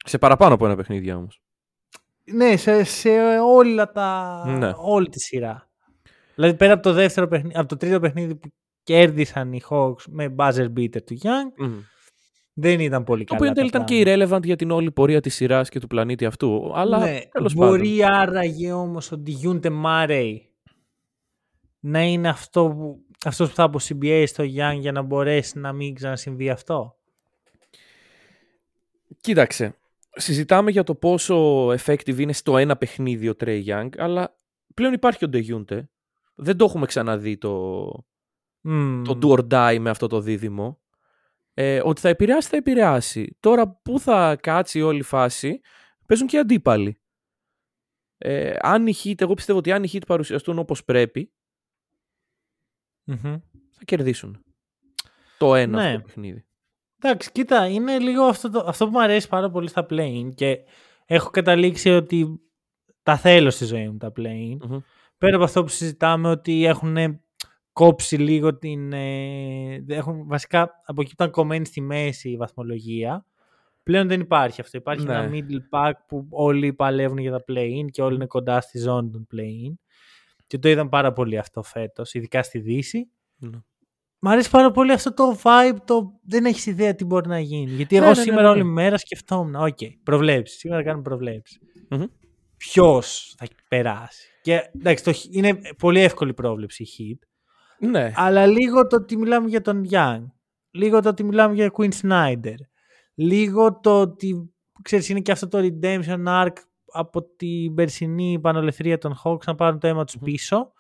Σε 0.06 0.18
παραπάνω 0.18 0.54
από 0.54 0.66
ένα 0.66 0.76
παιχνίδι 0.76 1.12
όμως. 1.12 1.42
Ναι, 2.24 2.56
σε, 2.56 2.84
σε 2.84 3.10
όλα 3.40 3.92
τα, 3.92 4.44
Ναι. 4.58 4.74
όλη 4.76 5.10
τη 5.10 5.20
σειρά. 5.20 5.70
Δηλαδή 6.36 6.56
πέρα 6.56 6.74
από 6.74 6.82
το, 6.84 6.94
δεύτερο 6.94 7.28
παιχνίδι, 7.28 7.58
από 7.58 7.68
το 7.68 7.78
τρίτο 7.78 8.00
παιχνίδι 8.00 8.36
που 8.36 8.50
κέρδισαν 8.84 9.54
οι 9.54 9.62
Hawks 9.70 10.02
με 10.10 10.36
buzzer 10.38 10.68
beater 10.78 11.04
του 11.04 11.18
Young, 11.22 11.52
Μμμ. 11.66 11.80
δεν 12.54 12.80
ήταν 12.80 13.04
πολύ 13.04 13.24
Το 13.24 13.36
καλά. 13.36 13.38
οποίο 13.38 13.48
εν 13.50 13.54
τέλει 13.56 13.70
τα 13.70 13.78
ήταν 13.84 13.86
και 13.98 14.04
πράγματα. 14.04 14.38
irrelevant 14.38 14.44
για 14.46 14.56
την 14.56 14.72
όλη 14.72 14.92
πορεία 14.92 15.22
της 15.22 15.36
σειράς 15.36 15.70
και 15.70 15.80
του 15.80 15.88
πλανήτη 15.88 16.26
αυτού. 16.26 16.72
Αλλά 16.76 17.00
ναι, 17.00 17.20
τέλος 17.32 17.54
πάντων. 17.54 17.70
μπορεί 17.78 18.04
άραγε 18.06 18.72
όμως 18.72 19.12
ότι 19.12 19.32
Γιούντε 19.32 19.70
Μάρεϊ 19.70 20.50
να 21.80 22.02
είναι 22.04 22.30
αυτό 22.30 22.68
που, 22.70 23.06
αυτός 23.26 23.50
που 23.50 23.56
θα 23.56 23.64
από 23.64 23.80
CBA 23.84 24.24
στο 24.28 24.44
Young 24.44 24.78
για 24.80 24.92
να 24.92 25.02
μπορέσει 25.02 25.60
να 25.60 25.74
μην 25.74 25.96
ξανασυμβεί 25.96 26.50
αυτό. 26.50 26.97
Κοίταξε. 29.22 29.76
Συζητάμε 30.10 30.72
για 30.72 30.84
το 30.84 30.96
πόσο 30.96 31.68
effective 31.68 32.20
είναι 32.20 32.34
στο 32.34 32.58
ένα 32.58 32.78
παιχνίδι 32.78 33.30
ο 33.30 33.36
Trey 33.40 33.66
Young, 33.66 33.90
αλλά 33.98 34.38
πλέον 34.74 34.94
υπάρχει 34.94 35.26
ο 35.26 35.30
De 35.34 35.84
Δεν 36.36 36.58
το 36.58 36.66
έχουμε 36.66 36.86
ξαναδεί 36.86 37.38
το, 37.38 37.92
Μμμ. 38.62 39.04
το 39.04 39.20
do 39.22 39.38
or 39.40 39.48
die 39.54 39.78
με 39.80 39.90
αυτό 39.90 40.08
το 40.08 40.20
δίδυμο. 40.22 40.82
Ε, 41.54 41.82
ότι 41.84 42.02
θα 42.02 42.10
επηρεάσει, 42.10 42.50
θα 42.50 42.58
επηρεάσει. 42.58 43.38
Τώρα 43.40 43.70
που 43.70 44.00
θα 44.00 44.36
κάτσει 44.36 44.82
όλη 44.82 45.00
η 45.00 45.04
φάση, 45.04 45.60
παίζουν 46.06 46.28
και 46.28 46.36
οι 46.36 46.40
αντίπαλοι. 46.40 47.02
Ε, 48.18 48.56
αν 48.60 48.88
οι 48.88 48.94
Heat, 49.04 49.22
εγώ 49.22 49.34
πιστεύω 49.34 49.58
ότι 49.60 49.72
αν 49.72 49.84
οι 49.84 49.90
Heat 49.94 50.02
παρουσιαστούν 50.08 50.60
όπως 50.60 50.84
πρέπει, 50.84 51.34
Μμμ. 53.04 53.38
θα 53.72 53.84
κερδίσουν. 53.86 54.44
Το 55.38 55.56
ένα 55.56 55.78
Ναι. 55.82 55.88
αυτό 55.88 55.98
το 55.98 56.04
παιχνίδι. 56.06 56.47
Εντάξει, 57.02 57.32
κοίτα, 57.32 57.68
είναι 57.68 58.00
λίγο 58.00 58.24
αυτό, 58.24 58.50
το, 58.50 58.64
αυτό 58.68 58.86
που 58.86 58.92
μου 58.92 59.02
αρέσει 59.02 59.28
πάρα 59.28 59.50
πολύ 59.50 59.70
στα 59.70 59.86
play 59.90 60.30
και 60.36 60.58
έχω 61.06 61.30
καταλήξει 61.30 61.90
ότι 61.90 62.42
τα 63.04 63.18
θέλω 63.18 63.50
στη 63.50 63.66
ζωή 63.66 63.90
μου 63.90 63.98
τα 63.98 64.12
play 64.18 64.58
Μμμ. 64.68 64.78
Πέρα 65.18 65.36
από 65.36 65.44
αυτό 65.44 65.62
που 65.62 65.68
συζητάμε 65.68 66.30
ότι 66.30 66.66
έχουν 66.66 67.22
κόψει 67.74 68.18
λίγο 68.18 68.58
την... 68.58 68.94
ε, 68.94 69.84
έχουν, 69.88 70.28
βασικά 70.28 70.82
από 70.86 71.02
εκεί 71.02 71.10
που 71.10 71.24
ήταν 71.24 71.32
κομμένη 71.32 71.66
στη 71.66 71.82
μέση 71.82 72.30
η 72.30 72.38
βαθμολογία, 72.38 73.26
πλέον 73.84 74.08
δεν 74.08 74.20
υπάρχει 74.20 74.62
αυτό. 74.62 74.78
Υπάρχει 74.78 75.06
Ναι. 75.06 75.14
ένα 75.16 75.30
middle 75.34 75.78
pack 75.80 75.94
που 76.08 76.28
όλοι 76.30 76.74
παλεύουν 76.74 77.18
για 77.18 77.32
τα 77.32 77.44
play-in 77.48 77.86
και 77.92 78.02
όλοι 78.02 78.16
είναι 78.16 78.26
κοντά 78.26 78.62
στη 78.62 78.80
ζώνη 78.80 79.10
των 79.10 79.28
play-in. 79.34 79.74
Και 80.48 80.58
το 80.58 80.70
είδαν 80.70 80.90
πάρα 80.90 81.14
πολύ 81.14 81.38
αυτό 81.38 81.64
φέτος, 81.64 82.14
ειδικά 82.14 82.44
στη 82.44 82.60
Δύση. 82.60 83.12
Ναι. 83.38 83.50
Μ' 84.28 84.30
Μ' 84.30 84.34
αρέσει 84.34 84.50
πάρα 84.50 84.72
πολύ 84.72 84.92
αυτό 84.92 85.14
το 85.14 85.38
vibe, 85.44 85.76
το 85.86 86.20
δεν 86.24 86.46
έχεις 86.46 86.66
ιδέα 86.66 86.96
τι 86.96 87.06
μπορεί 87.06 87.28
να 87.28 87.40
γίνει. 87.40 87.72
Γιατί 87.72 87.96
εγώ 87.96 88.06
Ναι, 88.06 88.12
ναι, 88.12 88.18
ναι, 88.18 88.24
σήμερα 88.24 88.42
ναι, 88.44 88.50
όλη 88.50 88.64
ναι. 88.64 88.70
μέρα 88.72 88.98
σκεφτόμουν, 88.98 89.56
οκ, 89.56 89.68
okay, 89.68 89.90
προβλέψεις. 90.04 90.60
Σήμερα 90.60 90.84
κάνουμε 90.84 91.04
προβλέψεις. 91.04 91.60
Μμμ. 91.90 92.04
Ποιος 92.58 93.36
θα 93.38 93.46
περάσει. 93.68 94.28
Και 94.42 94.62
εντάξει, 94.76 95.04
το, 95.04 95.14
χ- 95.14 95.26
είναι 95.36 95.60
πολύ 95.78 96.00
εύκολη 96.00 96.34
πρόβλεψη 96.34 96.84
η 96.84 96.88
Heat. 96.98 97.28
Ναι. 97.90 98.12
Αλλά 98.16 98.46
λίγο 98.46 98.88
το 98.88 98.96
ότι 98.96 99.18
μιλάμε 99.18 99.50
για 99.50 99.62
τον 99.62 99.88
Young. 99.92 100.24
Λίγο 100.72 101.00
το 101.02 101.10
ότι 101.10 101.24
μιλάμε 101.24 101.54
για 101.54 101.72
Quin 101.78 101.92
Snyder. 102.02 102.56
Λίγο 103.16 103.80
το 103.80 104.02
ότι 104.02 104.54
ξέρεις, 104.82 105.10
είναι 105.10 105.20
και 105.20 105.32
αυτό 105.32 105.48
το 105.48 105.58
redemption 105.62 106.26
arc 106.26 106.54
από 106.94 107.24
την 107.36 107.74
περσινή 107.76 108.40
πανολεθρία 108.42 108.98
των 108.98 109.16
Hawks 109.24 109.44
να 109.46 109.56
πάρουν 109.56 109.80
το 109.80 109.88
αίμα 109.88 110.04
τους 110.04 110.18
πίσω. 110.24 110.72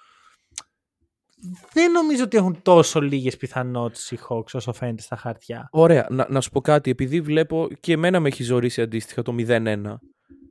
Δεν 1.73 1.91
νομίζω 1.91 2.23
ότι 2.23 2.38
έχουν 2.38 2.62
τόσο 2.62 3.01
λίγες 3.01 3.38
πιθανότητες 3.38 4.12
οι 4.12 4.19
Hawks 4.29 4.51
όσο 4.53 4.73
φαίνεται 4.73 5.01
στα 5.01 5.15
χαρτιά. 5.15 5.67
Ωραία. 5.71 6.07
Να, 6.10 6.27
να 6.29 6.41
σου 6.41 6.49
πω 6.49 6.62
κάτι. 6.62 6.89
Επειδή 6.89 7.21
βλέπω 7.21 7.67
και 7.79 7.93
εμένα 7.93 8.19
με 8.19 8.27
έχει 8.27 8.43
ζορίσει 8.43 8.81
αντίστοιχα 8.81 9.21
το 9.21 9.36
0-1. 9.47 9.95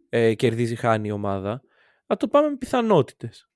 Ε, 0.08 0.34
κερδίζει, 0.34 0.74
χάνει 0.76 1.08
η 1.08 1.10
ομάδα. 1.10 1.62
Να 2.06 2.16
το 2.16 2.28
πάμε 2.28 2.48
με 2.48 2.56
πιθανότητες. 2.56 3.48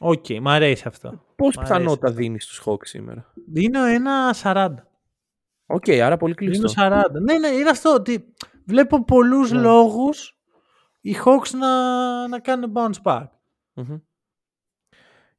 Οκ, 0.00 0.24
μ' 0.40 0.48
αρέσει 0.48 0.84
αυτό. 0.86 1.08
Πώς 1.36 1.56
αρέσει 1.56 1.72
πιθανότητα 1.72 2.06
αυτό. 2.06 2.20
δίνεις 2.20 2.44
στους 2.44 2.62
Hawks 2.64 2.86
σήμερα; 2.86 3.32
Δίνω 3.52 3.84
ένα 3.84 4.34
40. 4.42 4.74
Οκ, 5.66 5.88
άρα 5.88 6.16
πολύ 6.16 6.34
Δίνω 6.38 6.50
κλειστό. 6.52 6.82
40. 6.82 7.02
Ναι, 7.22 7.38
ναι, 7.38 7.48
είναι 7.48 7.70
αυτό 7.70 7.94
ότι 7.94 8.34
βλέπω 8.64 9.04
πολλούς 9.04 9.50
Ναι. 9.52 9.60
λόγους 9.60 10.38
οι 11.00 11.16
Hawks 11.24 11.50
να, 11.58 12.28
να 12.28 12.38
κάνουν 12.38 12.72
bounce 12.74 13.02
back. 13.02 13.26
Μμμ. 13.72 13.96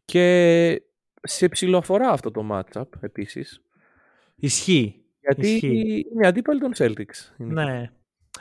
Και 0.05 0.81
σε 1.21 1.47
ψηλοαφορά 1.49 2.09
αυτό 2.09 2.31
το 2.31 2.47
matchup 2.51 2.85
επίσης. 3.01 3.61
Ισχύει. 4.35 5.01
Γιατί 5.21 5.47
Ισχύει. 5.49 6.05
είναι 6.13 6.27
αντίπαλοι 6.27 6.59
των 6.59 6.71
Celtics. 6.77 7.35
Είναι. 7.39 7.63
Ναι. 7.63 7.91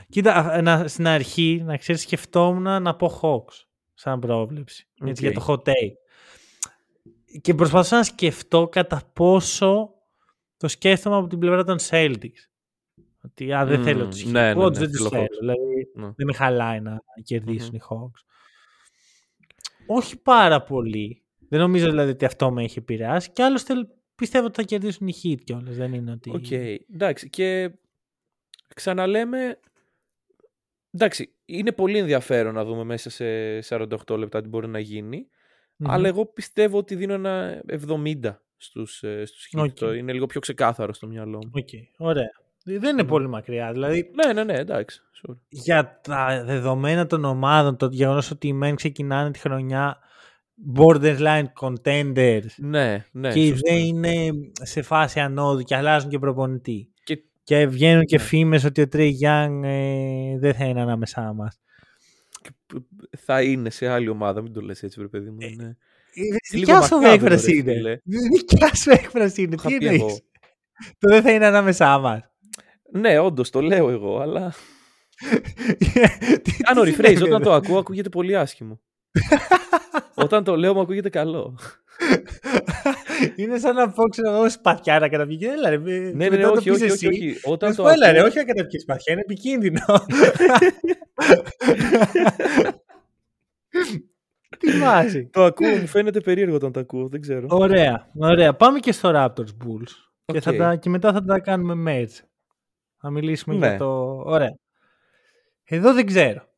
Κοίτα, 0.08 0.34
α- 0.34 0.62
να, 0.62 0.88
στην 0.88 1.06
αρχή, 1.06 1.62
να 1.64 1.76
ξέρεις, 1.76 2.00
σκεφτόμουν 2.02 2.82
να 2.82 2.96
πω 2.96 3.20
Hawks 3.22 3.64
σαν 3.94 4.20
πρόβλεψη. 4.20 4.88
Έτσι, 5.04 5.26
Οκ. 5.26 5.32
για 5.32 5.40
το 5.40 5.44
hot 5.48 5.68
take. 5.70 5.92
Και 7.40 7.54
προσπαθούσα 7.54 7.96
να 7.96 8.02
σκεφτώ 8.02 8.68
κατά 8.68 9.10
πόσο 9.12 9.90
το 10.56 10.68
σκέφτομαι 10.68 11.16
από 11.16 11.26
την 11.26 11.38
πλευρά 11.38 11.64
των 11.64 11.76
Celtics. 11.90 12.40
Ότι 13.22 13.52
α, 13.52 13.64
δεν 13.66 13.78
Μμμ, 13.78 13.84
θέλω 13.84 14.08
τους 14.08 14.24
ναι, 14.24 14.52
Hawks, 14.52 14.56
ναι, 14.56 14.64
ναι, 14.64 14.70
δεν 14.78 14.90
τους 14.90 14.96
θέλω 14.98 15.08
θέλω. 15.08 15.22
Hawks. 15.24 15.38
Δηλαδή, 15.40 15.90
Ναι. 15.94 16.04
δεν 16.16 16.26
με 16.26 16.32
χαλάει 16.32 16.80
να 16.80 17.02
κερδίσουν 17.22 17.74
οι 17.74 17.80
Hawks. 17.88 18.20
Όχι 19.86 20.16
πάρα 20.22 20.62
πολύ. 20.62 21.24
Δεν 21.48 21.60
νομίζω 21.60 21.86
δηλαδή 21.90 22.10
ότι 22.10 22.24
αυτό 22.24 22.50
με 22.50 22.62
έχει 22.62 22.78
επηρεάσει. 22.78 23.30
Και 23.30 23.42
άλλωστε 23.42 23.74
πιστεύω 24.14 24.46
ότι 24.46 24.54
θα 24.60 24.62
κερδίσουν 24.62 25.06
οι 25.08 25.14
Heat 25.22 25.40
κιόλας. 25.44 25.76
Δεν 25.76 25.92
είναι 25.92 26.10
ότι... 26.10 26.30
Οκ. 26.30 26.50
Εντάξει. 26.92 27.30
Και 27.30 27.70
ξαναλέμε. 28.74 29.58
Εντάξει, 30.90 31.32
είναι 31.44 31.72
πολύ 31.72 31.98
ενδιαφέρον 31.98 32.54
να 32.54 32.64
δούμε 32.64 32.84
μέσα 32.84 33.10
σε 33.10 33.24
48 34.08 34.18
λεπτά 34.18 34.42
τι 34.42 34.48
μπορεί 34.48 34.68
να 34.68 34.78
γίνει. 34.78 35.28
Μμμ. 35.76 35.90
Αλλά 35.90 36.08
εγώ 36.08 36.26
πιστεύω 36.26 36.78
ότι 36.78 36.94
δίνω 36.94 37.12
ένα 37.12 37.62
70 37.88 38.16
στους, 38.56 39.02
ε, 39.02 39.24
στους 39.24 39.48
Heat. 39.52 39.62
Οκ. 39.62 39.72
Το 39.72 39.94
Είναι 39.94 40.12
λίγο 40.12 40.26
πιο 40.26 40.40
ξεκάθαρο 40.40 40.92
στο 40.92 41.06
μυαλό 41.06 41.38
μου. 41.38 41.50
Οκ, 41.54 41.68
ωραία. 41.96 42.30
Δεν 42.64 42.92
είναι 42.92 43.02
Μμμ. 43.02 43.08
πολύ 43.08 43.28
μακριά. 43.28 43.72
Δηλαδή, 43.72 44.10
Ναι, 44.14 44.32
ναι, 44.32 44.44
ναι, 44.44 44.58
εντάξει. 44.58 45.00
Sure. 45.22 45.36
για 45.48 46.00
τα 46.02 46.42
δεδομένα 46.44 47.06
των 47.06 47.24
ομάδων, 47.24 47.76
το 47.76 47.86
γεγονός 47.86 48.30
ότι 48.30 48.48
οι 48.48 48.60
μεν 48.62 48.72
ξεκινάνε 48.74 49.30
τη 49.30 49.38
χρονιά 49.38 49.98
borderline 50.76 51.44
contenders 51.60 52.46
Ναι, 52.56 53.04
ναι. 53.12 53.32
και 53.32 53.40
οι 53.40 53.48
σωστά. 53.50 53.72
δε 53.72 53.78
είναι 53.78 54.30
σε 54.62 54.82
φάση 54.82 55.20
ανόδου 55.20 55.62
και 55.62 55.76
αλλάζουν 55.76 56.10
και 56.10 56.18
προπονητή. 56.18 56.90
Και- 57.04 57.22
Και 57.42 57.66
βγαίνουν 57.66 58.04
και 58.04 58.16
Ναι. 58.16 58.22
φήμες 58.22 58.64
ότι 58.64 58.80
ο 58.80 58.88
Τρέι 58.88 59.18
Young 59.22 59.60
ε, 59.64 60.38
δεν 60.38 60.54
θα 60.54 60.64
είναι 60.64 60.80
ανάμεσά 60.80 61.32
μας. 61.32 61.60
Θα 63.18 63.42
είναι 63.42 63.70
σε 63.70 63.86
άλλη 63.88 64.08
ομάδα, 64.08 64.42
μην 64.42 64.52
το 64.52 64.60
λες 64.60 64.82
έτσι, 64.82 64.98
βρε 64.98 65.08
παιδί 65.08 65.30
μου. 65.30 65.36
Ε, 65.40 65.46
είναι. 65.46 65.76
Η 66.12 66.20
Λίγο 66.20 66.36
δικιά 66.50 66.82
σου 66.82 66.94
μακάβρο, 66.94 67.12
έκφραση 67.14 67.50
ρε 67.52 67.56
είναι. 67.56 67.72
φίλε. 67.72 67.92
Η 67.92 68.16
δικιά 68.32 68.74
σου 68.74 68.90
έκφραση 68.90 69.42
είναι. 69.42 69.54
Είχα 69.58 69.68
Τι 69.68 69.76
πει 69.76 69.84
εννοείς; 69.86 70.02
εγώ. 70.02 70.18
Το 70.98 71.08
δεν 71.08 71.22
θα 71.22 71.30
είναι 71.32 71.46
ανάμεσά 71.46 71.98
μας. 71.98 72.20
Ναι, 72.92 73.18
όντως 73.18 73.50
το 73.50 73.60
λέω 73.60 73.90
εγώ, 73.90 74.18
αλλά. 74.20 74.52
Τι- 76.42 76.56
Κάνω 76.56 76.82
τι 76.82 76.90
rephrase. 76.90 76.94
σημαίνει 76.94 77.16
Όταν 77.16 77.26
εδώ; 77.32 77.38
το 77.38 77.52
ακούω, 77.52 77.78
ακούγεται 77.78 78.08
πολύ 78.08 78.36
άσχημο. 78.36 78.80
Όταν 80.18 80.44
το 80.44 80.56
λέω, 80.56 80.74
μου 80.74 80.80
ακούγεται 80.80 81.08
καλό. 81.08 81.58
Είναι 83.36 83.58
σαν 83.58 83.74
να 83.74 83.90
πω, 83.90 84.08
ξέρω 84.08 84.30
εγώ, 84.30 84.50
σπαθιά 84.50 84.98
να 84.98 85.08
καταπιείς. 85.08 85.38
Και 85.38 85.46
Έλα, 85.46 85.70
ρε. 85.70 85.76
Ναι, 85.78 85.98
ναι, 85.98 86.12
μετά 86.12 86.36
ναι, 86.36 86.42
το 86.42 86.50
όχι, 86.50 86.70
πεις 86.70 86.82
όχι, 86.82 86.84
όχι, 86.84 86.92
εσύ. 86.92 87.06
όχι. 87.06 87.40
Όταν 87.44 87.68
Να 87.70 87.74
το 87.74 87.82
σου 87.82 87.88
πω, 87.88 87.94
έλα, 87.94 88.12
ρε, 88.12 88.18
ακούω- 88.18 88.28
όχι 88.30 88.36
να 88.38 88.44
καταπιείς 88.44 88.82
σπαθιά, 88.82 89.12
είναι 89.12 89.22
επικίνδυνο. 89.24 89.84
Τι 94.58 94.78
βάζει. 94.78 95.26
Το 95.26 95.44
ακούω, 95.44 95.68
μου 95.68 95.86
φαίνεται 95.86 96.20
περίεργο 96.20 96.54
όταν 96.56 96.72
το 96.72 96.80
ακούω, 96.80 97.08
δεν 97.08 97.20
ξέρω. 97.20 97.46
Ωραία, 97.50 98.10
ωραία. 98.18 98.54
Πάμε 98.54 98.78
και 98.78 98.92
στο 98.92 99.10
Raptors 99.14 99.38
Bulls. 99.64 99.90
Και, 100.24 100.40
θα 100.40 100.50
Οκ. 100.50 100.56
τα, 100.56 100.76
και 100.76 100.88
μετά 100.88 101.12
θα 101.12 101.24
τα 101.24 101.38
κάνουμε 101.40 101.92
merge. 101.92 102.24
Θα 103.00 103.10
μιλήσουμε 103.10 103.56
Ναι. 103.56 103.66
για 103.68 103.78
το... 103.78 104.22
Ωραία. 104.24 104.56
Εδώ 105.64 105.92
δεν 105.94 106.06
ξέρω. 106.06 106.48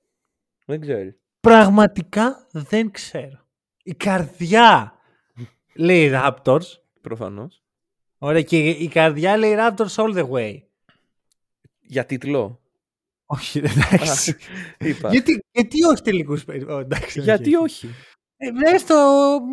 Δεν 0.65 0.81
ξέρει. 0.81 1.19
Πραγματικά 1.41 2.47
δεν 2.53 2.91
ξέρω. 2.91 3.47
Η 3.89 3.95
καρδιά 3.95 4.95
λέει 5.75 6.11
Raptors. 6.15 6.67
Προφανώς. 7.01 7.63
Ωραία, 8.19 8.43
και 8.43 8.69
η 8.69 8.89
καρδιά 8.89 9.37
λέει 9.37 9.55
Raptors 9.59 9.95
all 9.95 10.15
the 10.17 10.29
way. 10.31 10.59
Για 11.81 12.05
τίτλο. 12.07 12.61
Όχι, 13.27 13.59
εντάξει. 13.59 14.37
Είπα. 14.79 15.11
γιατί, 15.11 15.45
γιατί 15.51 15.85
όχι 15.85 16.03
τελικούς 16.03 16.45
περι- 16.45 16.69
Ω, 16.71 16.79
εντάξει, 16.79 17.21
Γιατί 17.21 17.55
όχι. 17.55 17.87
όχι. 17.87 17.95
Ε, 18.37 18.53
βρες 18.53 18.85
το 18.85 18.95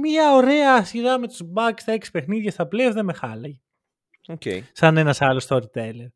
μια 0.02 0.34
ωραία 0.34 0.84
σειρά 0.84 1.20
με 1.20 1.28
τους 1.28 1.42
Bucks 1.56 1.76
στα 1.80 1.92
έξι 1.92 2.12
παιχνίδια 2.12 2.52
στα 2.52 2.68
playoff 2.72 2.92
δεν 2.94 3.06
με 3.06 3.14
χάλαγε. 3.14 3.60
Οκ. 4.28 4.42
Σαν 4.72 4.98
ένας 4.98 5.22
άλλος 5.22 5.48
storyteller. 5.50 6.08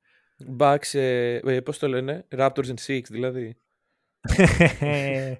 Bucks, 0.57 0.93
ε, 0.93 1.35
ε, 1.35 1.61
πώς 1.61 1.77
το 1.79 1.87
λένε, 1.87 2.25
Raptors 2.37 2.65
in 2.65 2.79
six 2.87 3.01
δηλαδή. 3.09 3.57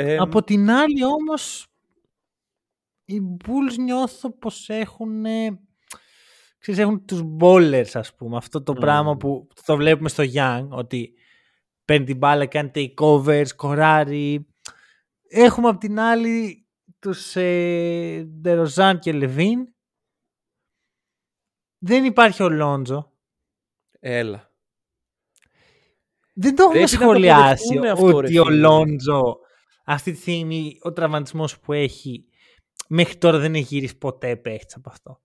Ε, 0.00 0.16
Από 0.16 0.42
την 0.42 0.70
άλλη 0.70 1.04
όμως 1.04 1.66
οι 3.04 3.20
Bulls 3.44 3.76
νιώθω 3.78 4.30
πως 4.38 4.68
έχουν 4.68 5.24
ε, 5.24 5.60
ξέρεις, 6.58 6.80
έχουν 6.80 7.04
τους 7.04 7.22
ballers 7.40 7.90
ας 7.92 8.14
πούμε 8.14 8.36
αυτό 8.36 8.62
το 8.62 8.72
Μμμ. 8.72 8.80
πράγμα 8.80 9.16
που 9.16 9.48
το 9.64 9.76
βλέπουμε 9.76 10.08
στο 10.08 10.24
Young 10.34 10.66
ότι 10.70 11.14
παίρνει 11.84 12.06
την 12.06 12.16
μπάλα, 12.16 12.46
κάνει 12.46 12.70
takeovers, 12.74 13.46
σκοράρει 13.46 14.46
έχουμε 15.28 15.68
από 15.68 15.78
την 15.78 15.98
άλλη 16.00 16.66
τους 16.98 17.36
ε, 17.36 18.30
DeRozan 18.44 18.94
και 19.00 19.12
Levine 19.14 19.64
δεν 21.78 22.04
υπάρχει 22.04 22.42
ο 22.42 22.48
Λόντζο 22.48 23.12
Έλα. 24.00 24.52
δεν 26.34 26.56
το 26.56 26.62
έχουμε 26.62 26.78
Πρέπει 26.84 26.92
να 26.92 26.98
το 26.98 27.04
σχολιάσει 27.04 27.76
αποδεχτούμε 27.76 27.90
αυτό, 27.90 28.20
ρε 28.20 28.26
ότι 28.26 28.38
ο 28.38 28.44
φίλε. 28.44 28.56
Λόντζο 28.56 29.46
αυτή 29.90 30.12
τη 30.12 30.18
στιγμή 30.18 30.78
ο 30.82 30.92
τραυματισμός 30.92 31.60
που 31.60 31.72
έχει 31.72 32.24
μέχρι 32.88 33.16
τώρα 33.16 33.38
δεν 33.38 33.54
έχει 33.54 33.74
γυρίσει 33.74 33.98
ποτέ 33.98 34.36
παίχτης 34.36 34.74
από 34.74 34.90
αυτό. 34.90 35.20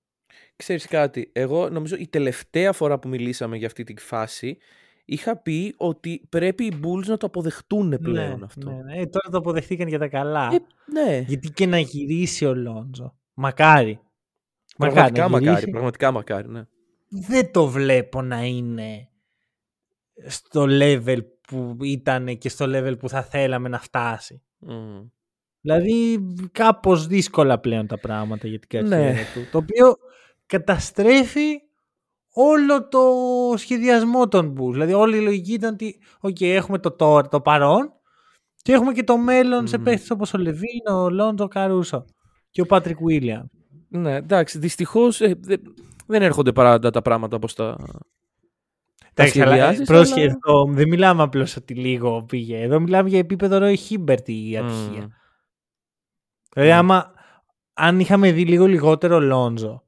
Ξέρεις 0.55 0.87
κάτι, 0.87 1.31
εγώ 1.33 1.69
νομίζω 1.69 1.95
η 1.95 2.07
τελευταία 2.07 2.73
φορά 2.73 2.99
που 2.99 3.07
μιλήσαμε 3.07 3.57
για 3.57 3.67
αυτή 3.67 3.83
τη 3.83 4.01
φάση 4.01 4.57
είχα 5.05 5.37
πει 5.37 5.73
ότι 5.77 6.27
πρέπει 6.29 6.65
οι 6.65 6.79
Bulls 6.83 7.05
να 7.05 7.17
το 7.17 7.25
αποδεχτούν 7.25 7.97
πλέον 8.01 8.39
ναι, 8.39 8.45
αυτό. 8.45 8.69
Ναι, 8.69 8.81
ναι. 8.83 9.01
Ε, 9.01 9.05
τώρα 9.05 9.29
το 9.31 9.37
αποδεχτήκαν 9.37 9.87
για 9.87 9.99
τα 9.99 10.07
καλά. 10.07 10.49
Ε, 10.53 10.59
ναι. 10.91 11.23
Γιατί 11.27 11.49
και 11.49 11.65
να 11.65 11.79
γυρίσει 11.79 12.45
ο 12.45 12.53
Λόντζο. 12.55 13.15
Μακάρι. 13.33 13.99
Πραγματικά 14.77 15.21
να 15.21 15.29
μακάρι, 15.29 15.49
γυρίσει. 15.49 15.69
πραγματικά 15.69 16.11
μακάρι, 16.11 16.49
ναι. 16.49 16.63
Δεν 17.09 17.51
το 17.51 17.67
βλέπω 17.67 18.21
να 18.21 18.43
είναι 18.43 19.09
στο 20.27 20.65
level 20.69 21.19
που 21.47 21.77
ήταν 21.81 22.37
και 22.37 22.49
στο 22.49 22.65
level 22.67 22.99
που 22.99 23.09
θα 23.09 23.23
θέλαμε 23.23 23.69
να 23.69 23.79
φτάσει. 23.79 24.43
Μμ. 24.65 25.01
Δηλαδή 25.61 26.19
κάπως 26.51 27.07
δύσκολα 27.07 27.59
πλέον 27.59 27.87
τα 27.87 27.99
πράγματα 27.99 28.47
για 28.47 28.59
την 28.59 28.69
καριέρα 28.69 29.11
Ναι. 29.11 29.19
του. 29.33 29.39
Το 29.51 29.57
οποίο 29.57 29.95
καταστρέφει 30.45 31.51
όλο 32.33 32.87
το 32.87 32.99
σχεδιασμό 33.57 34.27
των 34.27 34.55
Bulls. 34.57 34.71
Δηλαδή 34.71 34.93
όλη 34.93 35.17
η 35.17 35.21
λογική 35.21 35.53
ήταν 35.53 35.73
ότι 35.73 35.99
okay, 36.21 36.43
έχουμε 36.45 36.79
το 36.79 36.91
τώρα, 36.91 37.27
το 37.27 37.41
παρόν 37.41 37.91
και 38.61 38.71
έχουμε 38.73 38.93
και 38.93 39.03
το 39.03 39.17
μέλλον 39.17 39.67
σε 39.67 39.77
Μμμ. 39.77 39.83
παίχτες 39.83 40.09
όπως 40.11 40.33
ο 40.33 40.37
Λαβίν, 40.37 40.87
ο 40.93 41.09
Λόντζο, 41.09 41.43
ο 41.43 41.47
Καρούσο 41.47 42.05
και 42.49 42.61
ο 42.61 42.65
Πάτρικ 42.65 42.97
Γουίλιαμς. 43.05 43.45
Ναι, 43.89 44.15
εντάξει, 44.15 44.59
δυστυχώς 44.59 45.21
ε, 45.21 45.35
δε- 45.39 45.57
δεν 46.07 46.21
έρχονται 46.21 46.51
πάντα 46.51 46.89
τα 46.89 47.01
πράγματα 47.01 47.35
όπως 47.35 47.53
τα... 47.55 47.77
Εντάξει, 49.15 49.41
αλλά, 49.41 49.51
σχεδιάζεις, 49.51 49.87
πρόσεχε, 49.87 50.21
αλλά- 50.21 50.31
εδώ 50.45 50.65
δεν 50.69 50.87
μιλάμε 50.87 51.23
απλώς 51.23 51.55
ότι 51.55 51.73
λίγο 51.73 52.23
πήγε. 52.23 52.61
Εδώ 52.61 52.79
μιλάμε 52.79 53.09
για 53.09 53.19
επίπεδο 53.19 53.57
Ρόι 53.57 53.75
Χίμπερτ 53.77 54.27
η 54.27 54.57
ατυχία. 54.57 55.01
Μμ. 55.01 55.07
Δηλαδή, 56.53 56.71
Ναι. 56.71 56.77
άμα 56.77 57.11
αν 57.73 57.99
είχαμε 57.99 58.31
δει 58.31 58.45
λίγο 58.45 58.65
λιγότερο 58.65 59.19
Λόντζο, 59.19 59.83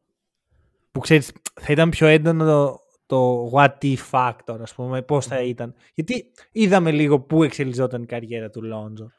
που 0.91 0.99
ξέρεις 0.99 1.31
θα 1.61 1.71
ήταν 1.71 1.89
πιο 1.89 2.07
έντονο 2.07 2.45
το, 2.45 2.79
το 3.05 3.49
what 3.53 3.75
if 3.81 3.97
factor, 4.11 4.57
ας 4.61 4.73
πούμε, 4.73 5.01
πώς 5.01 5.25
θα 5.25 5.41
ήταν. 5.41 5.73
Γιατί 5.93 6.31
είδαμε 6.51 6.91
λίγο 6.91 7.19
πού 7.19 7.43
εξελιζόταν 7.43 8.01
η 8.03 8.05
καριέρα 8.05 8.49
του 8.49 8.63
Λόντζο. 8.63 9.11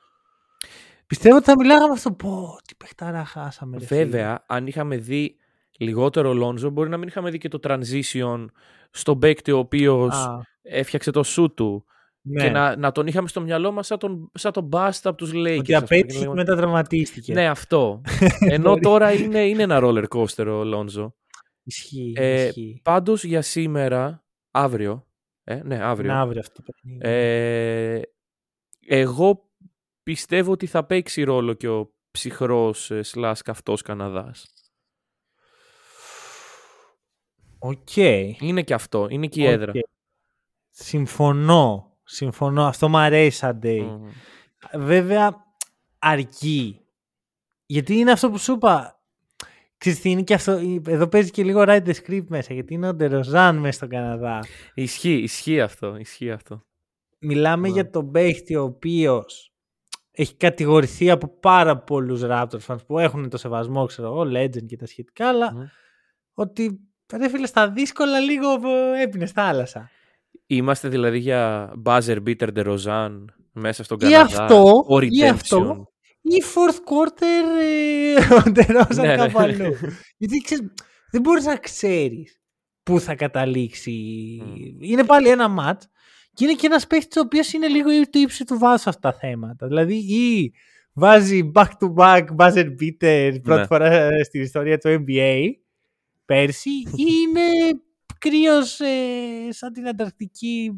Πιστεύω 1.06 1.36
ότι 1.36 1.44
θα 1.44 1.54
μιλάγαμε 1.58 1.92
αυτό. 1.92 2.12
Πω, 2.12 2.56
τι 2.66 2.74
παιχτάρα 2.74 3.24
χάσαμε. 3.24 3.78
ρε 3.78 3.84
φίλε. 3.86 4.04
Βέβαια, 4.04 4.44
αν 4.46 4.66
είχαμε 4.66 4.96
δει 4.96 5.36
λιγότερο 5.78 6.34
Λόντζο, 6.34 6.70
μπορεί 6.70 6.88
να 6.88 6.96
μην 6.96 7.08
είχαμε 7.08 7.30
δει 7.30 7.38
και 7.38 7.48
το 7.48 7.58
transition 7.62 8.46
στον 8.96 9.18
παίκτη 9.18 9.52
ο 9.52 9.58
οποίος 9.58 10.14
Α, 10.16 10.40
έφτιαξε 10.62 11.10
το 11.10 11.22
σου 11.22 11.54
του. 11.54 11.84
ναι. 12.20 12.42
Και 12.44 12.50
να, 12.50 12.76
να 12.76 12.92
τον 12.92 13.06
είχαμε 13.06 13.28
στο 13.28 13.40
μυαλό 13.40 13.72
μας 13.72 13.86
σαν 13.86 13.98
τον, 13.98 14.30
σαν 14.34 14.52
τον 14.52 14.68
Basta 14.72 15.00
από 15.02 15.16
τους 15.16 15.30
Lakers. 15.34 15.36
Ότι 15.36 15.48
ας 15.50 15.56
πούμε, 15.58 15.62
και 15.62 15.74
απέτυχε 15.76 16.06
και 16.12 16.18
λέγαμε, 16.18 16.34
μετά 16.34 16.56
τραυματίστηκε. 16.56 17.32
Ναι, 17.32 17.48
αυτό. 17.48 18.00
Ενώ 18.50 18.68
Μπορεί. 18.68 18.80
τώρα 18.80 19.12
είναι, 19.12 19.46
είναι 19.46 19.62
ένα 19.62 19.78
roller 19.82 20.04
coaster 20.08 20.46
ο 20.46 20.64
Λόντζο. 20.64 21.14
Ισχύει, 21.62 22.12
Ε, 22.16 22.44
ισχύει. 22.44 22.80
Πάντως 22.84 23.24
για 23.24 23.42
σήμερα, 23.42 24.24
αύριο, 24.50 25.06
ε, 25.44 25.60
ναι, 25.64 25.82
αύριο, 25.84 26.12
Να 26.12 26.20
αύριο 26.20 26.40
αυτό 26.40 26.62
το 26.62 26.72
παιχνίδι. 26.72 26.98
ε, 27.02 28.00
εγώ 28.86 29.50
πιστεύω 30.02 30.52
ότι 30.52 30.66
θα 30.66 30.84
παίξει 30.84 31.22
ρόλο 31.22 31.52
και 31.52 31.68
ο 31.68 31.94
ψυχρός 32.10 32.90
ε, 32.90 33.02
slash 33.02 33.42
καυτός 33.42 33.82
Καναδάς. 33.82 34.46
Οκ. 37.66 37.96
Είναι 38.40 38.62
και 38.62 38.74
αυτό, 38.74 39.06
είναι 39.10 39.26
και 39.26 39.40
η 39.42 39.46
έδρα. 39.46 39.72
Οκ. 39.76 39.84
Συμφωνώ. 40.70 41.92
Συμφωνώ. 42.04 42.66
Αυτό 42.66 42.88
μου 42.88 42.96
αρέσει 42.98 43.36
σαν 43.38 43.60
day. 43.62 43.80
Μμμ. 43.80 44.08
Βέβαια, 44.84 45.44
αρκεί. 45.98 46.80
Γιατί 47.66 47.94
είναι 47.96 48.10
αυτό 48.10 48.30
που 48.30 48.38
σου 48.38 48.52
είπα. 48.52 49.00
Ξέρεις 49.78 50.00
τι 50.00 50.10
είναι 50.10 50.22
και 50.22 50.34
αυτό. 50.34 50.52
Εδώ 50.86 51.06
παίζει 51.08 51.30
και 51.30 51.44
λίγο 51.44 51.62
write 51.66 51.84
the 51.86 51.92
script 52.04 52.24
μέσα. 52.28 52.54
Γιατί 52.54 52.74
είναι 52.74 52.88
ο 52.88 52.94
Ντεροζάν 52.94 53.56
μέσα 53.56 53.72
στον 53.76 53.88
Καναδά. 53.88 54.44
Ισχύει, 54.74 55.14
ισχύει 55.22 55.60
αυτό, 55.60 55.96
ισχύει 55.96 56.30
αυτό. 56.30 56.60
Μιλάμε 57.18 57.68
Ναι. 57.68 57.74
για 57.74 57.90
τον 57.90 58.10
παίχτη 58.10 58.56
ο 58.56 58.62
οποίος 58.62 59.52
έχει 60.10 60.34
κατηγορηθεί 60.36 61.10
από 61.10 61.28
πάρα 61.28 61.78
πολλούς 61.78 62.20
Raptors 62.24 62.58
fans 62.66 62.86
που 62.86 62.98
έχουν 62.98 63.28
το 63.28 63.36
σεβασμό, 63.36 63.86
ξέρω 63.86 64.08
εγώ, 64.08 64.20
Legend 64.22 64.66
και 64.66 64.76
τα 64.76 64.86
σχετικά, 64.86 65.28
αλλά 65.28 65.52
Μμ. 65.54 65.62
ότι 66.34 66.80
ρε 67.12 67.28
φίλες 67.28 67.48
στα 67.48 67.70
δύσκολα 67.70 68.20
λίγο 68.20 68.48
ε, 68.94 69.02
έπινες 69.02 69.30
στα 69.30 69.42
θάλασσα. 69.44 69.90
Είμαστε 70.46 70.88
δηλαδή 70.88 71.18
για 71.18 71.72
buzzer 71.84 72.16
beater 72.26 72.48
de 72.56 72.64
Rozan 72.74 73.24
μέσα 73.52 73.84
στον 73.84 73.98
Ή 74.00 74.10
Καναδά. 74.10 74.42
αυτό, 74.42 74.84
ο 74.88 75.00
ή 75.00 75.08
redemption. 75.10 75.30
αυτό, 75.30 75.88
ή 76.20 76.42
fourth 76.54 76.78
quarter 76.90 77.60
ε, 77.60 78.34
ο 78.34 78.50
Ντερόζαν 78.50 79.06
Ναι, 79.06 79.06
ναι. 79.06 79.16
κάπου 79.16 79.38
αλλού. 79.38 79.76
Γιατί 80.16 80.38
ξέρεις, 80.44 80.72
δεν 81.10 81.20
μπορείς 81.20 81.44
να 81.44 81.56
ξέρεις 81.56 82.40
πού 82.82 83.00
θα 83.00 83.14
καταλήξει. 83.14 83.92
Μμ. 84.44 84.54
Είναι 84.82 85.04
πάλι 85.04 85.28
ένα 85.28 85.48
ματ 85.48 85.82
και 86.32 86.44
είναι 86.44 86.54
και 86.54 86.66
ένας 86.66 86.86
παίχτης 86.86 87.16
ο 87.16 87.20
οποίος 87.20 87.52
είναι 87.52 87.66
λίγο 87.68 87.88
το 88.10 88.18
ύψη 88.18 88.44
του 88.44 88.58
βάζου 88.58 88.82
σε 88.82 88.88
αυτά 88.88 89.10
τα 89.10 89.18
θέματα. 89.18 89.66
Δηλαδή 89.66 89.94
ή 89.94 90.52
βάζει 90.92 91.50
back 91.54 91.64
to 91.80 91.94
back 91.96 92.24
buzzer 92.36 92.66
beater 92.80 93.36
πρώτη 93.42 93.60
Ναι. 93.60 93.66
φορά 93.66 93.92
ε, 93.92 94.22
στην 94.24 94.40
ιστορία 94.42 94.78
του 94.78 95.04
NBA 95.06 95.40
πέρσι 96.26 96.70
ή 96.70 96.84
είναι 97.22 97.42
κρύος 98.18 98.80
ε, 98.80 99.48
σαν 99.50 99.72
την 99.72 99.88
Ανταρκτική 99.88 100.72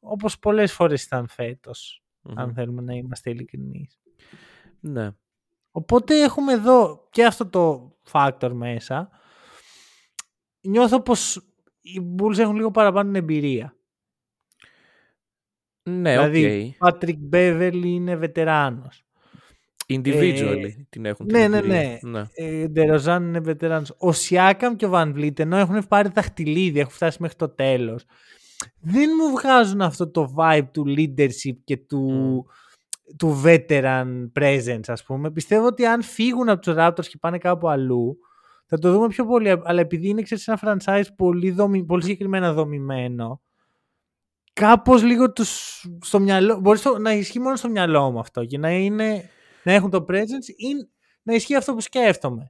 όπως 0.00 0.38
πολλές 0.38 0.72
φορές 0.72 1.02
ήταν 1.04 1.28
φέτος 1.28 2.04
Μμμ. 2.22 2.38
αν 2.38 2.54
θέλουμε 2.54 2.82
να 2.82 2.94
είμαστε 2.94 3.30
ειλικρινείς. 3.30 4.00
Ναι. 4.80 5.10
Οπότε 5.70 6.22
έχουμε 6.22 6.52
εδώ 6.52 7.08
και 7.10 7.24
αυτό 7.24 7.48
το 7.48 7.96
factor 8.12 8.50
μέσα. 8.52 9.10
Νιώθω 10.60 11.00
πως 11.02 11.36
οι 11.80 12.00
Bulls 12.18 12.38
έχουν 12.38 12.56
λίγο 12.56 12.70
παραπάνω 12.70 13.16
εμπειρία. 13.18 13.74
Ναι, 15.82 16.10
δηλαδή, 16.10 16.76
οκ. 16.80 16.94
ο 16.94 16.96
Patrick 16.98 17.18
Beverly 17.32 17.82
είναι 17.84 18.16
βετεράνος. 18.16 19.04
Individually 19.98 20.64
ε, 20.64 20.84
την 20.88 21.04
έχουν 21.04 21.26
την 21.26 21.38
Ναι, 21.38 21.48
ναι, 21.48 21.56
εμπειρία. 21.58 21.98
ναι. 22.02 22.10
ναι. 22.10 22.24
Ε, 22.34 22.68
Ντεροζάν 22.68 23.24
είναι 23.24 23.40
βετεράνος. 23.40 23.94
Ο 23.98 24.12
Σιάκαμ 24.12 24.76
και 24.76 24.86
ο 24.86 24.90
Van 24.94 25.14
Vliet 25.14 25.38
ενώ 25.38 25.56
έχουν 25.56 25.84
πάρει 25.88 26.08
δαχτυλίδι, 26.14 26.80
έχουν 26.80 26.92
φτάσει 26.92 27.18
μέχρι 27.20 27.36
το 27.36 27.48
τέλος. 27.48 28.04
Δεν 28.80 29.08
μου 29.20 29.36
βγάζουν 29.38 29.80
αυτό 29.80 30.10
το 30.10 30.34
vibe 30.36 30.66
του 30.72 30.84
leadership 30.96 31.56
και 31.64 31.76
του, 31.76 32.46
του 33.16 33.42
veteran 33.44 34.06
presence 34.40 34.80
ας 34.86 35.02
πούμε. 35.04 35.30
Πιστεύω 35.30 35.66
ότι 35.66 35.86
αν 35.86 36.02
φύγουν 36.02 36.48
από 36.48 36.60
τους 36.60 36.74
Raptors 36.76 37.06
και 37.06 37.16
πάνε 37.20 37.38
κάπου 37.38 37.68
αλλού 37.68 38.18
θα 38.66 38.78
το 38.78 38.92
δούμε 38.92 39.06
πιο 39.06 39.26
πολύ. 39.26 39.50
Αλλά 39.64 39.80
επειδή 39.80 40.08
είναι 40.08 40.22
ξέρεις, 40.22 40.48
ένα 40.48 40.58
franchise 40.62 41.06
πολύ, 41.16 41.50
δομη, 41.50 41.84
πολύ 41.84 42.02
συγκεκριμένα 42.02 42.52
δομημένο 42.52 43.40
κάπως 44.52 45.02
λίγο 45.02 45.32
τους 45.32 45.84
στο 46.00 46.20
μυαλό, 46.20 46.58
μπορεί 46.60 46.78
στο- 46.78 46.98
να 46.98 47.12
ισχύει 47.12 47.38
μόνο 47.40 47.56
στο 47.56 47.68
μυαλό 47.68 48.10
μου 48.10 48.18
αυτό 48.18 48.44
και 48.44 48.58
να, 48.58 48.70
είναι, 48.70 49.28
να 49.64 49.72
έχουν 49.72 49.90
το 49.90 50.04
presence 50.08 50.48
ή 50.56 50.88
να 51.22 51.34
ισχύει 51.34 51.54
αυτό 51.54 51.74
που 51.74 51.80
σκέφτομαι. 51.80 52.48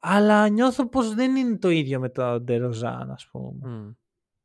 Αλλά 0.00 0.48
νιώθω 0.48 0.88
πως 0.88 1.14
δεν 1.14 1.36
είναι 1.36 1.58
το 1.58 1.70
ίδιο 1.70 2.00
με 2.00 2.08
το 2.08 2.40
Ντεροζάν 2.40 3.10
ας 3.10 3.28
πούμε 3.30 3.68
Μμ. 3.70 3.90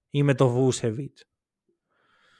ή 0.09 0.23
με 0.23 0.33
το 0.33 0.49
Βούσεβιτς. 0.49 1.25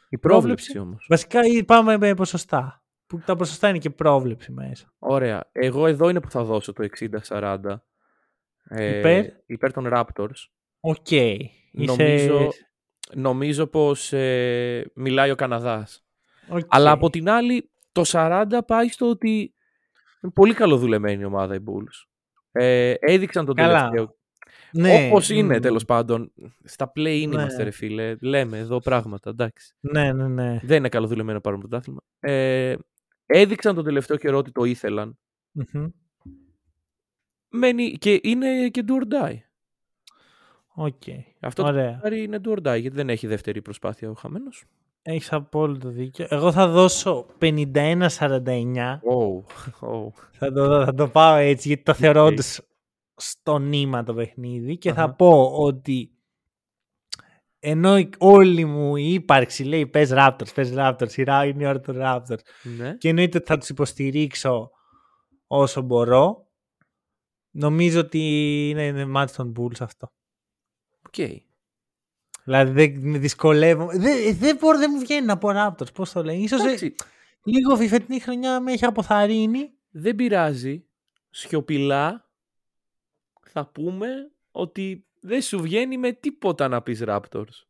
Η 0.10 0.18
πρόβλεψη 0.18 0.78
όμως. 0.78 1.06
Βασικά 1.10 1.46
ή 1.46 1.64
πάμε 1.64 1.98
με 1.98 2.14
ποσοστά. 2.14 2.84
Που 3.08 3.20
τα 3.26 3.36
ποσοστά 3.36 3.70
είναι 3.70 3.78
και 3.78 3.90
πρόβλεψη 3.90 4.52
μέσα. 4.52 4.94
Ωραία. 5.00 5.50
Εγώ 5.52 5.88
εδώ 5.88 6.10
είναι 6.10 6.22
που 6.22 6.32
θα 6.32 6.44
δώσω 6.44 6.74
το 6.74 6.88
60-40. 7.28 7.60
Ε, 8.64 8.98
Υπέρ; 8.98 9.26
υπέρ 9.46 9.74
των 9.74 9.90
Raptors. 9.92 10.48
Οκ. 10.80 11.08
Νομίζω, 11.72 12.50
νομίζω 13.14 13.68
πως 13.68 14.14
ε, 14.14 14.92
μιλάει 14.96 15.32
ο 15.32 15.36
Καναδάς. 15.36 16.06
Οκ. 16.50 16.66
Αλλά 16.68 16.92
από 16.92 17.10
την 17.10 17.30
άλλη 17.30 17.72
το 17.92 18.02
40 18.06 18.46
πάει 18.68 18.88
στο 18.90 19.10
ότι 19.10 19.54
είναι 20.22 20.32
πολύ 20.32 20.54
καλοδουλεμένη 20.54 21.22
η 21.22 21.26
ομάδα 21.26 21.56
οι 21.56 21.60
Bulls. 21.66 22.08
Ε, 22.52 22.94
έδειξαν 23.00 23.46
τον 23.46 23.56
Καλά. 23.56 23.90
τελευταίο. 23.90 24.16
ναι, 24.72 25.08
Όπως 25.08 25.30
είναι 25.30 25.58
μ, 25.58 25.62
τέλος 25.62 25.86
πάντων. 25.86 26.32
Στα 26.64 26.92
play-in 26.96 27.28
Ναι. 27.28 27.42
είμαστε 27.42 27.64
ρε 27.64 27.72
φίλε. 27.72 28.16
Λέμε 28.22 28.58
εδώ 28.58 28.80
πράγματα. 28.80 29.30
Εντάξει. 29.30 29.74
Ναι, 29.80 30.14
ναι, 30.14 30.28
ναι. 30.28 30.60
Δεν 30.64 30.78
είναι 30.78 30.90
καλοδουλεμένο 30.90 31.34
να 31.34 31.42
πάρουν 31.42 31.60
πρωτάθλημα. 31.60 32.02
Ε, 32.20 32.76
έδειξαν 33.26 33.76
τον 33.76 33.84
τελευταίο 33.84 34.18
καιρό 34.18 34.38
ότι 34.38 34.52
το 34.52 34.64
ήθελαν. 34.64 35.18
Μμμ. 35.52 35.88
Μένει 37.50 37.92
και 37.92 38.20
είναι 38.24 38.70
και 38.70 38.84
do 38.88 38.92
or 38.92 39.14
die. 39.14 39.38
Οκ. 40.74 41.02
Αυτό 41.40 41.64
Ωραία. 41.64 41.92
το 41.94 42.00
πάρει 42.02 42.24
είναι 42.24 42.40
do 42.46 42.50
or 42.50 42.58
die, 42.58 42.80
γιατί 42.80 42.90
δεν 42.96 43.10
έχει 43.10 43.28
δεύτερη 43.28 43.62
προσπάθεια 43.62 44.10
ο 44.10 44.14
χαμένος. 44.14 44.64
Έχεις 45.04 45.34
απόλυτο 45.34 45.90
δίκιο. 45.90 46.26
Εγώ 46.30 46.52
θα 46.52 46.68
δώσω 46.68 47.26
51-49. 47.40 48.08
Oh, 49.04 49.44
oh. 49.82 50.08
Θα 50.32 50.52
το, 50.52 50.86
θα 50.86 50.94
το 50.94 51.08
πάω 51.10 51.36
έτσι 51.36 51.68
γιατί 51.68 51.84
το 51.84 51.94
θεωρώ 51.94 52.22
Οκ. 52.24 52.28
όντως 52.32 52.62
στο 53.16 53.58
νήμα 53.58 54.04
το 54.04 54.14
παιχνίδι 54.14 54.78
και 54.78 54.94
θα 54.94 55.04
Αχα. 55.04 55.14
πω 55.14 55.52
ότι 55.58 56.16
ενώ 57.60 57.98
η- 57.98 58.10
όλη 58.18 58.66
μου 58.66 58.96
η 58.96 59.14
ύπαρξη 59.14 59.64
λέει 59.64 59.88
πες 59.88 60.10
Raptors, 60.14 60.54
πες 60.56 60.74
Raptors, 60.76 61.12
η 61.18 61.24
Ra- 61.28 61.44
είναι 61.48 61.64
η 61.64 61.66
ώρα 61.68 61.80
του 61.80 61.94
Raptors 61.98 62.40
Ναι. 62.78 62.96
και 62.98 63.10
εννοείται 63.10 63.38
ότι 63.38 63.48
θα 63.48 63.58
τους 63.58 63.70
υποστηρίξω 63.70 64.72
όσο 65.48 65.82
μπορώ. 65.82 66.46
Νομίζω 67.54 68.00
ότι 68.00 68.20
είναι, 68.70 68.84
είναι 68.86 69.12
match 69.16 69.30
των 69.36 69.54
Bulls 69.60 69.80
αυτό. 69.82 70.08
Οκ. 71.08 71.16
Δηλαδή 72.52 72.86
δεν 72.88 73.10
με 73.10 73.18
δυσκολεύομαι. 73.18 73.98
Δεν, 73.98 74.38
δεν 74.38 74.58
μπορώ, 74.60 74.78
δεν 74.78 74.92
μου 74.94 75.00
βγαίνει 75.00 75.26
να 75.26 75.38
πω 75.38 75.50
Raptors. 75.54 75.94
Πώς 75.94 76.12
το 76.12 76.24
λένε; 76.24 76.38
Ίσως 76.38 76.60
ε, 76.60 76.64
Εντάξει, 76.64 76.96
λίγο 77.44 77.82
η 77.82 77.88
φετινή 77.88 78.20
χρονιά 78.20 78.60
με 78.60 78.72
έχει 78.72 78.86
αποθαρρύνει. 78.86 79.72
δεν 79.92 80.16
πειράζει. 80.16 80.86
Σιωπηλά 81.30 82.30
θα 83.50 83.66
πούμε 83.66 84.08
ότι 84.52 85.06
δεν 85.20 85.42
σου 85.42 85.62
βγαίνει 85.62 85.98
με 85.98 86.12
τίποτα 86.12 86.68
να 86.68 86.82
πεις 86.82 87.04
Raptors. 87.08 87.56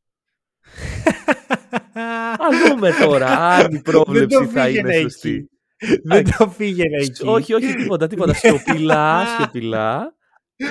Α 2.44 2.48
δούμε 2.68 2.92
τώρα 3.06 3.28
αν 3.48 3.74
η 3.74 3.82
πρόβλεψη 3.82 4.38
Δεν 4.38 4.46
το 4.46 4.52
θα 4.52 4.64
πήγαινα 4.66 4.94
είναι 4.96 5.02
σωστή. 5.10 5.50
εκεί. 5.78 6.00
Δεν 6.04 6.24
το 6.38 6.54
πήγαινε 6.58 6.98
εκεί. 6.98 7.28
όχι, 7.28 7.54
όχι, 7.54 7.74
τίποτα, 7.76 8.08
τίποτα. 8.08 8.34
Σιωπηλά, 8.34 9.26
σιωπηλά. 9.38 10.16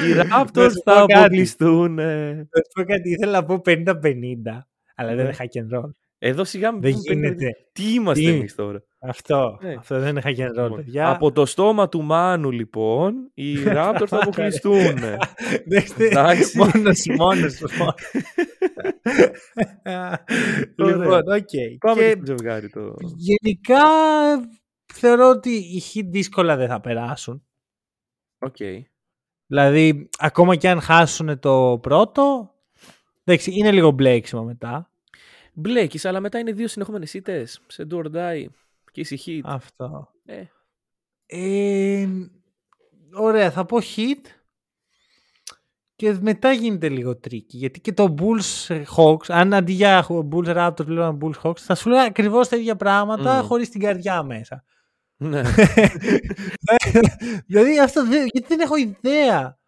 Οι 0.08 0.14
Να 0.14 0.24
Raptors 0.24 0.70
σου 0.70 0.82
θα 0.84 1.00
πω 1.00 1.06
κάτι. 1.06 1.12
αποκλειστούν. 1.14 1.98
ε. 1.98 2.32
Θα 2.50 2.58
σου 2.58 2.70
πω 2.74 2.82
κάτι, 2.84 3.10
ήθελα 3.10 3.32
να 3.32 3.44
πω 3.44 3.60
50-50. 3.64 4.66
Αλλά 4.94 5.14
δεν 5.14 5.16
Ναι. 5.16 5.22
είναι 5.22 5.34
rock 5.38 5.58
and 5.58 5.78
roll. 5.78 5.90
Εδώ 6.22 6.44
σιγά 6.44 6.72
μην 6.72 6.80
Δεν 6.80 6.92
πούμε 6.92 7.02
πέντε- 7.06 7.26
γίνεται. 7.26 7.50
Τι 7.72 7.92
είμαστε 7.94 8.24
Τι; 8.24 8.30
εμείς 8.36 8.54
τώρα; 8.54 8.82
Αυτό. 9.00 9.58
Ναι. 9.62 9.74
Αυτό 9.78 9.98
δεν 10.00 10.08
είναι 10.08 10.20
rock 10.24 10.28
and 10.28 10.48
roll, 10.48 10.62
Λοιπόν, 10.62 10.74
παιδιά. 10.76 11.08
Από 11.10 11.32
το 11.32 11.46
στόμα 11.46 11.88
του 11.88 12.02
Μάνου, 12.02 12.50
λοιπόν, 12.50 13.30
οι 13.34 13.54
Raptors 13.76 14.04
θα 14.06 14.16
αποκλειστούν. 14.22 14.78
Εντάξει, 15.64 15.94
Εντάξει. 15.98 16.58
Μόνος, 16.58 17.06
μόνος, 17.18 17.60
μόνος. 17.78 17.94
λοιπόν, 20.76 21.22
οκ. 21.28 21.78
Πάμε 21.80 22.02
Και 22.02 22.10
στο 22.10 22.22
ζευγάρι 22.26 22.68
το. 22.68 22.94
γενικά 23.16 23.80
θεωρώ 24.94 25.28
ότι 25.28 25.50
οι 25.50 25.82
Heat 25.94 26.04
δύσκολα 26.06 26.56
δεν 26.56 26.68
θα 26.68 26.80
περάσουν. 26.80 27.44
Οκ. 28.38 28.56
Δηλαδή, 29.50 30.08
ακόμα 30.18 30.56
και 30.56 30.68
αν 30.68 30.80
χάσουν 30.80 31.38
το 31.38 31.78
πρώτο, 31.82 32.54
εντάξει, 33.24 33.50
είναι 33.54 33.72
λίγο 33.72 33.90
μπλέξιμο 33.90 34.42
μετά. 34.42 34.90
Μπλέκεις, 35.52 36.04
αλλά 36.04 36.20
μετά 36.20 36.38
είναι 36.38 36.52
δύο 36.52 36.68
συνεχόμενες 36.68 37.14
ήττες 37.14 37.60
σε 37.66 37.86
do 37.90 37.94
or 37.94 38.04
die 38.14 38.44
και 38.92 39.00
ησυχεί. 39.00 39.42
Αυτό. 39.44 40.08
Ε, 40.24 40.42
Ε, 41.26 42.08
ωραία, 43.12 43.50
θα 43.50 43.64
πω 43.64 43.78
Heat. 43.96 44.24
Και 45.96 46.16
μετά 46.20 46.52
γίνεται 46.52 46.88
λίγο 46.88 47.16
tricky. 47.16 47.56
Γιατί 47.56 47.80
και 47.80 47.92
το 47.92 48.14
Bulls 48.18 48.74
ε, 48.74 48.82
Hawks, 48.96 49.24
αν 49.28 49.54
αντί 49.54 49.72
για 49.72 50.06
Bulls 50.08 50.56
Raptors 50.56 50.86
πλέον 50.86 51.18
Bulls 51.22 51.40
Hawks, 51.42 51.58
θα 51.58 51.74
σου 51.74 51.88
λέω 51.88 51.98
ακριβώς 51.98 52.48
τα 52.48 52.56
ίδια 52.56 52.76
πράγματα 52.76 53.38
Μμμ. 53.38 53.46
χωρίς 53.46 53.70
την 53.70 53.80
καρδιά 53.80 54.22
μέσα. 54.22 54.64
Ναι. 55.22 55.42
δηλαδή 57.46 57.80
αυτό 57.80 58.06
δεν, 58.06 58.26
γιατί 58.32 58.46
δεν 58.48 58.60
έχω 58.60 58.76
ιδέα 58.76 59.58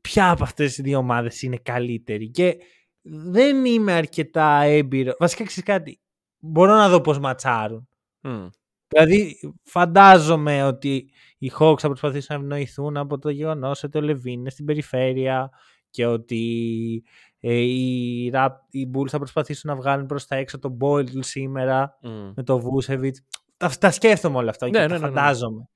ποια 0.00 0.30
από 0.30 0.42
αυτές 0.42 0.74
τις 0.74 0.84
δύο 0.84 0.98
ομάδες 0.98 1.42
είναι 1.42 1.56
καλύτερη 1.56 2.30
και 2.30 2.56
δεν 3.02 3.64
είμαι 3.64 3.92
αρκετά 3.92 4.62
έμπειρο. 4.62 5.12
Βασικά 5.18 5.44
ξέρεις 5.44 5.68
κάτι, 5.68 6.00
μπορώ 6.38 6.74
να 6.74 6.88
δω 6.88 7.00
πώς 7.00 7.18
ματσάρουν. 7.18 7.88
Μμ. 8.20 8.46
Δηλαδή 8.88 9.36
φαντάζομαι 9.64 10.64
ότι 10.64 11.10
οι 11.38 11.52
Hawks 11.58 11.78
θα 11.78 11.88
προσπαθήσουν 11.88 12.36
να 12.36 12.42
ευνοηθούν 12.42 12.96
από 12.96 13.18
το 13.18 13.30
γεγονός 13.30 13.82
ότι 13.82 13.98
ο 13.98 14.00
Λεβίν 14.00 14.32
είναι 14.32 14.50
στην 14.50 14.64
περιφέρεια 14.64 15.50
και 15.90 16.06
ότι 16.06 17.02
ε, 17.40 17.54
οι, 17.54 18.30
Rap, 18.34 18.48
οι 18.70 18.90
Bulls 18.94 19.08
θα 19.08 19.18
προσπαθήσουν 19.18 19.70
να 19.70 19.76
βγάλουν 19.76 20.06
προς 20.06 20.26
τα 20.26 20.36
έξω 20.36 20.58
τον 20.58 20.76
Boyle 20.80 21.24
σήμερα 21.24 21.98
Μμ. 22.02 22.32
με 22.36 22.42
το 22.42 22.58
Βούσεβιτ. 22.58 23.16
Τα, 23.60 23.68
τα 23.78 23.90
σκέφτομαι 23.90 24.36
όλα 24.36 24.50
αυτά 24.50 24.66
και 24.70 24.72
Ναι, 24.72 24.78
τα 24.78 24.86
ναι, 24.86 24.98
ναι, 24.98 25.08
ναι. 25.08 25.14
φαντάζομαι. 25.14 25.68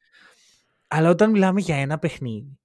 Αλλά 0.89 1.11
όταν 1.11 1.31
μιλάμε 1.31 1.61
για 1.61 1.77
ένα 1.77 1.99
παιχνίδι, 1.99 2.59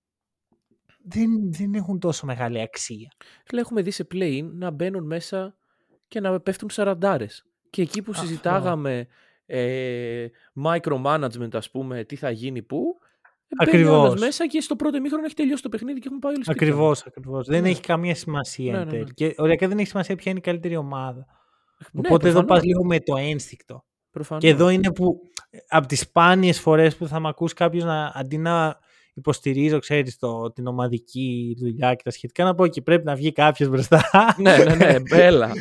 δεν, 1.03 1.53
δεν 1.53 1.74
έχουν 1.74 1.99
τόσο 1.99 2.26
μεγάλη 2.26 2.61
αξία. 2.61 3.11
Φίλε, 3.45 3.61
έχουμε 3.61 3.82
δει 3.82 3.91
σε 3.91 4.07
play 4.13 4.41
να 4.53 4.72
μπαίνουν 4.72 5.05
μέσα 5.05 5.55
και 6.07 6.20
να 6.20 6.39
πέφτουν 6.39 6.70
σαραντάρες. 6.70 7.45
Και 7.70 7.82
εκεί 7.82 8.01
που 8.01 8.11
Αυτό. 8.11 8.26
συζητάγαμε 8.26 9.07
ε, 9.45 10.26
micromanagement, 10.63 11.53
ας 11.55 11.70
πούμε, 11.72 12.03
τι 12.03 12.15
θα 12.15 12.30
γίνει 12.32 12.61
πού, 12.61 12.97
ε, 13.47 13.65
μπαίνεις 13.65 13.74
Ακριβώς. 13.74 14.07
όλος 14.09 14.20
μέσα 14.20 14.47
και 14.47 14.61
στο 14.61 14.76
πρώτο 14.76 14.97
ημίχρονο 14.97 15.26
έχει 15.26 15.34
τελειώσει 15.36 15.61
το 15.63 15.70
παιχνίδι 15.70 15.99
και 15.99 16.05
έχουμε 16.05 16.20
πάει 16.20 16.34
όλοι 16.34 16.43
σπίτι. 16.43 16.59
μας. 16.59 16.70
Ακριβώς, 16.70 17.05
ακριβώς. 17.05 17.47
Δεν 17.47 17.61
Ναι. 17.61 17.70
έχει 17.70 17.82
καμία 17.82 18.15
σημασία 18.15 18.72
Ναι, 18.72 18.78
εν 18.80 18.86
ναι, 18.86 18.91
τέλει. 18.91 19.03
ναι. 19.03 19.09
Και 19.13 19.34
οριακά 19.38 19.67
δεν 19.67 19.78
έχει 19.78 19.88
σημασία 19.88 20.15
ποια 20.15 20.32
είναι 20.32 20.39
η 20.39 20.43
καλύτερη 20.43 20.76
ομάδα. 20.76 21.26
Ναι, 21.91 22.01
Οπότε 22.05 22.28
εδώ 22.28 22.38
προφανώς, 22.39 22.45
πας 22.45 22.63
λίγο 22.63 22.84
με 22.86 22.99
το 22.99 23.15
ένστικτο. 23.17 23.84
Προφανώς. 24.12 24.43
Και 24.43 24.49
εδώ 24.49 24.70
είναι 24.70 24.91
που 24.91 25.20
από 25.68 25.88
τις 25.88 25.99
σπάνιες 25.99 26.60
φορές 26.60 26.95
που 26.95 27.07
θα 27.07 27.20
με 27.20 27.28
ακούς 27.28 27.53
κάποιος 27.53 27.84
να, 27.84 28.12
αντί 28.16 28.38
να 28.38 28.80
υποστηρίζω, 29.20 29.80
ξέρεις, 29.80 30.18
το, 30.18 30.51
την 30.51 30.68
ομαδική 30.68 31.55
δουλειά 31.60 31.95
και 31.95 32.03
τα 32.03 32.12
σχετικά, 32.12 32.43
να 32.43 32.55
πω 32.55 32.68
και 32.68 32.82
πρέπει 32.82 33.05
να 33.05 33.16
βγει 33.16 33.32
κάποιος 33.32 33.70
μπροστά. 33.70 34.01
ναι, 34.38 34.57
ναι, 34.57 34.76
ναι, 34.76 34.99
μπέλα. 34.99 35.51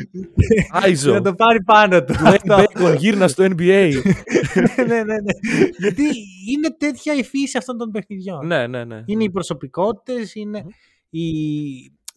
Άιζο. 0.71 1.13
να 1.13 1.21
το 1.21 1.35
πάρει 1.35 1.63
πάνω 1.63 2.05
του. 2.05 2.15
Dwayne 2.15 2.39
Αυτό. 2.49 2.57
Bacon 2.57 2.97
γύρνα 2.99 3.29
στο 3.29 3.45
NBA. 3.45 3.93
ναι, 4.89 5.03
ναι, 5.03 5.03
ναι. 5.03 5.33
Γιατί 5.79 6.03
είναι 6.51 6.77
τέτοια 6.79 7.15
η 7.15 7.25
φύση 7.25 7.59
αυτών 7.59 7.79
των 7.79 7.91
παιχνιδιών. 7.91 8.47
ναι, 8.47 8.67
ναι, 8.67 8.85
ναι. 8.85 9.03
Είναι 9.07 9.25
οι 9.25 9.31
προσωπικότητες, 9.31 10.35
είναι 10.35 10.65
η... 11.11 11.23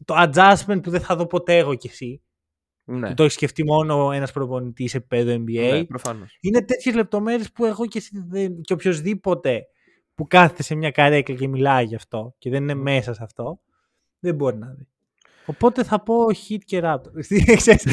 το 0.05 0.15
adjustment 0.17 0.81
που 0.83 0.89
δεν 0.89 1.01
θα 1.01 1.15
δω 1.15 1.27
ποτέ 1.27 1.57
εγώ 1.57 1.75
κι 1.75 1.87
εσύ. 1.87 2.21
Ναι. 2.85 3.07
Που 3.07 3.13
το 3.13 3.23
έχεις 3.23 3.35
σκεφτεί 3.35 3.63
μόνο 3.63 4.11
ένας 4.11 4.31
προπονητής 4.31 4.91
σε 4.91 4.97
επίπεδο 4.97 5.33
NBA. 5.33 5.71
ναι, 5.71 5.85
προφανώς. 5.85 6.37
είναι 6.41 6.65
τέτοιες 6.65 6.95
λεπτομέρειες 6.95 7.51
που 7.51 7.65
εγώ 7.65 7.85
και, 7.85 7.97
εσύ 7.97 8.25
δεν, 8.27 8.61
και 8.61 8.73
οποιοδήποτε 8.73 9.61
που 10.15 10.27
κάθεται 10.27 10.63
σε 10.63 10.75
μια 10.75 10.91
καρέκλα 10.91 11.35
και 11.35 11.47
μιλάει 11.47 11.85
γι' 11.85 11.95
αυτό 11.95 12.35
και 12.37 12.49
δεν 12.49 12.63
είναι 12.63 12.73
μέσα 12.73 13.13
σε 13.13 13.23
αυτό, 13.23 13.61
δεν 14.19 14.35
μπορεί 14.35 14.57
να 14.57 14.73
δει. 14.73 14.87
Οπότε 15.51 15.83
θα 15.83 16.03
πω 16.03 16.15
Heat 16.25 16.59
και 16.65 16.81
Raptors. 16.83 17.11
Ξέρεις, 17.55 17.85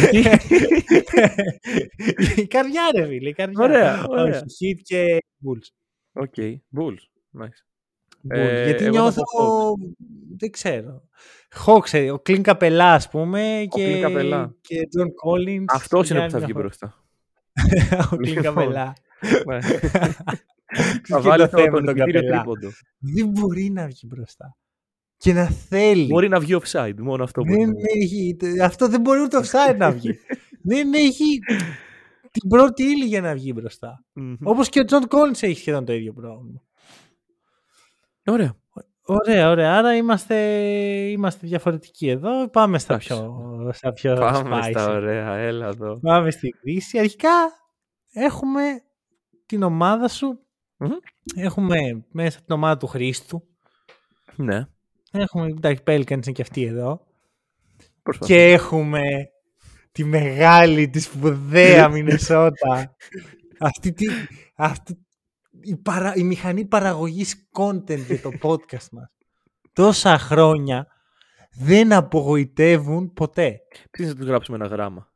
η 2.37 2.47
καρδιά 2.47 2.83
ρε 2.97 3.07
φίλε, 3.07 3.29
η 3.29 3.33
καρδιά. 3.33 3.65
Ωραία, 3.65 4.05
ωραία. 4.09 4.43
Όχι, 4.45 4.75
Heat 4.75 4.81
και 4.83 5.19
Bulls. 5.45 5.67
Οκ, 6.13 6.35
Bulls. 6.77 7.03
Nice. 7.43 7.68
Bulls. 8.23 8.37
Ε, 8.39 8.65
Γιατί 8.65 8.85
εγώ 8.85 8.95
θα 8.97 9.01
νιώθω, 9.01 9.23
πω 9.23 9.75
δεν 10.39 10.51
ξέρω. 10.51 11.03
Hawks, 11.67 11.93
ε, 11.93 12.11
ο 12.11 12.19
Κλιντ 12.19 12.43
Καπελά, 12.43 12.93
ας 12.95 13.09
πούμε, 13.09 13.65
και, 13.69 14.01
Clint 14.03 14.07
Capela. 14.07 14.51
και 14.61 14.77
John 14.99 15.07
Collins. 15.07 15.65
Αυτός 15.67 16.11
είναι 16.11 16.19
για 16.19 16.27
που 16.29 16.33
θα 16.33 16.39
μια 16.39 16.47
βγει 16.47 16.53
φορά. 16.55 16.65
μπροστά. 16.65 17.05
ο 18.13 18.17
Κλιντ 18.17 18.35
Λοιπόν. 18.37 18.55
Καπελά. 18.55 18.93
Ναι. 19.47 19.59
Και 21.03 21.13
Θα 21.13 21.21
βάλει 21.21 21.49
το 21.49 21.49
θέμα 21.49 21.65
το, 21.65 21.71
με 21.73 21.79
το 21.81 21.85
τον 21.85 21.95
νικητήριο 21.95 22.21
Καπελά. 22.21 22.37
τρίποντο. 22.43 22.69
Δεν 22.99 23.29
μπορεί 23.29 23.71
να 23.71 23.87
βγει 23.87 24.01
μπροστά. 24.07 24.57
Και 25.17 25.33
να 25.33 25.45
θέλει. 25.47 26.07
Μπορεί 26.07 26.29
να 26.29 26.41
βγει 26.41 26.57
offside, 26.63 26.95
μόνο 26.99 27.25
αυτό 27.25 27.43
μπορεί. 27.45 27.57
δεν 27.59 27.69
να 27.69 27.75
βγει. 27.75 28.37
έχει, 28.41 28.61
αυτό 28.63 28.89
δεν 28.89 29.01
μπορεί 29.01 29.21
ούτε 29.21 29.39
offside 29.39 29.77
να 29.77 29.91
βγει. 29.91 30.19
δεν 30.71 30.93
έχει 30.95 31.39
την 32.31 32.49
πρώτη 32.49 32.83
ύλη 32.83 33.05
για 33.05 33.21
να 33.21 33.35
βγει 33.35 33.53
μπροστά. 33.55 34.05
Μμμ. 34.13 34.35
Όπως 34.43 34.69
και 34.69 34.81
ο 34.81 34.85
John 34.85 35.03
Collins 35.09 35.43
έχει 35.43 35.59
σχεδόν 35.59 35.85
το 35.85 35.93
ίδιο 35.93 36.13
πρόβλημα. 36.13 36.63
Ωραία. 38.29 38.57
Ωραία, 39.03 39.51
ωραία. 39.51 39.77
Άρα 39.77 39.97
είμαστε, 39.97 40.37
είμαστε 41.11 41.47
διαφορετικοί 41.47 42.09
εδώ. 42.09 42.49
Πάμε 42.49 42.79
στα 42.79 42.93
Εντάξει. 42.95 43.09
πιο, 43.15 43.71
στα 43.73 43.93
πιο 43.93 44.15
Πάμε 44.15 44.61
spicy. 44.63 44.71
στα 44.71 44.91
ωραία, 44.91 45.35
έλα 45.37 45.67
εδώ. 45.67 45.99
Πάμε 45.99 46.31
στη 46.31 46.55
Δύση. 46.63 46.99
Αρχικά 46.99 47.31
έχουμε 48.13 48.63
την 49.47 49.63
ομάδα 49.63 50.09
σου. 50.09 50.39
Μμμ. 50.77 50.91
Έχουμε 51.37 52.05
μέσα 52.13 52.39
την 52.39 52.55
ομάδα 52.55 52.77
του 52.77 52.87
Χρήστου. 52.87 53.43
Ναι. 54.37 54.65
Έχουμε, 55.13 55.47
εντάξει, 55.47 55.83
Pelicans 55.87 56.11
είναι 56.11 56.33
και 56.33 56.43
αυτοί 56.43 56.63
εδώ. 56.63 57.07
Προσπαθώ. 58.03 58.33
Και 58.33 58.53
έχουμε 58.53 59.01
τη 59.93 60.05
μεγάλη, 60.05 60.89
τη 60.89 61.01
σπουδαία 61.01 61.89
Μινεσότα. 61.93 62.97
αυτή 63.59 63.93
τη, 63.93 64.07
αυτή, 64.57 65.07
η, 65.61 65.77
παρα, 65.77 66.15
η 66.15 66.23
μηχανή 66.23 66.65
παραγωγής 66.65 67.49
content 67.53 67.99
για 68.07 68.21
το 68.21 68.31
podcast 68.43 68.89
μας. 68.93 69.11
Τόσα 69.73 70.19
χρόνια 70.19 70.87
δεν 71.51 71.93
απογοητεύουν 71.93 73.13
ποτέ. 73.13 73.61
Πριν 73.91 74.09
να 74.09 74.15
τους 74.15 74.27
γράψουμε 74.27 74.57
ένα 74.57 74.67
γράμμα. 74.67 75.13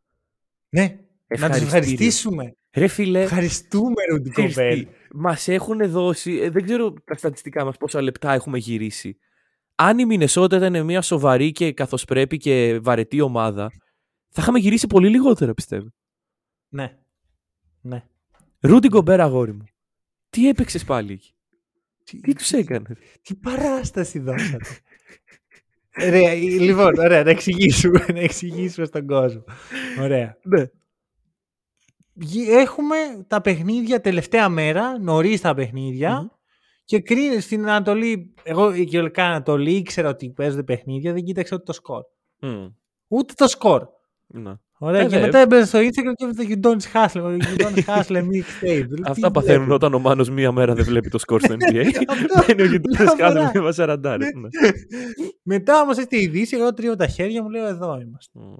Ναι, 0.68 0.82
να 0.82 0.88
τους 0.88 1.00
Ευχαριστήριο. 1.26 1.66
ευχαριστήσουμε. 1.66 2.56
Ρε 2.74 2.86
φίλε, 2.88 3.22
Ευχαριστούμε, 3.22 4.02
Ρούντι 4.10 4.30
Κομπέλ. 4.30 4.86
Μας 5.14 5.48
έχουν 5.48 5.90
δώσει. 5.90 6.32
ε, 6.36 6.50
δεν 6.50 6.64
ξέρω 6.64 6.92
τα 6.92 7.14
στατιστικά 7.16 7.64
μας 7.64 7.76
πόσα 7.76 8.02
λεπτά 8.02 8.32
έχουμε 8.32 8.58
γυρίσει. 8.58 9.18
Αν 9.74 9.98
η 9.98 10.04
Μινεσότα 10.06 10.56
ήταν 10.56 10.84
μια 10.84 11.02
σοβαρή 11.02 11.52
και 11.52 11.72
καθώ 11.72 11.96
πρέπει 12.06 12.36
και 12.36 12.78
βαρετή 12.82 13.20
ομάδα, 13.20 13.70
θα 14.28 14.42
είχαμε 14.42 14.58
γυρίσει 14.58 14.86
πολύ 14.86 15.08
λιγότερο, 15.08 15.54
πιστεύω. 15.54 15.88
Ναι. 16.68 16.98
ναι. 17.80 18.04
Ρούντι 18.60 18.88
Γκομπέρ, 18.88 19.20
αγόρι 19.20 19.52
μου. 19.52 19.64
Τι 20.32 20.48
έπαιξες 20.48 20.84
πάλι; 20.84 21.20
Εκεί. 22.00 22.20
Τι 22.20 22.34
τους 22.34 22.52
έκανες; 22.52 22.98
Τι 23.22 23.34
παράσταση 23.34 24.18
δώσατε. 24.18 24.64
Ρε, 25.98 26.34
λοιπόν, 26.34 26.98
ωραία, 26.98 27.24
να 27.24 27.30
εξηγήσουμε, 27.30 28.04
να 28.12 28.20
εξηγήσουμε 28.20 28.86
στον 28.86 29.06
κόσμο. 29.06 29.44
Ωραία. 30.00 30.38
Ναι. 30.42 30.64
Γι- 32.14 32.50
Έχουμε 32.50 32.96
τα 33.26 33.40
παιχνίδια 33.40 34.00
τελευταία 34.00 34.48
μέρα, 34.48 34.98
νωρίς 34.98 35.40
τα 35.40 35.54
παιχνιδια 35.54 36.20
Μμμ. 36.20 36.26
και 36.84 37.00
κρίνει 37.00 37.40
στην 37.40 37.60
Ανατολή. 37.68 38.34
Εγώ 38.42 38.74
η 38.74 38.84
κυριολεκτικά 38.84 39.24
Ανατολή 39.26 39.72
ήξερα 39.76 40.08
ότι 40.08 40.30
παίζονται 40.30 40.62
παιχνίδια, 40.62 41.12
δεν 41.12 41.24
κοίταξα 41.24 41.54
ούτε 41.56 41.64
το 41.64 41.72
σκορ. 41.72 42.02
Μμ. 42.40 42.66
Ούτε 43.08 43.34
το 43.36 43.48
σκορ. 43.48 43.86
Να. 44.26 44.60
Ωραία, 44.84 45.00
Ε, 45.00 45.06
και 45.06 45.14
ναι. 45.16 45.20
μετά 45.20 45.38
έμπαινα 45.38 45.64
στο 45.64 45.78
Instagram 45.78 46.12
και 46.14 46.24
έβλεπα 46.24 46.42
το 46.42 46.48
You 46.48 46.66
Don't 46.66 46.92
Hustle. 46.92 47.38
You 47.38 47.60
Don't 47.60 47.84
Hustle 47.86 48.16
mixtape. 48.22 48.86
Τι 48.88 49.02
Αυτά 49.04 49.30
παθαίνουν 49.30 49.58
βλέπω. 49.60 49.74
όταν 49.74 49.94
ο 49.94 49.98
Μάνος 49.98 50.30
μία 50.30 50.52
μέρα 50.52 50.74
δεν 50.74 50.84
βλέπει 50.84 51.08
το 51.08 51.18
σκορ 51.18 51.40
στο 51.40 51.54
NBA. 51.58 51.84
Αυτό. 52.08 52.44
Μπαίνει 52.46 52.62
ο 52.62 52.64
γειτόνας 52.64 52.98
Μια 52.98 53.14
κάθε 53.16 53.38
φορά. 53.46 53.62
μία 53.62 53.72
σαραντάρες. 53.72 54.28
Ναι. 54.34 54.48
Μετά 55.42 55.80
όμως 55.80 55.96
έρθει 55.98 56.16
η 56.22 56.26
Δύση, 56.26 56.56
εγώ 56.56 56.74
τρίω 56.74 56.96
τα 56.96 57.06
χέρια 57.06 57.42
μου, 57.42 57.50
λέω 57.50 57.66
εδώ 57.66 58.00
είμαστε. 58.00 58.38
Μμ. 58.38 58.54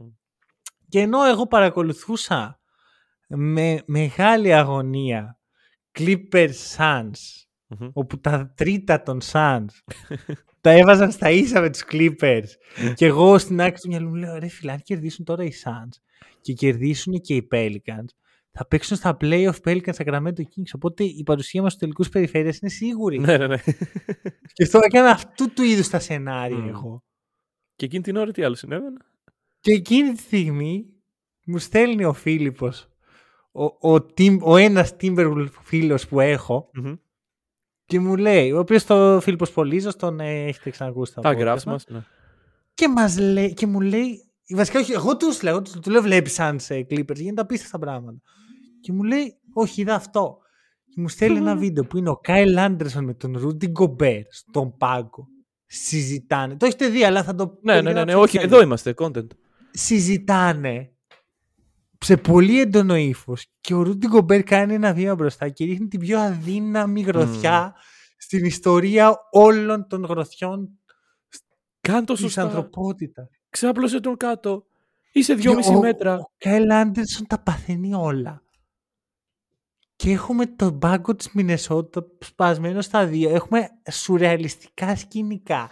Και 0.88 1.00
ενώ 1.00 1.24
εγώ 1.24 1.46
παρακολουθούσα 1.46 2.60
με 3.28 3.78
μεγάλη 3.86 4.54
αγωνία 4.54 5.38
Clippers 5.98 6.76
Suns, 6.76 7.10
Μμμ. 7.66 7.88
όπου 7.92 8.20
τα 8.20 8.52
τρίτα 8.56 9.02
των 9.02 9.18
Suns 9.32 9.66
τα 10.62 10.70
έβαζαν 10.70 11.10
στα 11.10 11.30
ίσα 11.30 11.60
με 11.60 11.70
τους 11.70 11.84
Clippers 11.92 12.48
και 12.94 13.06
εγώ 13.06 13.38
στην 13.38 13.60
άκρη 13.60 13.80
του 13.80 13.88
μυαλού 13.88 14.08
μου 14.08 14.14
λέω 14.14 14.38
ρε 14.38 14.48
φίλε 14.48 14.72
αν 14.72 14.80
κερδίσουν 14.82 15.24
τώρα 15.24 15.44
οι 15.44 15.50
Suns 15.64 15.96
και 16.40 16.52
κερδίσουν 16.52 17.20
και 17.20 17.34
οι 17.34 17.48
Pelicans 17.52 18.06
θα 18.52 18.66
παίξουν 18.66 18.96
στα 18.96 19.16
playoff 19.20 19.54
Pelicans 19.64 19.94
Sacramento 19.94 20.38
Kings 20.40 20.70
οπότε 20.74 21.04
η 21.04 21.22
παρουσία 21.22 21.62
μας 21.62 21.70
στους 21.72 21.82
τελικούς 21.82 22.08
περιφέρειες 22.08 22.58
είναι 22.58 22.70
σίγουρη 22.70 23.18
Ναι, 23.18 23.36
ναι, 23.36 23.46
ναι. 23.46 23.56
και 24.52 24.62
αυτό 24.62 24.78
έκανα 24.82 25.10
αυτού 25.10 25.52
του 25.52 25.62
είδους 25.62 25.88
τα 25.88 25.98
σενάρια 25.98 26.56
Μμ. 26.58 26.68
εγώ 26.68 27.02
Και 27.76 27.84
εκείνη 27.84 28.02
την 28.02 28.16
ώρα 28.16 28.30
τι 28.30 28.42
άλλο 28.42 28.54
συνέβαινε; 28.54 28.96
Και 29.60 29.72
εκείνη 29.72 30.12
τη 30.12 30.20
στιγμή 30.20 30.84
μου 31.46 31.58
στέλνει 31.58 32.04
ο 32.04 32.12
Φίλιππος, 32.12 32.88
ο, 33.52 33.64
ο, 33.64 34.06
Tim- 34.16 34.38
ο 34.40 34.56
ένας 34.56 34.96
Timberwolf 35.00 35.48
φίλος 35.62 36.08
που 36.08 36.20
έχω, 36.20 36.70
Μμμ. 36.74 36.94
Και 37.92 38.00
μου 38.00 38.16
λέει, 38.16 38.52
ο 38.52 38.58
οποίος 38.58 38.84
το 38.84 39.20
Φίλιππος 39.20 39.50
Πολύζος 39.52 39.96
τον 39.96 40.20
ε, 40.20 40.44
έχετε 40.44 40.70
ξανακούσει. 40.70 41.14
Τα 41.14 41.30
podcast 41.32 41.36
γράφει 41.38 41.68
μας. 41.68 41.84
μας. 41.86 41.86
Ναι. 41.88 42.04
Και, 42.74 42.88
μας 42.88 43.18
λέει, 43.18 43.54
και 43.54 43.66
μου 43.66 43.80
λέει, 43.80 44.18
βασικά 44.54 44.78
όχι, 44.80 44.92
εγώ 44.92 45.16
τους 45.16 45.42
λέω, 45.42 45.52
εγώ 45.52 45.62
τους- 45.62 45.72
του 45.80 45.90
λέω 45.90 46.02
βλέπεις 46.02 46.32
σαν 46.32 46.58
σε 46.60 46.86
Clippers, 46.90 47.16
γίνεται 47.16 47.40
απίστευτα 47.40 47.78
πράγματα. 47.78 48.18
Και 48.80 48.92
μου 48.92 49.02
λέει, 49.02 49.34
όχι, 49.54 49.80
είδα 49.80 49.94
αυτό. 49.94 50.38
Και 50.94 51.00
μου 51.00 51.08
στέλνει 51.08 51.38
ένα 51.38 51.54
βίντεο 51.64 51.84
που 51.84 51.96
είναι 51.98 52.08
ο 52.08 52.16
Κάιλ 52.16 52.58
Άντερσον 52.58 53.04
με 53.04 53.14
τον 53.14 53.38
Ρούντι 53.38 53.66
Γκομπέρ 53.68 54.22
στον 54.30 54.76
πάγκο. 54.76 55.26
Συζητάνε. 55.66 56.56
Το 56.56 56.66
έχετε 56.66 56.88
δει, 56.88 57.04
αλλά 57.04 57.22
θα 57.22 57.34
το 57.34 57.58
Ναι, 57.62 57.72
ναι, 57.74 57.80
ναι, 57.80 57.88
ναι, 57.88 57.92
περιγράψω 57.94 58.20
όχι, 58.22 58.36
έτσι 58.36 58.48
εδώ 58.48 58.62
είμαστε, 58.62 58.94
content. 58.96 59.26
συζητάνε 59.70 60.92
σε 62.02 62.16
πολύ 62.16 62.60
έντονο 62.60 62.96
ύφος 62.96 63.46
και 63.60 63.74
ο 63.74 63.82
Ρούντι 63.82 64.06
Γκομπέρ 64.06 64.42
κάνει 64.42 64.74
ένα 64.74 64.92
βήμα 64.94 65.14
μπροστά 65.14 65.48
και 65.48 65.64
ρίχνει 65.64 65.88
την 65.88 66.00
πιο 66.00 66.20
αδύναμη 66.20 67.00
γροθιά 67.00 67.74
στην 68.16 68.44
ιστορία 68.44 69.16
όλων 69.30 69.86
των 69.88 70.04
γροθιών 70.04 70.68
Κάν 71.80 72.04
το 72.04 72.12
της 72.12 72.22
σωστά. 72.22 72.42
ανθρωπότητας. 72.42 73.28
Ξάπλωσε 73.50 74.00
τον 74.00 74.16
κάτω. 74.16 74.64
Είσαι 75.12 75.34
Και 75.34 75.40
δυόμιση 75.40 75.74
ο- 75.74 75.80
μέτρα. 75.80 76.18
Ο 76.18 76.30
Κάιλ 76.38 76.70
Άντερσον 76.70 77.26
τα 77.26 77.38
παθαίνει 77.42 77.94
όλα. 77.94 78.42
Και 79.96 80.10
έχουμε 80.10 80.46
τον 80.46 80.78
πάγκο 80.78 81.14
της 81.14 81.32
Μινεσότα 81.32 82.06
σπασμένο 82.18 82.80
στα 82.80 83.06
δύο. 83.06 83.30
Έχουμε 83.30 83.68
σουρεαλιστικά 83.90 84.96
σκηνικά. 84.96 85.70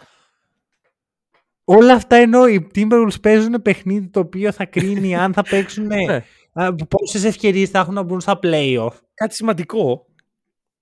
Όλα 1.73 1.95
αυτά 1.95 2.17
ενώ 2.17 2.47
οι 2.47 2.67
Timberwolves 2.75 3.21
παίζουν 3.23 3.63
παιχνίδι 3.63 4.09
το 4.09 4.21
οποίο 4.21 4.53
θα 4.53 4.65
κρίνει 4.67 5.17
αν 5.17 5.33
θα 5.33 5.43
παίξουν 5.43 5.87
Ναι. 6.05 6.23
πόσες 6.89 7.25
ευκαιρίες 7.25 7.69
θα 7.71 7.79
έχουν 7.79 7.95
να 7.95 8.03
μπουν 8.03 8.21
στα 8.21 8.39
playoff. 8.43 8.93
Κάτι 9.15 9.35
σημαντικό. 9.35 10.07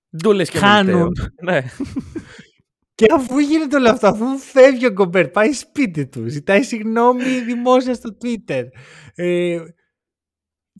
Δεν 0.09 0.21
το 0.21 0.33
λες 0.33 0.49
και 0.49 0.57
Χάνουν. 0.57 0.95
αμεληταίο. 0.95 1.27
Ναι. 1.43 1.61
Και 2.95 3.05
αφού 3.13 3.39
γίνεται 3.39 3.75
όλο 3.75 3.89
αυτό, 3.89 4.07
αφού 4.07 4.37
φεύγει 4.37 4.85
ο 4.85 4.91
Γκομπέρ, 4.91 5.27
πάει 5.27 5.51
σπίτι 5.53 6.07
του, 6.07 6.27
ζητάει 6.27 6.63
συγγνώμη 6.63 7.23
δημόσια 7.45 7.93
στο 7.93 8.17
Twitter. 8.23 8.63
Ε, 9.15 9.59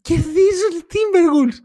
κερδίζουν 0.01 0.71
οι 0.79 0.85
Timberwolves. 0.89 1.57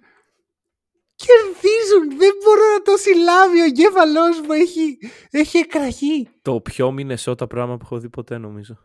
Κερδίζουν. 1.17 2.19
Δεν 2.19 2.31
μπορώ 2.45 2.73
να 2.75 2.83
το 2.83 2.97
συλλάβει. 2.97 3.61
Ο 3.61 3.65
εγκέφαλός 3.65 4.41
μου 4.41 4.53
έχει, 4.53 4.99
έχει 5.31 5.59
εκραγεί. 5.59 6.29
Το 6.43 6.61
πιο 6.61 6.93
Μινεσότα 6.93 7.47
πράγμα 7.47 7.77
που 7.77 7.83
έχω 7.85 7.99
δει 7.99 8.09
ποτέ 8.09 8.39
νομίζω. 8.39 8.79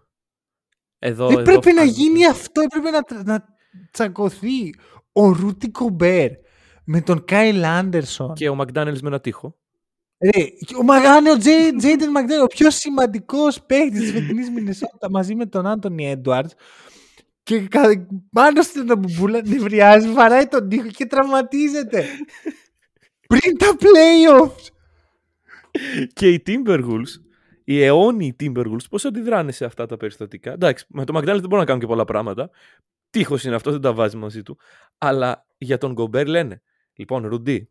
Εδώ, 0.99 1.27
Δεν 1.27 1.37
εδώ 1.39 1.43
πρέπει 1.43 1.65
να 1.73 1.81
φτάνει. 1.81 1.89
γίνει 1.89 2.25
αυτό. 2.25 2.61
Έπρεπε 2.61 2.89
να, 2.89 3.23
να 3.23 3.45
τσακωθεί 3.91 4.73
ο 5.11 5.31
Ρούτι 5.31 5.69
Κομπέρ 5.69 6.29
με 6.85 7.01
τον 7.01 7.25
Κάιλ 7.25 7.63
Άντερσον. 7.65 8.33
Και 8.33 8.49
ο 8.49 8.55
Μακδάνελς 8.55 9.01
με 9.01 9.07
ένα 9.07 9.19
τείχο. 9.19 9.57
Ρε, 10.35 10.43
ο 10.79 10.83
Μαγάνε, 10.83 11.31
ο 11.31 11.37
Τζέι- 11.37 11.75
Τζέιντεν 11.77 12.09
Μακδέρ, 12.11 12.41
ο 12.41 12.47
πιο 12.47 12.69
σημαντικός 12.71 13.61
παίκτης 13.63 13.99
της 13.99 14.11
φετινής 14.11 14.49
Μινεσότα 14.49 15.09
μαζί 15.09 15.35
με 15.35 15.45
τον 15.45 15.67
Άντωνι 15.67 16.09
Έντουαρτς. 16.09 16.53
Και 17.49 17.67
κα- 17.67 18.07
πάνω 18.31 18.61
στην 18.61 18.91
αμπουμπούλα 18.91 19.41
νευριάζει, 19.45 20.11
βαράει 20.13 20.47
τον 20.47 20.69
τοίχο 20.69 20.87
και 20.87 21.05
τραυματίζεται. 21.05 22.05
Πριν 23.27 23.57
τα 23.57 23.75
playoffs. 23.79 24.67
Και 26.13 26.29
οι 26.29 26.43
Timberwolves, 26.45 27.21
οι 27.63 27.83
αιώνιοι 27.83 28.35
Timberwolves, 28.39 28.89
πώς 28.89 29.05
αντιδράνε 29.05 29.51
σε 29.51 29.65
αυτά 29.65 29.85
τα 29.85 29.97
περιστατικά; 29.97 30.51
Εντάξει, 30.51 30.85
με 30.89 31.05
τον 31.05 31.15
Μακδάνελ 31.15 31.39
δεν 31.39 31.49
μπορούν 31.49 31.59
να 31.59 31.65
κάνουν 31.65 31.81
και 31.81 31.87
πολλά 31.87 32.05
πράγματα. 32.05 32.49
Τείχος 33.09 33.43
είναι 33.43 33.55
αυτός, 33.55 33.73
δεν 33.73 33.81
τα 33.81 33.93
βάζει 33.93 34.17
μαζί 34.17 34.43
του. 34.43 34.57
Αλλά 34.97 35.45
για 35.57 35.77
τον 35.77 35.91
Γκομπέρ 35.91 36.27
λένε, 36.27 36.61
λοιπόν, 36.93 37.27
Ρουντί, 37.27 37.69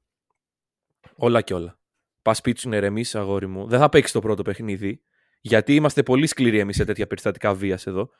όλα 1.14 1.40
και 1.40 1.54
όλα. 1.54 1.78
Πας 2.22 2.36
σπίτι 2.36 2.60
σου 2.60 2.68
να 2.68 2.76
ηρεμήσεις, 2.76 3.14
αγόρι 3.14 3.46
μου. 3.46 3.66
Δεν 3.68 3.78
θα 3.78 3.88
παίξεις 3.88 4.12
το 4.12 4.20
πρώτο 4.20 4.42
παιχνίδι. 4.42 5.02
Γιατί 5.40 5.74
είμαστε 5.74 6.02
πολύ 6.02 6.26
σκληροί 6.26 6.58
εμείς 6.58 6.76
σε 6.76 6.84
τέτοια 6.84 7.06
περιστατικά 7.06 7.54
βίας 7.54 7.86
εδώ. 7.86 8.10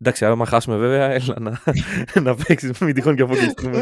Εντάξει, 0.00 0.24
άμα 0.24 0.46
χάσουμε 0.46 0.76
βέβαια, 0.76 1.10
έλα 1.10 1.36
να, 1.40 1.60
να 2.22 2.34
παίξεις. 2.34 2.78
Μην 2.78 2.94
τυχόν 2.94 3.16
και 3.16 3.22
αποκλειστούμε 3.22 3.80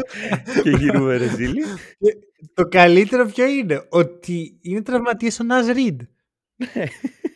και 0.63 0.69
γυρούμε 0.69 1.17
ρεζίλι. 1.17 1.61
Το 2.53 2.67
καλύτερο 2.67 3.25
ποιο 3.25 3.45
είναι, 3.47 3.85
ότι 3.89 4.57
είναι 4.61 4.81
τραυματίες 4.81 5.39
ο 5.39 5.43
Ναζ 5.43 5.67
Ριντ. 5.67 6.01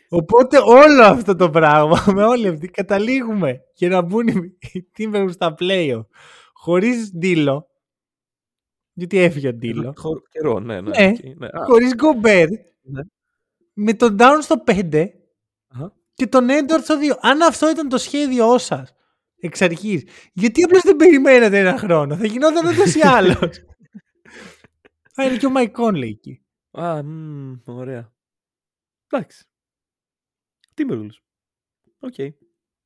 Οπότε 0.09 0.57
όλο 0.57 1.03
αυτό 1.03 1.35
το 1.35 1.49
πράγμα, 1.49 2.03
με 2.15 2.23
όλη 2.23 2.47
αυτή, 2.47 2.67
καταλήγουμε 2.67 3.61
και 3.73 3.87
να 3.87 4.01
μπουν 4.01 4.27
οι 4.27 4.57
οι 4.73 4.87
Timberwolves 4.97 5.31
στα 5.31 5.55
playoff 5.59 6.05
χωρίς 6.53 7.11
D'Lo. 7.17 7.67
Γιατί 8.93 9.17
έφυγε 9.17 9.47
ο 9.47 9.53
D'Lo. 9.53 9.93
Χω- 9.97 10.27
Καιρό, 10.29 10.59
ναι, 10.59 10.81
ναι. 10.81 10.89
Ναι. 10.89 11.07
οκ, 11.07 11.37
ναι. 11.37 11.47
Α, 11.47 11.63
χωρίς 11.65 11.93
Γκομπέρ. 11.95 12.47
Ναι. 12.81 13.01
Με 13.73 13.93
τον 13.93 14.15
Towns 14.19 14.37
στο 14.41 14.63
5 14.65 15.05
αχα. 15.67 15.93
Και 16.13 16.27
τον 16.27 16.49
Έντουαρντς 16.49 16.83
στο 16.83 16.97
2. 16.99 17.17
Αν 17.21 17.41
αυτό 17.41 17.69
ήταν 17.69 17.89
το 17.89 17.97
σχέδιό 17.97 18.57
σας 18.57 18.93
εξ 19.39 19.61
αρχής, 19.61 20.03
γιατί 20.33 20.63
απλώς 20.63 20.81
δεν 20.81 20.95
περιμένατε 20.95 21.59
ένα 21.59 21.77
χρόνο; 21.77 22.17
Θα 22.17 22.25
γινόταν 22.25 22.67
ούτως 22.67 22.95
ή 22.95 23.01
άλλως. 23.01 23.37
Α, 25.21 25.25
είναι 25.25 25.37
και 25.37 25.45
ο 25.45 25.49
Μάικ 25.49 25.71
Κόνλεϊ 25.71 26.09
εκεί. 26.09 26.41
Α, 26.71 27.03
μμ, 27.03 27.53
ωραία. 27.65 28.13
Εντάξει. 29.09 29.45
Timberwolves. 30.75 31.19
Οκ. 31.99 32.13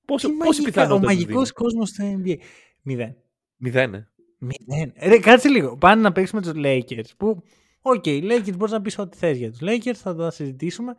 Πόσο, 0.06 0.28
Τι 0.28 0.34
πόση 0.34 0.62
μαγικά, 0.62 0.64
πιθανότητα 0.64 0.94
ο 0.94 0.98
τους 0.98 1.06
μαγικός 1.06 1.52
δίνει; 1.52 1.52
κόσμος 1.54 1.90
στο 1.90 2.22
NBA. 2.24 2.38
Μηδέν. 2.82 3.16
Μηδέν, 3.56 3.94
ε. 3.94 4.10
Μηδέν. 4.40 4.94
Ρε, 5.00 5.20
κάτσε 5.20 5.48
λίγο. 5.50 5.78
Πάνε 5.78 6.02
να 6.02 6.12
παίξουμε 6.12 6.42
τους 6.42 6.52
Lakers. 6.56 7.16
Που, 7.18 7.44
οκ, 7.82 8.06
οι 8.06 8.22
Lakers 8.24 8.58
μπορείς 8.58 8.74
να 8.74 8.82
πεις 8.82 8.98
ό,τι 8.98 9.18
θες 9.18 9.38
για 9.38 9.52
τους 9.52 9.60
Lakers, 9.62 9.94
θα 9.96 10.16
το 10.16 10.32
συζητήσουμε. 10.32 10.96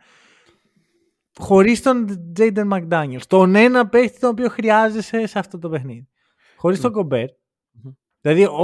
Χωρίς 1.39 1.81
τον 1.81 2.07
Jaden 2.37 2.67
McDaniels. 2.71 3.21
Τον 3.27 3.55
ένα 3.55 3.87
παίχτη 3.87 4.19
τον 4.19 4.29
οποίο 4.29 4.49
χρειάζεσαι 4.49 5.25
σε 5.27 5.39
αυτό 5.39 5.59
το 5.59 5.69
παιχνίδι. 5.69 6.07
Χωρίς 6.57 6.81
τον 6.81 6.93
Gobert. 6.95 7.27
Μμμ. 7.71 7.91
Δηλαδή, 8.21 8.43
ο, 8.45 8.63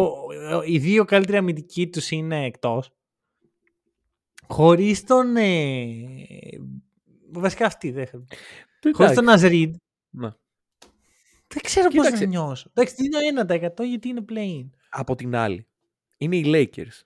ο- 0.55 0.63
οι 0.65 0.78
δύο 0.78 1.05
καλύτεροι 1.05 1.38
αμυντικοί 1.38 1.88
τους 1.89 2.11
είναι 2.11 2.45
εκτός. 2.45 2.91
Χωρίς 4.47 5.03
τον. 5.03 5.36
Ε, 5.36 5.74
βασικά 7.32 7.65
αυτοί 7.65 7.91
δεν. 7.91 8.05
Χωρί 8.11 8.26
Εντάξει. 8.95 9.15
τον 9.15 9.30
Αζρίντ. 9.30 9.76
Ναι. 10.09 10.30
Δεν 11.47 11.63
ξέρω 11.63 11.86
πώς 11.88 11.95
να 11.95 12.03
Κοίταξε. 12.03 12.26
νιώσω. 12.26 12.69
Εντάξει, 12.74 12.95
είναι 13.05 13.43
1% 13.78 13.84
γιατί 13.88 14.07
είναι 14.07 14.26
play-in. 14.30 14.69
Από 14.89 15.15
την 15.15 15.36
άλλη, 15.36 15.67
είναι 16.17 16.36
οι 16.38 16.43
Lakers, 16.45 17.01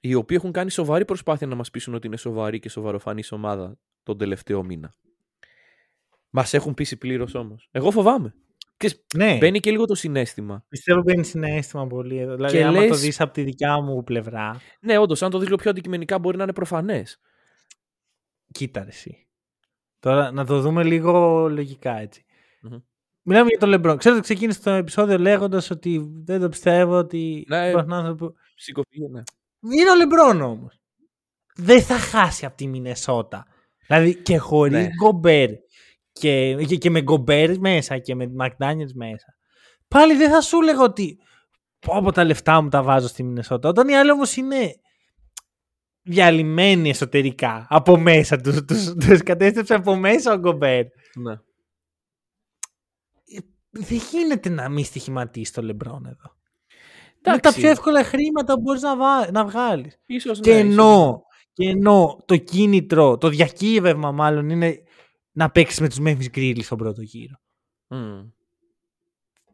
οι 0.00 0.14
οποίοι 0.14 0.36
έχουν 0.40 0.52
κάνει 0.52 0.70
σοβαρή 0.70 1.04
προσπάθεια 1.04 1.46
να 1.46 1.54
μας 1.54 1.70
πείσουν 1.70 1.94
ότι 1.94 2.06
είναι 2.06 2.16
σοβαρή 2.16 2.58
και 2.58 2.68
σοβαροφανής 2.68 3.32
ομάδα 3.32 3.78
τον 4.02 4.18
τελευταίο 4.18 4.62
μήνα. 4.62 4.94
Μας 6.30 6.54
έχουν 6.54 6.74
πείσει 6.74 6.96
πλήρως 6.96 7.34
όμως. 7.34 7.68
Εγώ 7.70 7.90
φοβάμαι. 7.90 8.34
Ξέρεις, 8.76 9.04
Ναι. 9.14 9.36
Μπαίνει 9.36 9.60
και 9.60 9.70
λίγο 9.70 9.84
το 9.84 9.94
συνέστημα. 9.94 10.64
Πιστεύω 10.68 11.02
μπαίνει 11.02 11.24
συνέστημα 11.24 11.86
πολύ 11.86 12.18
εδώ. 12.18 12.34
Δηλαδή, 12.34 12.56
Και 12.56 12.64
άμα 12.64 12.74
το 12.74 12.80
λες- 12.80 13.00
δεις 13.00 13.20
από 13.20 13.32
τη 13.32 13.42
δικιά 13.42 13.80
μου 13.80 14.04
πλευρά, 14.04 14.60
Ναι, 14.80 14.98
όντως, 14.98 15.22
αν 15.22 15.30
το 15.30 15.36
δεις 15.38 15.46
λίγο 15.46 15.58
πιο 15.60 15.70
αντικειμενικά 15.70 16.18
μπορεί 16.18 16.36
να 16.36 16.42
είναι 16.42 16.52
προφανές. 16.52 17.20
κοίτα 18.52 18.80
ρε 18.82 18.88
εσύ. 18.88 19.26
Τώρα 20.00 20.30
να 20.32 20.46
το 20.46 20.60
δούμε 20.60 20.84
λίγο 20.84 21.46
λογικά 21.48 21.98
έτσι. 21.98 22.24
Μμμ. 22.62 22.78
Μιλάμε 23.22 23.48
για 23.48 23.58
τον 23.58 23.68
Λεμπρόν. 23.68 23.96
Ξέρω 23.96 24.14
ότι 24.14 24.24
ξεκίνησε 24.24 24.60
το 24.62 24.70
επεισόδιο 24.70 25.18
λέγοντας 25.18 25.70
ότι 25.70 26.10
δεν 26.24 26.40
το 26.40 26.48
πιστεύω 26.48 26.92
ότι. 26.98 27.44
Ναι. 27.48 27.68
υπάρχουν 27.68 27.92
άνθρωποι 27.92 28.18
που- 28.18 28.34
Σηκωφίγε, 28.54 29.08
ναι. 29.08 29.22
Είναι 29.78 29.90
ο 29.90 29.96
Λεμπρόν 29.96 30.40
όμως. 30.40 30.80
Δεν 31.54 31.82
θα 31.82 31.98
χάσει 31.98 32.46
από 32.46 32.56
τη 32.56 32.66
Μινεσότα. 32.66 33.46
Δηλαδή 33.86 34.14
και 34.22 34.38
χωρίς 34.38 34.72
Ναι. 34.72 34.88
Γκομπέρ 35.02 35.50
και, 36.18 36.54
και, 36.54 36.76
και 36.76 36.90
με 36.90 37.02
Γκομπέρ 37.02 37.58
μέσα 37.58 37.98
και 37.98 38.14
με 38.14 38.26
Μακδάνιελς 38.34 38.92
μέσα. 38.94 39.26
Πάλι 39.88 40.14
δεν 40.14 40.30
θα 40.30 40.40
σου 40.40 40.58
έλεγα 40.62 40.82
ότι 40.82 41.18
πω 41.78 41.92
από 41.92 42.12
τα 42.12 42.24
λεφτά 42.24 42.60
μου 42.60 42.68
τα 42.68 42.82
βάζω 42.82 43.08
στη 43.08 43.22
Μινεσότα. 43.22 43.68
Όταν 43.68 43.88
οι 43.88 43.96
άλλοι 43.96 44.10
όμως 44.10 44.36
είναι 44.36 44.74
διαλυμένοι 46.02 46.88
εσωτερικά 46.88 47.66
από 47.70 47.96
μέσα 47.98 48.36
τους, 48.40 48.64
τους, 48.64 48.94
τους 48.94 49.22
κατέστρεψε 49.22 49.74
από 49.74 49.96
μέσα 49.96 50.32
ο 50.32 50.38
Γκομπέρ. 50.38 50.84
ναι. 51.14 51.34
Δεν 53.70 54.00
γίνεται 54.10 54.48
να 54.48 54.68
μην 54.68 54.84
στοιχηματίσεις 54.84 55.54
το 55.54 55.62
Λεμπρόν 55.62 56.06
εδώ. 56.06 56.36
Είναι 57.06 57.20
τα 57.22 57.32
Εντάξει, 57.32 57.60
πιο 57.60 57.68
εύκολα 57.68 58.04
χρήματα 58.04 58.54
που 58.54 58.60
μπορείς 58.60 58.82
να, 58.82 58.96
βά... 58.96 59.30
να 59.30 59.44
βγάλεις. 59.44 60.00
ίσως, 60.06 60.40
Και 60.40 60.52
ναι, 60.52 60.58
ίσως. 60.58 60.72
ενώ, 60.72 61.22
και 61.52 61.68
ενώ 61.68 62.16
το 62.24 62.36
κίνητρο, 62.36 63.18
το 63.18 63.28
διακύβευμα 63.28 64.12
μάλλον 64.12 64.48
είναι 64.48 64.82
να 65.38 65.50
παίξεις 65.50 65.80
με 65.80 65.88
τους 65.88 65.98
Memphis 66.00 66.36
Grizzlies 66.36 66.62
στον 66.62 66.78
πρώτο 66.78 67.02
γύρο. 67.02 67.40
Μμ. 67.88 68.28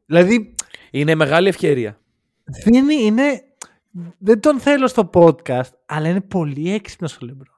Δηλαδή 0.06 0.54
Είναι 0.90 1.14
μεγάλη 1.14 1.48
ευκαιρία. 1.48 2.00
δεν 2.64 2.74
είναι, 2.74 2.94
είναι, 2.94 3.42
δεν 4.18 4.40
τον 4.40 4.60
θέλω 4.60 4.86
στο 4.86 5.10
podcast, 5.12 5.70
αλλά 5.86 6.08
είναι 6.08 6.20
πολύ 6.20 6.72
έξυπνος 6.72 7.16
ο 7.16 7.18
Λεμπρόν. 7.26 7.54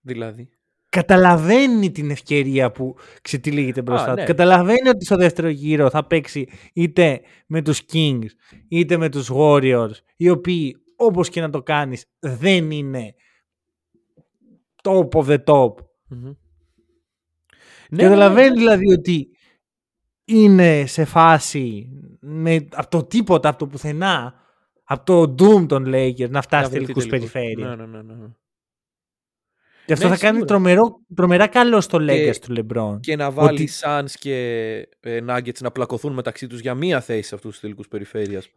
Δηλαδή. 0.00 0.48
Καταλαβαίνει 0.88 1.90
την 1.90 2.10
ευκαιρία 2.10 2.70
που 2.72 2.96
ξετυλίγεται 3.22 3.82
μπροστά 3.82 4.06
Α, 4.10 4.14
του. 4.14 4.20
ναι. 4.20 4.24
Καταλαβαίνει 4.26 4.88
ότι 4.88 5.04
στο 5.04 5.16
δεύτερο 5.16 5.48
γύρο 5.48 5.90
θα 5.90 6.06
παίξει 6.06 6.48
είτε 6.72 7.20
με 7.46 7.62
τους 7.62 7.82
Kings 7.92 8.26
είτε 8.68 8.96
με 8.96 9.08
τους 9.08 9.30
Warriors 9.34 9.90
οι 10.16 10.28
οποίοι 10.28 10.76
όπως 10.96 11.28
και 11.28 11.40
να 11.40 11.50
το 11.50 11.62
κάνεις 11.62 12.04
δεν 12.18 12.70
είναι 12.70 13.14
top 14.82 15.08
of 15.08 15.24
the 15.26 15.44
top. 15.44 15.74
Μμμ. 16.08 16.32
Και 17.88 18.02
καταλαβαίνει 18.02 18.56
δηλαδή 18.56 18.92
ότι 18.92 19.28
είναι 20.24 20.86
σε 20.86 21.04
φάση 21.04 21.88
με, 22.20 22.66
από 22.70 22.90
το 22.90 23.04
τίποτα, 23.04 23.48
από 23.48 23.58
το 23.58 23.66
πουθενά, 23.66 24.34
από 24.84 25.04
το 25.04 25.22
Doom 25.22 25.68
των 25.68 25.84
Lakers 25.86 26.30
να 26.30 26.42
φτάσει 26.42 26.70
βρεθεί 26.70 26.84
τελικούς 26.84 27.06
τελικούς. 27.06 27.30
περιφέρεια. 27.30 27.76
Ναι, 27.76 27.86
ναι, 27.86 28.02
ναι, 28.02 28.14
ναι. 28.14 28.26
Και 29.88 29.94
αυτό 29.94 30.08
Ναι, 30.08 30.14
θα 30.14 30.20
κάνει 30.20 30.36
σίγουρα. 30.36 30.54
τρομερό, 30.54 31.00
τρομερά 31.14 31.46
καλό 31.46 31.80
στο 31.80 31.98
Και- 32.04 32.30
Lakers 32.32 32.36
του 32.36 32.54
LeBron. 32.56 33.00
Και 33.00 33.16
να 33.16 33.30
βάλει 33.30 33.48
Ότι- 33.62 33.68
Suns 33.82 34.10
και 34.18 34.34
ε, 35.00 35.18
Nuggets 35.28 35.60
να 35.60 35.70
πλακωθούν 35.70 36.12
μεταξύ 36.12 36.46
τους 36.46 36.60
για 36.60 36.74
μία 36.74 37.00
θέση 37.00 37.22
σε 37.22 37.34
αυτούς 37.34 37.50
τους 37.50 37.60
τελικούς 37.60 37.88
περιφέρειας. 37.88 38.44
Ε, 38.44 38.48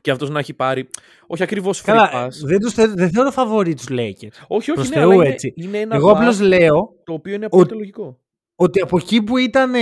Και 0.00 0.10
αυτός 0.10 0.30
να 0.30 0.38
έχει 0.38 0.54
πάρει, 0.54 0.88
όχι 1.26 1.42
ακριβώς 1.42 1.80
free 1.80 1.84
καλά, 1.84 2.10
pass. 2.14 2.28
δεν, 2.44 2.58
τους, 2.58 2.72
θε- 2.72 2.94
δεν 2.94 3.10
θεωρώ 3.10 3.30
φαβορή 3.30 3.74
τους 3.74 3.86
Lakers. 3.90 4.36
όχι, 4.48 4.70
όχι, 4.70 4.72
προς 4.72 4.88
ναι, 4.88 4.94
Θεού, 4.96 5.10
αλλά 5.10 5.14
είναι, 5.24 5.28
έτσι. 5.32 5.52
είναι 5.56 5.78
ένα 5.78 5.94
Εγώ 5.96 6.06
βάθος 6.06 6.18
απλώς 6.20 6.40
λέω 6.40 6.94
το 7.04 7.12
οποίο 7.12 7.34
είναι 7.34 7.44
απόλυτα 7.44 7.74
λογικό. 7.74 8.18
ότι 8.54 8.80
από 8.80 8.96
εκεί 8.96 9.22
που 9.22 9.36
ήταν 9.36 9.72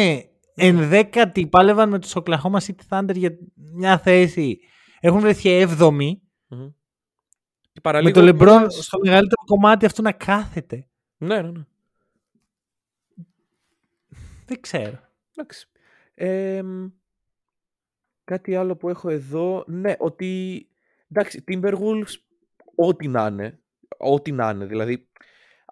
ενδέκατοι, 0.54 1.46
πάλευαν 1.46 1.88
με 1.88 1.98
τους 1.98 2.12
Oklahoma 2.16 2.58
City 2.66 2.88
Thunder 2.98 3.14
για 3.14 3.30
μια 3.74 3.98
θέση, 3.98 4.58
έχουν 5.00 5.20
βρεθεί 5.20 5.50
έβδομοι, 5.50 6.20
Μμμ. 6.48 6.66
Και 7.90 8.02
με 8.02 8.10
παραλίγο 8.10 8.20
το 8.20 8.44
LeBron 8.44 8.48
κιόλας- 8.56 8.84
στο 8.84 8.98
μεγαλύτερο 9.02 9.42
κομμάτι 9.46 9.86
αυτού 9.86 10.02
να 10.02 10.12
κάθεται. 10.12 10.86
Ναι, 11.16 11.42
ναι, 11.42 11.50
ναι. 11.50 11.64
Δεν 14.46 14.60
ξέρω. 14.60 14.98
Εντάξει. 15.36 15.68
Εμ, 16.14 16.88
κάτι 18.24 18.56
άλλο 18.56 18.76
που 18.76 18.88
έχω 18.88 19.10
εδώ. 19.10 19.64
Ναι, 19.66 19.94
ότι. 19.98 20.60
Εντάξει, 21.10 21.44
Timberwolves, 21.48 22.14
ό,τι 22.74 23.08
να 23.08 23.26
είναι. 23.26 23.58
Ό,τι 23.96 24.32
να 24.32 24.50
είναι. 24.50 24.64
Δηλαδή, 24.66 25.08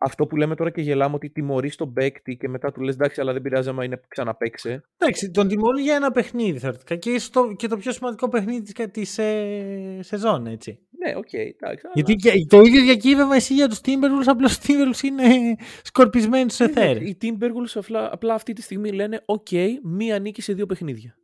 αυτό 0.00 0.26
που 0.26 0.36
λέμε 0.36 0.54
τώρα 0.54 0.70
και 0.70 0.80
γελάμε 0.80 1.14
ότι 1.14 1.30
τιμωρεί 1.30 1.74
τον 1.74 1.92
παίκτη 1.92 2.36
και 2.36 2.48
μετά 2.48 2.72
του 2.72 2.80
λες 2.80 2.94
εντάξει, 2.94 3.20
αλλά 3.20 3.32
δεν 3.32 3.42
πειράζει 3.42 3.68
άμα 3.68 3.84
είναι 3.84 4.00
ξαναπαίξε. 4.08 4.84
Εντάξει, 4.98 5.30
τον 5.30 5.48
τιμωρεί 5.48 5.80
για 5.82 5.94
ένα 5.94 6.10
παιχνίδι 6.10 6.58
θεωρητικά 6.58 6.96
και, 6.96 7.10
ίσως 7.10 7.30
το, 7.30 7.52
και 7.52 7.66
το 7.68 7.76
πιο 7.76 7.92
σημαντικό 7.92 8.28
παιχνίδι 8.28 8.72
της, 8.72 8.90
της 8.90 9.18
ε, 9.18 9.98
σεζόν, 10.02 10.46
έτσι. 10.46 10.78
Ναι, 11.04 11.16
οκ, 11.16 11.32
εντάξει. 11.32 11.86
Γιατί 11.94 12.14
και- 12.14 12.46
το 12.48 12.60
ίδιο 12.60 12.82
διακύβευμα 12.82 13.34
εσύ 13.36 13.54
για 13.54 13.68
τους 13.68 13.78
Timberwolves, 13.84 14.26
απλώς 14.26 14.56
οι 14.56 14.58
Timberwolves 14.66 15.02
είναι 15.02 15.56
σκορπισμένοι 15.82 16.50
στους 16.50 16.66
αλλά, 16.66 16.82
εθέρες. 16.86 17.08
οι 17.08 17.16
Timberwolves 17.22 17.70
απλά, 17.74 18.12
απλά 18.12 18.34
αυτή 18.34 18.52
τη 18.52 18.62
στιγμή 18.62 18.92
λένε 18.92 19.22
οκ, 19.24 19.46
μία 19.82 20.18
νίκη 20.18 20.42
σε 20.42 20.52
δύο 20.52 20.66
παιχνίδια. 20.66 21.16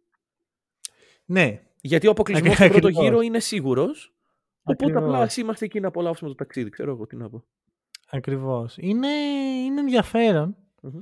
Ναι, 1.25 1.61
Γιατί 1.81 2.07
ο 2.07 2.11
αποκλεισμός 2.11 2.55
στον 2.55 2.69
πρώτο 2.69 2.87
Ακριβώς. 2.87 3.05
γύρο 3.05 3.21
είναι 3.21 3.41
σίγουρος. 3.41 4.15
Οπότε 4.63 4.85
απλά 4.85 4.99
Ακριβώς. 5.01 5.21
ας 5.21 5.37
είμαστε 5.37 5.65
εκεί 5.65 5.81
να 5.81 5.89
απολαύσουμε 5.89 6.31
το 6.31 6.37
ταξίδι. 6.37 6.71
Ξέρω 6.71 6.91
εγώ 6.91 7.07
τι 7.07 7.17
να 7.17 7.29
πω. 7.31 7.45
ακριβώς. 8.11 8.77
Είναι, 8.79 9.09
είναι 9.65 9.81
ενδιαφέρον. 9.81 10.57
Μμμ. 10.83 11.01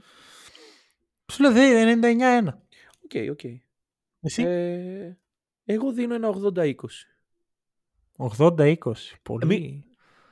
Σου 1.32 1.42
λέω 1.42 1.52
δε, 1.52 1.84
99-1. 1.84 2.46
Οκ, 3.04 3.30
οκ. 3.30 3.40
Εσύ, 4.20 4.42
Ε, 4.42 5.16
εγώ 5.64 5.92
δίνω 5.92 6.14
ένα 6.14 6.28
80-20. 6.28 6.74
80-20. 8.18 8.76
Πολύ. 9.22 9.46
μη- 9.46 9.84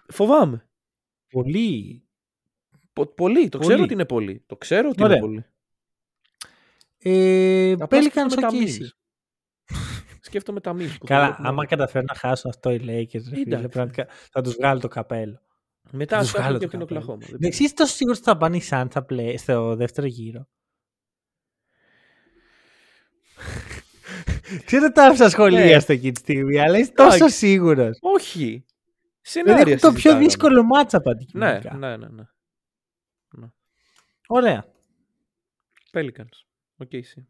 Φοβάμαι. 0.09 0.69
Πολύ. 1.31 2.03
Πο- 2.93 3.07
πολύ. 3.15 3.49
Το 3.49 3.59
ξέρω 3.59 3.73
Πολύ. 3.75 3.85
ότι 3.85 3.93
είναι 3.95 4.05
πολύ. 4.05 4.43
Το 4.47 4.57
ξέρω 4.57 4.89
ότι 4.89 5.03
Ωραία. 5.03 5.17
είναι 5.17 5.27
πολύ. 5.27 5.45
Ε, 6.99 7.73
Απλά 7.79 7.99
Pelicans 7.99 8.03
σκέφτομαι 8.11 8.41
τα 8.41 8.47
οκ. 8.49 8.55
memes. 8.55 8.89
Σκέφτομαι 10.21 10.61
τα 10.61 10.73
memes. 10.73 10.77
που 10.99 11.07
θα 11.07 11.15
Καλά, 11.15 11.25
βλέπουμε. 11.27 11.49
άμα 11.49 11.67
καταφέρουν 11.67 12.07
να 12.09 12.15
χάσουν 12.19 12.51
αυτό 12.51 12.71
οι 12.71 12.77
Lakers, 12.83 13.13
ρε 13.13 13.21
φίλε, 13.37 13.41
Εντάξει. 13.43 13.69
πραγματικά 13.69 14.07
θα 14.31 14.41
τους 14.41 14.55
βγάλω 14.55 14.81
το 14.81 14.89
καπέλο. 14.89 15.41
Μετά 15.91 16.15
θα 16.17 16.21
ας 16.23 16.31
τους 16.31 16.41
βγάλω 16.41 16.59
και 16.59 16.65
από 16.65 16.79
το 16.79 16.85
την 16.85 16.95
καπέλο. 16.97 17.13
Οκλαχώμα. 17.15 17.39
Ναι, 17.41 17.47
Εσύ 17.49 17.63
είσαι 17.65 17.75
τόσο 17.75 17.95
σίγουρος 17.95 18.19
ότι 18.19 18.27
θα 18.29 18.37
πάνε 18.37 18.57
οι 18.57 18.63
Suns 18.71 18.87
στα 18.91 19.07
play- 19.11 19.35
στο 19.37 19.77
δεύτερο 19.77 20.07
γύρο. 20.07 20.49
Ξέρω 24.67 24.93
τα 24.93 25.05
άφησα 25.07 25.29
σχολεία 25.29 25.65
Ναι. 25.65 25.79
στο 25.79 25.93
εκεί 25.93 26.13
τη 26.13 26.19
στιγμή, 26.19 26.59
αλλά 26.61 26.79
είσαι 26.79 26.93
τόσο 26.93 27.15
Εντάξει. 27.17 27.37
σίγουρος. 27.37 27.99
Όχι. 28.01 28.39
Δηλαδή 28.45 28.65
Σενάρια 29.21 29.61
έχουν 29.63 29.79
το 29.79 29.89
πιο 29.89 29.91
συζητάγαμε. 29.95 30.25
δύσκολο 30.25 30.63
μάτσα 30.65 31.01
Ναι, 31.05 31.11
αντικειμενικά. 31.11 31.75
ναι, 31.75 31.97
ναι, 31.97 32.07
ναι. 32.09 32.25
Ωραία. 34.27 34.65
Pelicans. 35.93 36.45
Οκ, 36.77 36.93
εσύ. 36.93 37.29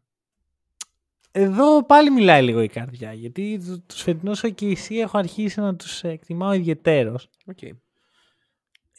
Εδώ 1.31 1.85
πάλι 1.85 2.09
μιλάει 2.11 2.43
λίγο 2.43 2.61
η 2.61 2.67
καρδιά, 2.67 3.13
γιατί 3.13 3.59
του- 3.65 3.83
τους 3.87 4.01
φετινούς 4.01 4.43
OKC 4.43 4.75
έχω 4.89 5.17
αρχίσει 5.17 5.59
να 5.59 5.75
τους 5.75 6.03
εκτιμάω 6.03 6.53
ιδιαιτέρως. 6.53 7.29
Οκ. 7.45 7.57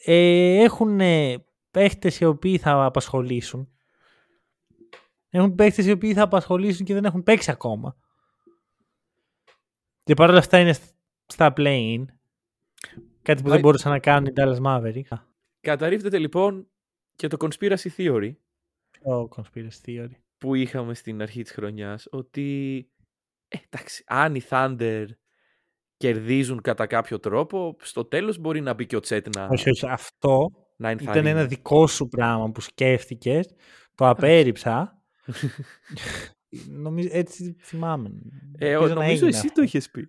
Ε, 0.05 0.61
έχουν 0.63 0.99
παίχτες 1.71 2.19
οι 2.19 2.25
οποίοι 2.25 2.57
θα 2.57 2.83
απασχολήσουν. 2.85 3.69
Έχουν 5.29 5.55
παίχτες 5.55 5.85
οι 5.85 5.91
οποίοι 5.91 6.13
θα 6.13 6.21
απασχολήσουν 6.21 6.85
και 6.85 6.93
δεν 6.93 7.05
έχουν 7.05 7.23
παίξει 7.23 7.51
ακόμα. 7.51 7.95
Και 10.09 10.15
παρόλα 10.15 10.37
αυτά 10.39 10.59
είναι 10.59 10.73
σ- 10.73 10.93
στα 11.25 11.53
play-in. 11.57 12.05
Κάτι 13.21 13.41
που 13.41 13.43
δεν 13.43 13.43
Πάει- 13.43 13.59
μπορούσαν 13.59 13.91
να 13.91 13.99
κάνουν 13.99 14.25
οι 14.25 14.33
Dallas 14.35 14.61
Mavericks. 14.65 15.17
Καταρρίφτεται 15.61 16.17
λοιπόν 16.17 16.67
και 17.15 17.27
το 17.27 17.37
conspiracy 17.39 17.87
theory 17.97 18.31
Το 19.03 19.29
conspiracy 19.35 19.85
theory. 19.85 20.09
που 20.37 20.55
είχαμε 20.55 20.93
στην 20.93 21.21
αρχή 21.21 21.41
της 21.41 21.51
χρονιάς 21.51 22.07
ότι 22.11 22.77
ε, 23.47 23.57
εντάξει, 23.69 24.03
αν 24.07 24.35
οι 24.35 24.41
Thunder 24.49 25.05
κερδίζουν 25.97 26.61
κατά 26.61 26.87
κάποιο 26.87 27.19
τρόπο, 27.19 27.75
στο 27.81 28.05
τέλος 28.05 28.37
μπορεί 28.37 28.61
να 28.61 28.73
μπει 28.73 28.85
και 28.85 28.95
ο 28.95 28.99
Τσέτ 28.99 29.35
να, 29.35 29.47
Όχι, 29.47 29.69
όχι. 29.69 29.87
Αυτό 29.89 30.49
να 30.77 30.91
ήταν 30.91 31.07
ενθαρρύνει. 31.07 31.29
ένα 31.29 31.45
δικό 31.45 31.87
σου 31.87 32.07
πράγμα 32.07 32.51
που 32.51 32.61
σκέφτηκες. 32.61 33.53
Το 33.95 34.07
απέρριψα. 34.13 35.01
νομίζω, 36.69 37.07
έτσι 37.11 37.55
θυμάμαι. 37.59 38.09
Ε, 38.57 38.69
Ελπίζω 38.69 38.87
να 38.87 38.93
νομίζω 38.93 39.11
έγινε 39.11 39.27
εσύ 39.27 39.37
αυτό. 39.39 39.53
το 39.53 39.61
είχες 39.61 39.89
πει. 39.89 40.07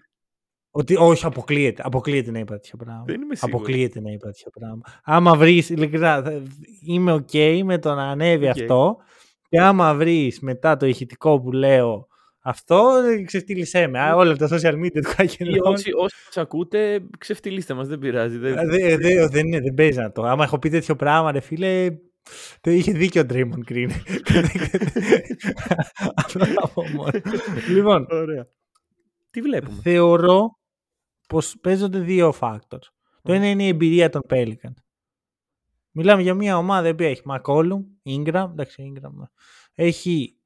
Ότι 0.72 0.96
όχι, 0.96 1.26
αποκλείεται. 1.26 1.82
Αποκλείεται 1.84 2.30
να 2.30 2.38
είπα 2.38 2.52
τέτοιο 2.54 2.76
πράγμα. 2.78 3.04
Δεν 3.06 3.20
είμαι 3.22 3.34
σίγουρος. 3.34 3.60
Αποκλείεται 3.60 4.00
να 4.00 4.10
είπα 4.10 4.26
τέτοιο 4.26 4.50
πράγμα. 4.50 4.80
Άμα 5.04 5.36
βρεις, 5.36 5.70
ειλικρινά, 5.70 6.22
θα- 6.22 6.42
είμαι 6.86 7.12
οκ 7.12 7.30
με 7.64 7.78
το 7.78 7.94
να 7.94 8.02
ανέβει 8.10 8.44
Οκ. 8.44 8.50
αυτό. 8.50 8.96
Και 9.48 9.60
άμα 9.60 9.94
βρεις 9.94 10.40
μετά 10.40 10.76
το 10.76 10.86
ηχητικό 10.86 11.40
που 11.40 11.52
λέω 11.52 12.06
αυτό, 12.42 12.90
ε, 13.10 13.22
ξεφτύλισέ 13.22 13.86
με. 13.86 14.00
Α, 14.00 14.14
Όλα 14.16 14.36
τα 14.36 14.48
social 14.50 14.74
media 14.74 14.90
του 14.92 15.10
Ή 15.10 15.14
κάκελων. 15.16 15.72
όσοι, 15.72 15.90
όσοι 15.96 16.16
μας 16.26 16.36
ακούτε, 16.36 17.00
ξεφτυλίστε 17.18 17.74
μας, 17.74 17.88
δεν 17.88 17.98
πειράζει. 17.98 18.36
Δεν... 18.38 18.58
Ε, 18.58 18.66
δε- 18.66 18.96
δε- 18.96 19.26
δεν, 19.28 19.46
είναι, 19.46 19.60
δεν 19.60 19.74
παίζει 19.74 19.98
να 19.98 20.12
το. 20.12 20.22
Άμα 20.22 20.44
έχω 20.44 20.58
πει 20.58 20.68
τέτοιο 20.70 20.96
πράγμα, 20.96 21.32
ρε 21.32 21.40
φίλε, 21.40 21.90
το 22.60 22.70
είχε 22.70 22.92
δίκιο 22.92 23.22
ο 23.22 23.24
Draymond 23.28 23.72
Green. 23.72 23.90
Αυτό 26.14 26.44
θα 26.44 26.68
πω 26.74 26.88
μόνο. 26.88 27.10
λοιπόν, 27.68 28.06
Ωραία. 28.10 28.48
Τι 29.30 29.40
βλέπουμε; 29.40 29.80
θεωρώ 29.82 30.58
πως 31.28 31.56
παίζονται 31.60 31.98
δύο 31.98 32.34
factors. 32.40 32.88
Το 33.22 33.32
ένα 33.32 33.46
είναι 33.50 33.62
η 33.64 33.68
εμπειρία 33.68 34.08
των 34.08 34.22
Pelicans. 34.28 34.74
Μιλάμε 35.90 36.22
για 36.22 36.34
μια 36.34 36.56
ομάδα 36.56 36.88
η 36.88 36.90
οποία 36.90 37.08
έχει 37.08 37.22
McCollum, 37.24 37.80
Ingram, 38.04 38.48
εντάξει 38.50 38.92
Ingram, 38.94 39.26
έχει 39.74 40.36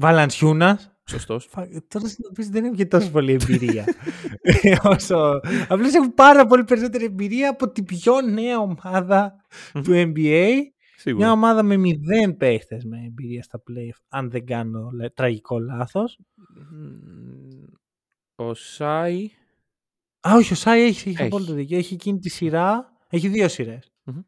Valanciunas. 0.00 0.76
Σωστός. 1.10 1.46
Φα- 1.50 1.68
Τώρα 1.88 2.08
συνειδητοποιήσω 2.08 2.48
ότι 2.48 2.58
δεν 2.58 2.64
έχουν 2.64 2.76
και 2.76 2.86
τόσο 2.86 3.10
πολύ 3.10 3.32
εμπειρία. 3.32 3.84
Ε, 4.42 4.76
Όσο... 4.94 5.40
Απλώς 5.68 5.94
έχουν 5.94 6.14
πάρα 6.14 6.46
πολύ 6.46 6.64
περισσότερη 6.64 7.04
εμπειρία 7.04 7.50
από 7.50 7.70
την 7.70 7.84
πιο 7.84 8.20
νέα 8.20 8.58
ομάδα 8.58 9.34
του 9.72 10.12
NBA. 10.14 10.48
Σίγουρα. 10.96 11.24
Μια 11.24 11.32
ομάδα 11.34 11.62
με 11.62 11.76
μηδέν 11.76 12.36
παίχτες 12.36 12.84
με 12.84 12.98
εμπειρία 13.06 13.42
στα 13.42 13.58
playoff, 13.58 14.00
αν 14.08 14.30
δεν 14.30 14.46
κάνω 14.46 14.90
λε- 14.90 15.12
τραγικό 15.14 15.58
λάθος. 15.58 16.18
Μμμ, 16.72 17.64
Ο 18.34 18.54
Σάι. 18.54 19.30
Α, 20.28 20.34
όχι, 20.36 20.52
ο 20.52 20.56
Σάι 20.56 20.80
έχει, 20.82 21.08
έχει 21.08 21.08
Έχει. 21.08 21.22
απόλυτο 21.22 21.52
δίκιο. 21.52 21.78
Έχει 21.78 21.94
εκείνη 21.94 22.18
τη 22.18 22.28
σειρά. 22.30 22.92
Έχει 23.08 23.28
δύο 23.28 23.48
σειρές. 23.48 23.92
Μμμ. 24.04 24.20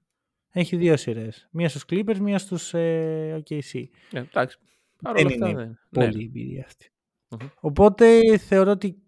Έχει 0.52 0.76
δύο 0.76 0.96
σειρές. 0.96 1.48
Μία 1.52 1.68
στους 1.68 1.84
Clippers, 1.90 2.18
μία 2.18 2.38
στους 2.38 2.74
ε, 2.74 3.42
OKC. 3.44 3.82
Ε, 4.12 4.18
εντάξει. 4.18 4.58
Παρ' 5.04 5.16
όλα 5.16 5.24
Δεν 5.28 5.32
αυτά 5.32 5.48
είναι 5.48 5.64
δεν. 5.64 5.78
Πολύ 5.90 6.16
Ναι. 6.16 6.22
εμπειρία 6.24 6.64
αυτή. 6.66 6.92
Μμμ. 7.28 7.48
Οπότε 7.60 8.38
θεωρώ 8.38 8.70
ότι 8.70 9.02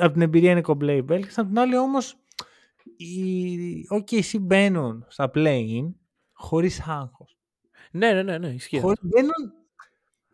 από 0.00 0.12
την 0.12 0.22
εμπειρία 0.22 0.50
είναι 0.50 0.60
κομπλέ 0.60 0.96
οι 0.96 1.04
Pelicans. 1.08 1.32
Από 1.36 1.48
την 1.48 1.58
άλλη 1.58 1.76
όμως 1.78 2.16
οι 2.96 3.58
OKC 3.94 4.40
μπαίνουν 4.40 5.04
στα 5.08 5.30
play-in 5.34 5.92
χωρίς 6.32 6.80
άγχος. 6.86 7.38
Ναι, 7.90 8.12
ναι, 8.12 8.22
ναι, 8.22 8.38
ναι, 8.38 8.48
ισχύει. 8.48 8.80
Χωρίς, 8.80 8.98
μπαίνουν... 9.02 9.30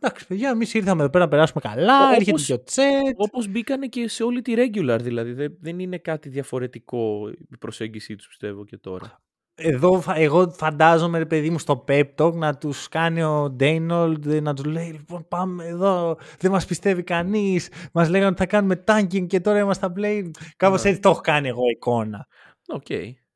Εντάξει, 0.02 0.26
παιδιά, 0.26 0.50
εμείς 0.50 0.74
ήρθαμε 0.74 1.00
εδώ 1.02 1.10
πέρα 1.10 1.24
να 1.24 1.30
περάσουμε 1.30 1.60
καλά. 1.60 2.04
Όπως- 2.04 2.16
Έρχεται 2.18 2.42
και 2.42 2.52
ο 2.52 2.62
Τσέτς. 2.62 3.12
Όπως 3.16 3.48
μπήκανε 3.48 3.86
και 3.86 4.08
σε 4.08 4.22
όλη 4.22 4.42
τη 4.42 4.54
regular, 4.56 4.98
δηλαδή 5.02 5.32
δεν, 5.32 5.56
δεν 5.60 5.78
είναι 5.78 5.98
κάτι 5.98 6.28
διαφορετικό 6.28 7.28
η 7.50 7.56
προσέγγιση 7.56 8.16
τους 8.16 8.28
πιστεύω 8.28 8.64
και 8.64 8.76
τώρα. 8.78 9.22
Εδώ 9.62 10.00
φα- 10.00 10.16
εγώ 10.16 10.50
φαντάζομαι, 10.50 11.18
ρε 11.18 11.26
παιδί 11.26 11.50
μου, 11.50 11.58
στο 11.58 11.84
pep 11.88 12.04
talk 12.16 12.32
να 12.34 12.56
τους 12.56 12.88
κάνει 12.88 13.22
ο 13.22 13.50
Ντέινολντ, 13.50 14.26
να 14.26 14.54
τους 14.54 14.64
λέει, 14.64 14.90
λοιπόν, 14.90 15.26
πάμε 15.28 15.64
εδώ, 15.64 16.16
δεν 16.38 16.50
μας 16.50 16.64
πιστεύει 16.66 17.02
κανείς, 17.02 17.68
μας 17.92 18.08
λέγανε 18.08 18.30
ότι 18.30 18.38
θα 18.38 18.46
κάνουμε 18.46 18.84
tanking 18.86 19.26
και 19.26 19.40
τώρα 19.40 19.58
είμαστε 19.58 19.84
στα 19.86 19.94
play. 19.96 20.30
Κάπως 20.56 20.82
Ναι. 20.82 20.88
έτσι 20.88 21.00
το 21.02 21.10
έχω 21.10 21.20
κάνει 21.20 21.48
εγώ 21.48 21.62
εικόνα. 21.70 22.26
Οκ. 22.68 22.88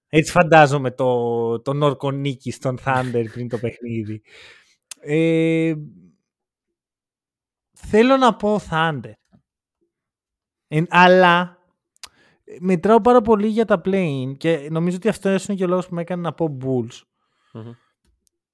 Έτσι 0.09 0.31
φαντάζομαι 0.33 0.91
το, 0.91 1.61
τον 1.61 1.83
όρκο 1.83 2.11
νίκη 2.11 2.51
στον 2.51 2.79
Thunder 2.85 3.25
πριν 3.33 3.49
το 3.49 3.59
παιχνίδι. 3.59 4.23
Ε, 5.01 5.75
θέλω 7.73 8.17
να 8.17 8.37
πω 8.37 8.61
Thunder. 8.71 9.13
Ε, 10.69 10.83
αλλά 10.89 11.54
μετράω 12.61 13.01
πάρα 13.01 13.21
πολύ 13.21 13.47
για 13.47 13.65
τα 13.65 13.81
play 13.85 14.33
και 14.37 14.69
νομίζω 14.71 14.97
ότι 14.97 15.09
αυτό 15.09 15.29
είναι 15.29 15.55
και 15.57 15.65
ο 15.65 15.67
λόγος 15.67 15.89
που 15.89 15.95
με 15.95 16.01
έκανε 16.01 16.23
να 16.23 16.33
πω 16.33 16.57
Bulls. 16.61 17.01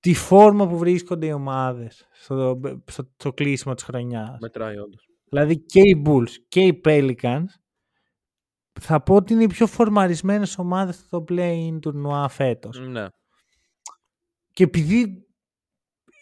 Τη 0.01 0.14
φόρμα 0.14 0.68
που 0.68 0.78
βρίσκονται 0.78 1.26
οι 1.26 1.32
ομάδες 1.32 2.09
στο, 2.12 2.61
στο, 2.86 3.11
στο 3.16 3.32
κλείσιμο 3.32 3.74
της 3.74 3.84
χρονιάς. 3.84 4.36
Μετράει 4.41 4.78
όντως. 4.78 5.09
Δηλαδή 5.28 5.59
και 5.59 5.80
οι 5.80 6.03
Bulls 6.07 6.30
και 6.49 6.61
οι 6.61 6.80
Pelicans 6.84 7.45
θα 8.80 9.03
πω 9.03 9.14
ότι 9.14 9.32
είναι 9.32 9.43
οι 9.43 9.47
πιο 9.47 9.66
φορμαρισμένες 9.66 10.59
ομάδες 10.59 10.97
στο 10.97 11.24
play-in 11.28 11.78
του 11.80 11.93
Νουά 11.93 12.28
φέτος. 12.28 12.80
Ναι. 12.80 13.07
Και 14.53 14.64
επειδή 14.64 15.24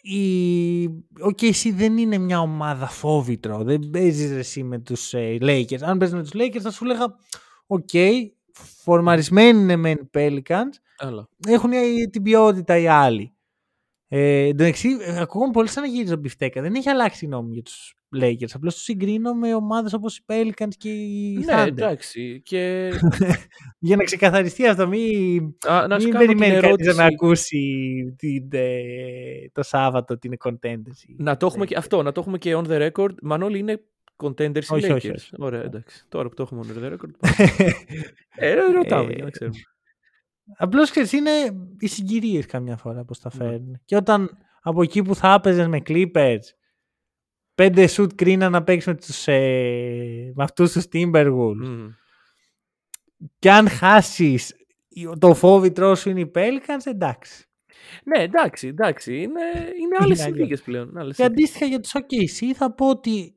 η 0.01 0.85
OKC 1.19 1.71
δεν 1.73 1.97
είναι 1.97 2.17
μια 2.17 2.39
ομάδα 2.39 2.87
φόβητρο, 2.87 3.63
δεν 3.63 3.89
παίζεις 3.89 4.31
εσύ 4.31 4.63
με 4.63 4.79
τους 4.79 5.13
ε, 5.13 5.37
Lakers. 5.41 5.81
Αν 5.81 5.97
παίζεις 5.97 6.15
με 6.15 6.21
τους 6.21 6.31
Lakers 6.33 6.61
θα 6.61 6.71
σου 6.71 6.85
λέγα 6.85 7.15
OK, 7.71 7.89
okay, 7.93 8.13
φορμαρισμένοι 8.83 9.59
είναι 9.59 9.75
μεν 9.75 9.97
οι 10.01 10.09
Pelicans, 10.13 10.73
Έλα. 10.99 11.27
έχουν 11.47 11.71
την 12.11 12.23
ποιότητα 12.23 12.77
οι 12.77 12.87
άλλοι. 12.87 13.33
Ε, 14.11 14.39
εντάξει, 14.47 14.89
ακούγομαι 15.19 15.51
πολύ 15.51 15.67
σαν 15.67 15.83
να 15.83 15.89
γύριζα 15.89 16.17
μπιφτέκα. 16.17 16.61
Δεν 16.61 16.75
έχει 16.75 16.89
αλλάξει 16.89 17.25
η 17.25 17.27
γνώμη 17.27 17.53
για 17.53 17.61
τους 17.63 17.93
Lakers. 18.21 18.49
Απλώς 18.53 18.73
τους 18.73 18.83
συγκρίνω 18.83 19.33
με 19.33 19.53
ομάδες 19.55 19.93
όπως 19.93 20.17
οι 20.17 20.23
Pelicans 20.27 20.71
και 20.77 20.89
οι 20.89 21.33
Ναι, 21.45 21.53
Thunder. 21.63 21.67
εντάξει. 21.67 22.41
Και 22.45 22.89
Για 23.79 23.95
να 23.95 24.03
ξεκαθαριστεί 24.03 24.67
αυτό, 24.67 24.87
μην, 24.87 25.55
Α, 25.67 25.87
να 25.87 25.99
σου 25.99 26.05
μην 26.07 26.13
κάνω 26.13 26.25
την 26.27 26.37
περιμένει 26.37 26.59
κανείς 26.61 26.87
να 26.87 26.93
με 26.93 27.01
ερώτηση. 27.01 27.01
ακούσει 27.01 28.13
την, 28.17 28.47
ε, 28.51 29.49
το 29.51 29.63
Σάββατο 29.63 30.13
ότι 30.13 30.27
είναι 30.27 30.37
contenders. 30.43 31.13
Να 31.17 31.37
το 31.37 31.45
έχουμε 31.45 31.65
και 31.65 31.75
αυτό, 31.75 32.03
να 32.03 32.11
το 32.11 32.19
έχουμε 32.21 32.37
και 32.37 32.55
on 32.55 32.67
the 32.67 32.89
record. 32.91 33.13
Μανώλη 33.21 33.57
είναι 33.59 33.81
contenders 34.23 34.63
οι 34.63 34.73
Όχι, 34.73 34.85
Lakers. 34.87 34.95
όχι, 34.95 35.09
όχι. 35.11 35.29
Ωραία, 35.37 35.61
εντάξει. 35.61 36.05
Τώρα 36.09 36.29
που 36.29 36.35
το 36.35 36.43
έχουμε 36.43 36.61
on 36.67 36.77
the 36.77 36.91
record. 36.93 37.29
ε, 38.35 38.53
ρωτάμε 38.53 39.11
Ε, 39.11 39.15
για 39.15 39.23
να 39.23 39.29
ξέρουμε. 39.29 39.57
Απλώς 40.57 40.89
ξέρεις, 40.89 41.11
είναι 41.11 41.31
οι 41.79 41.87
συγκυρίες 41.87 42.45
καμιά 42.45 42.77
φορά 42.77 43.03
πώς 43.05 43.19
τα 43.19 43.29
Ναι. 43.33 43.43
φέρνουν. 43.43 43.81
Και 43.85 43.95
όταν 43.95 44.37
από 44.61 44.81
εκεί 44.81 45.01
που 45.01 45.15
θα 45.15 45.33
έπαιζες 45.33 45.67
με 45.67 45.81
Clippers, 45.87 46.39
πέντε 47.55 47.87
shoot 47.89 48.15
κρίνα 48.15 48.49
να 48.49 48.63
παίξεις 48.63 48.87
με, 48.93 48.95
τους, 48.99 49.27
ε, 49.27 50.31
με 50.35 50.43
αυτούς 50.43 50.71
τους 50.71 50.85
Timberwolves. 50.93 51.55
Μμμ. 51.65 51.87
Και 53.39 53.51
αν 53.51 53.69
χάσεις 53.69 54.53
το 55.19 55.33
φόβητρό 55.33 55.95
σου 55.95 56.09
είναι 56.09 56.19
οι 56.19 56.31
Pelicans, 56.35 56.83
εντάξει. 56.85 57.43
Ναι, 58.03 58.23
εντάξει, 58.23 58.67
εντάξει. 58.67 59.13
Είναι, 59.15 59.41
είναι 59.81 59.95
άλλες 59.99 60.17
Είναι 60.19 60.27
συνθήκες 60.27 60.61
πλέον. 60.61 60.97
Άλλες 60.97 61.15
Και 61.15 61.23
συνθήκες. 61.23 61.25
αντίστοιχα 61.49 61.65
για 61.65 61.79
τους 61.79 61.91
OKC 61.95 62.53
θα 62.55 62.73
πω 62.73 62.89
ότι 62.89 63.35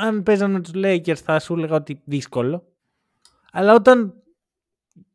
αν 0.00 0.22
παίζανε 0.22 0.52
με 0.52 0.60
τους 0.60 0.72
Lakers 0.74 1.16
θα 1.16 1.38
σου 1.38 1.54
έλεγα 1.54 1.74
ότι 1.74 2.02
δύσκολο. 2.04 2.66
Αλλά 3.52 3.74
όταν 3.74 4.22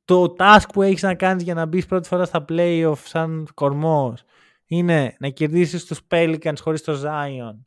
το 0.06 0.36
task 0.38 0.66
που 0.74 0.82
έχεις 0.82 1.02
να 1.02 1.16
κάνεις 1.16 1.44
για 1.44 1.54
να 1.54 1.66
μπεις 1.66 1.86
πρώτη 1.86 2.08
φορά 2.08 2.26
στα 2.26 2.46
playoff 2.50 2.98
σαν 3.04 3.48
κορμός 3.54 4.24
είναι 4.66 5.16
να 5.20 5.30
κερδίσεις 5.30 5.86
τους 5.86 6.00
Pelicans 6.08 6.58
χωρίς 6.60 6.82
το 6.82 7.02
Zion 7.06 7.58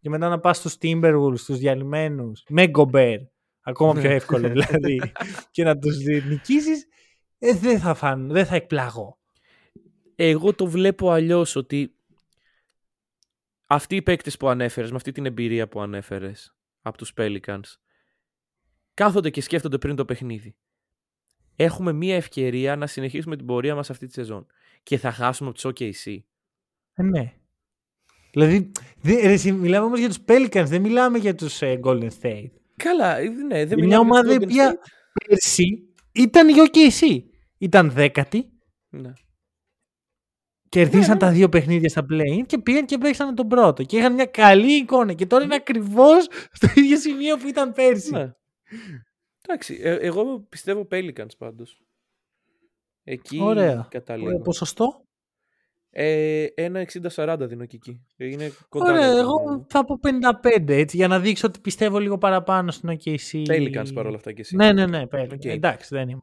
και 0.00 0.08
μετά 0.08 0.28
να 0.28 0.40
πας 0.40 0.56
στους 0.56 0.76
Timberwolves, 0.82 1.40
τους 1.46 1.58
διαλυμένους, 1.58 2.44
με 2.48 2.70
Gobert, 2.74 3.26
ακόμα 3.60 3.92
πιο 4.00 4.10
εύκολο 4.10 4.48
δηλαδή, 4.48 5.00
και 5.50 5.64
να 5.64 5.78
τους 5.78 5.96
νικήσεις, 6.28 6.86
ε, 7.38 7.54
δεν 7.54 7.78
θα 7.78 7.94
φαν, 7.94 8.28
δεν 8.28 8.46
θα 8.46 8.54
εκπλαγώ. 8.54 9.18
Εγώ 10.14 10.54
το 10.54 10.66
βλέπω 10.66 11.10
αλλιώς 11.10 11.56
ότι 11.56 11.94
αυτοί 13.66 13.96
οι 13.96 14.02
παίκτες 14.02 14.36
που 14.36 14.48
ανέφερες, 14.48 14.90
με 14.90 14.96
αυτή 14.96 15.12
την 15.12 15.26
εμπειρία 15.26 15.68
που 15.68 15.80
ανέφερες 15.80 16.57
από 16.82 16.98
τους 16.98 17.12
Pelicans, 17.16 17.62
κάθονται 18.94 19.30
και 19.30 19.40
σκέφτονται 19.40 19.78
πριν 19.78 19.96
το 19.96 20.04
παιχνίδι. 20.04 20.56
Έχουμε 21.56 21.92
μία 21.92 22.16
ευκαιρία 22.16 22.76
να 22.76 22.86
συνεχίσουμε 22.86 23.36
την 23.36 23.46
πορεία 23.46 23.74
μας 23.74 23.90
αυτή 23.90 24.06
τη 24.06 24.12
σεζόν. 24.12 24.46
Και 24.82 24.98
θα 24.98 25.12
χάσουμε 25.12 25.48
από 25.48 25.58
του 25.58 25.72
OKC. 25.72 26.18
Ε, 26.94 27.02
ναι. 27.02 27.32
Δηλαδή, 28.32 28.70
δε, 29.00 29.12
ρε, 29.26 29.32
εσύ, 29.32 29.52
μιλάμε 29.52 29.86
όμως 29.86 29.98
για 29.98 30.08
τους 30.08 30.18
Pelicans, 30.26 30.64
δεν 30.66 30.80
μιλάμε 30.80 31.18
για 31.18 31.34
τους 31.34 31.62
ε, 31.62 31.80
Golden 31.84 32.08
State. 32.20 32.50
Καλά, 32.76 33.16
ε, 33.18 33.28
ναι, 33.28 33.64
δεν 33.64 33.78
μια 33.78 33.86
μιλάμε 33.86 33.96
ομάδα 33.96 34.32
η 34.32 34.36
για 34.36 34.38
το 34.38 34.44
Golden 34.44 34.50
οποία 34.50 34.80
State. 34.80 35.26
πέρσι 35.28 35.94
ήταν 36.12 36.48
η 36.48 36.52
OKC. 36.52 37.22
Ήταν 37.58 37.90
δέκατη, 37.90 38.52
Ναι. 38.88 39.12
Κερδίσαν 40.68 41.18
τα 41.18 41.30
δύο 41.30 41.48
παιχνίδια 41.48 41.88
στα 41.88 42.06
play 42.12 42.42
και 42.46 42.58
πήγαν 42.58 42.84
και 42.86 42.98
παίξαν 42.98 43.34
τον 43.34 43.48
πρώτο. 43.48 43.82
Και 43.82 43.96
είχαν 43.96 44.14
μια 44.14 44.26
καλή 44.26 44.72
εικόνα 44.72 45.12
και 45.12 45.26
τώρα 45.26 45.44
είναι 45.44 45.54
ακριβώς 45.54 46.26
στο 46.52 46.68
ίδιο 46.74 46.96
σημείο 46.98 47.36
που 47.36 47.48
ήταν 47.48 47.72
πέρσι. 47.72 48.10
ναι. 48.10 48.32
Εντάξει, 49.48 49.78
ε, 49.82 49.94
εγώ 49.94 50.40
πιστεύω 50.48 50.86
Pelicans 50.90 51.36
πάντως. 51.38 51.82
Εκεί 53.04 53.38
Ωραία. 53.42 53.86
καταλήγω. 53.90 54.30
Ε, 54.30 54.40
Ποσοστό. 54.44 55.02
Ε, 55.90 56.46
ένα 56.54 56.84
60-40 57.14 57.36
δίνω 57.40 57.64
και 57.66 57.76
εκεί. 57.76 58.06
Ε, 58.16 58.26
Είναι 58.26 58.50
κοντά. 58.68 58.84
Ωραία, 58.92 59.04
για 59.04 59.12
το 59.12 59.18
εγώ 59.18 59.38
δικό 59.38 59.52
μου. 59.52 59.66
θα 59.68 59.84
πω 59.84 59.98
55 60.62 60.68
έτσι, 60.68 60.96
για 60.96 61.08
να 61.08 61.20
δείξω 61.20 61.46
ότι 61.46 61.60
πιστεύω 61.60 61.98
λίγο 61.98 62.18
παραπάνω 62.18 62.70
στην 62.70 62.88
OKC. 62.90 63.42
Pelicans 63.48 63.94
παρόλα 63.94 64.16
αυτά 64.16 64.32
και 64.32 64.40
εσύ. 64.40 64.56
Ναι, 64.56 64.72
ναι, 64.72 64.86
ναι. 64.86 65.02
Pelicans. 65.12 65.32
OK. 65.32 65.44
Εντάξει, 65.44 65.88
δεν 65.94 66.08
είμαι 66.08 66.20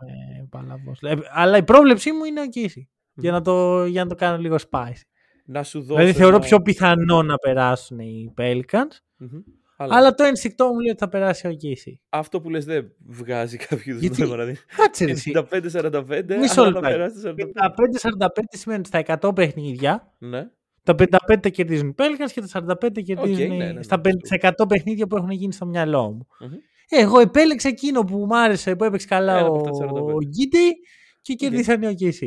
παλαβός. 0.50 1.00
Ε, 1.02 1.16
Αλλά 1.32 1.58
η 1.58 1.64
πρόβλεψή 1.64 2.12
μου 2.12 2.24
είναι 2.24 2.42
OKC. 2.54 2.82
Για, 3.16 3.32
να 3.32 3.42
το, 3.42 3.86
για 3.86 4.04
να 4.04 4.10
το 4.10 4.16
κάνω 4.16 4.38
λίγο 4.38 4.56
spicy. 4.72 5.02
Να 5.46 5.64
σου 5.64 5.80
δώσω. 5.82 5.96
Δηλαδή 6.00 6.14
θεωρώ 6.18 6.36
ένα- 6.36 6.46
πιο 6.46 6.62
πιθανό 6.62 7.24
να 7.24 7.36
περάσουν 7.38 8.00
οι 8.00 8.34
Pelicans. 8.38 8.92
Μμμ. 9.18 9.30
Αλλά, 9.78 9.96
Αλλά 9.96 10.14
το 10.14 10.24
ενστικτό 10.24 10.66
μου 10.68 10.80
λέει 10.80 10.90
ότι 10.90 11.00
θα 11.00 11.10
περάσει 11.10 11.48
ο 11.48 11.50
OKC. 11.50 11.94
αυτό 12.10 12.42
που 12.42 12.50
λες 12.50 12.66
δεν 12.66 12.92
βγάζει 13.08 13.58
κάποιο 13.58 13.80
είδους 13.92 14.02
Γιατί- 14.02 14.22
νόημα. 14.22 14.36
Δηλαδή. 14.36 14.58
Κάτσε 14.78 15.06
ρε 15.06 15.12
εσύ. 15.12 15.32
65-45, 15.32 16.38
Μισό 16.38 16.62
αλλά 16.62 16.72
να 16.72 16.90
λεπτάκι. 16.90 16.94
περάσεις 16.94 17.22
45. 17.22 17.70
55-45 17.76 18.58
σημαίνει 18.58 18.80
ότι 18.80 18.88
στα 18.88 18.98
100 19.28 19.34
παιχνίδια 19.36 20.14
Ναι. 20.18 20.48
τα 20.84 20.96
55 20.96 21.40
τα 21.42 21.50
κερδίζουν 21.50 21.88
οι 21.90 21.94
Pelicans 21.98 22.32
και 22.34 22.42
τα 22.42 22.48
45 22.48 23.02
κερδίζουν 23.02 23.48
ναι, 23.48 23.54
οι- 23.54 23.58
ναι, 23.58 23.72
ναι, 23.72 23.82
στα 23.84 23.96
ναι, 23.96 24.02
50 24.02 24.26
στα 24.26 24.36
100 24.36 24.68
παιχνίδια 24.68 25.08
που 25.08 25.16
έχουν 25.18 25.30
γίνει 25.32 25.54
στο 25.54 25.66
μυαλό 25.66 26.12
μου. 26.12 26.28
Μμμ. 26.40 26.54
Ε, 26.90 27.02
Εγώ 27.02 27.20
επέλεξα 27.20 27.68
εκείνο 27.68 28.02
που 28.04 28.18
μου 28.18 28.38
άρεσε, 28.38 28.76
που 28.76 28.84
έπαιξε 28.84 29.08
καλά 29.08 29.38
Ένα 29.38 29.48
από 29.48 29.56
ο, 29.56 29.60
αυτά 29.60 29.72
τα 29.72 29.76
45. 29.94 30.14
ο 30.14 30.18
Γκίτι 30.24 30.74
και 31.22 31.34
κερδίσαν 31.34 31.82
οι 31.82 31.88
OKC. 32.00 32.20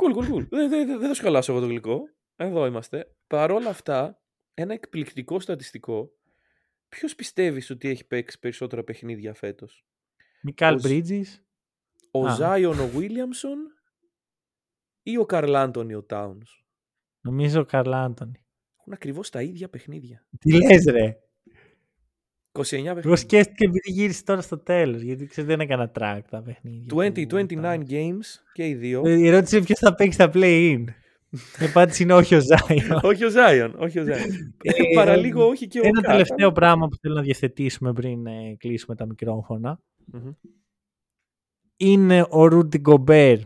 Cool, 0.00 0.16
cool, 0.16 0.34
cool. 0.34 0.46
Δεν 0.48 0.68
δεν- 0.68 0.86
δεν 0.86 1.08
θα 1.08 1.14
σου 1.14 1.22
χαλάσω 1.22 1.52
εγώ 1.52 1.60
το 1.60 1.66
γλυκό. 1.66 2.00
Εδώ 2.36 2.66
είμαστε. 2.66 3.14
Παρ' 3.26 3.50
όλα 3.50 3.68
αυτά, 3.68 4.22
ένα 4.54 4.72
εκπληκτικό 4.72 5.40
στατιστικό. 5.40 6.10
Ποιος 6.88 7.14
πιστεύεις 7.14 7.70
ότι 7.70 7.88
έχει 7.88 8.06
παίξει 8.06 8.38
περισσότερα 8.38 8.84
παιχνίδια 8.84 9.34
φέτος, 9.34 9.84
Μικάλ 10.42 10.74
Ο 10.74 10.78
Ζ- 10.78 10.86
Bridges. 10.86 11.24
Ο 12.10 12.26
Α. 12.26 12.34
Ζάιον 12.34 12.78
ο 12.80 12.86
Βίλιαμσον 12.88 13.58
ή 15.02 15.16
ο 15.16 15.26
Καρλ 15.26 15.54
Άντωνι 15.54 15.94
ο 15.94 16.02
Τάουν. 16.02 16.46
Νομίζω 17.20 17.60
ο 17.60 17.64
Καρλ 17.64 17.92
Άντωνη. 17.92 18.44
Έχουν 18.80 18.92
ακριβώς 18.92 19.30
τα 19.30 19.42
ίδια 19.42 19.68
παιχνίδια. 19.68 20.26
Τι 20.38 20.52
λες 20.56 20.84
ρε; 20.84 21.18
29 22.52 22.72
Εγώ 22.72 22.94
παιχνίδια. 22.94 23.16
σκέφτηκα 23.16 23.64
επειδή 23.64 23.90
γύρισε 23.92 24.24
τώρα 24.24 24.40
στο 24.40 24.58
τέλος, 24.58 25.00
γιατί 25.02 25.26
ξέρεις 25.26 25.50
δεν 25.50 25.60
έκανα 25.60 25.90
track 25.98 26.20
τα 26.30 26.42
παιχνίδια. 26.42 26.86
20, 26.94 27.26
του 27.28 27.36
29 27.36 27.64
Towns. 27.64 27.82
games 27.90 28.26
και 28.52 28.66
οι 28.66 28.74
δύο. 28.74 29.02
Ε, 29.06 29.14
Η 29.18 29.26
ερώτηση 29.26 29.56
είναι 29.56 29.64
ποιος 29.64 29.78
θα 29.78 29.94
παίξει 29.94 30.18
τα 30.18 30.30
play-in. 30.34 30.84
Η 31.60 31.64
απάντηση 31.64 32.02
είναι 32.02 32.14
όχι 32.14 32.34
ο 32.34 32.40
Ζάιον. 32.40 33.00
όχι 33.10 33.24
ο 33.24 33.30
Ζάιον, 33.30 33.74
όχι 33.78 33.98
ο 33.98 34.04
Ζάιον. 34.04 34.54
Ε, 34.62 34.72
Παραλίγο 34.94 35.46
όχι 35.46 35.66
και 35.66 35.78
ο 35.78 35.82
Ένα 35.84 36.00
Καρλ. 36.00 36.12
τελευταίο 36.16 36.52
πράγμα 36.52 36.88
που 36.88 36.96
θέλω 36.96 37.14
να 37.14 37.22
διευθετήσουμε 37.22 37.92
πριν 37.92 38.26
ε, 38.26 38.54
κλείσουμε 38.58 38.96
τα 38.96 39.06
μικρόφωνα 39.06 39.80
Μμμ. 40.04 40.30
είναι 41.76 42.26
ο 42.30 42.46
Ρούντι 42.46 42.78
Γκομπέρ, 42.78 43.38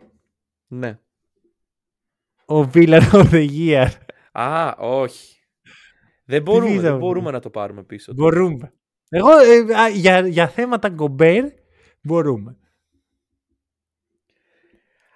Ναι. 0.66 0.98
ο 2.46 2.60
Villa 2.74 3.00
of 3.12 3.30
the 3.30 3.48
Year. 3.50 3.88
Α, 4.32 4.74
όχι. 4.78 5.36
Δεν 6.24 6.42
μπορούμε, 6.42 6.70
βίζα 6.70 6.80
δεν 6.82 6.92
μου. 6.92 6.98
μπορούμε 6.98 7.30
να 7.30 7.40
το 7.40 7.50
πάρουμε 7.50 7.82
πίσω. 7.82 8.12
Μπορούμε. 8.14 8.72
Εγώ 9.16 9.30
ε, 9.38 9.74
α, 9.80 9.88
για, 9.88 10.26
για 10.26 10.48
θέματα 10.48 10.88
Γκομπέρ 10.88 11.44
μπορούμε. 12.02 12.56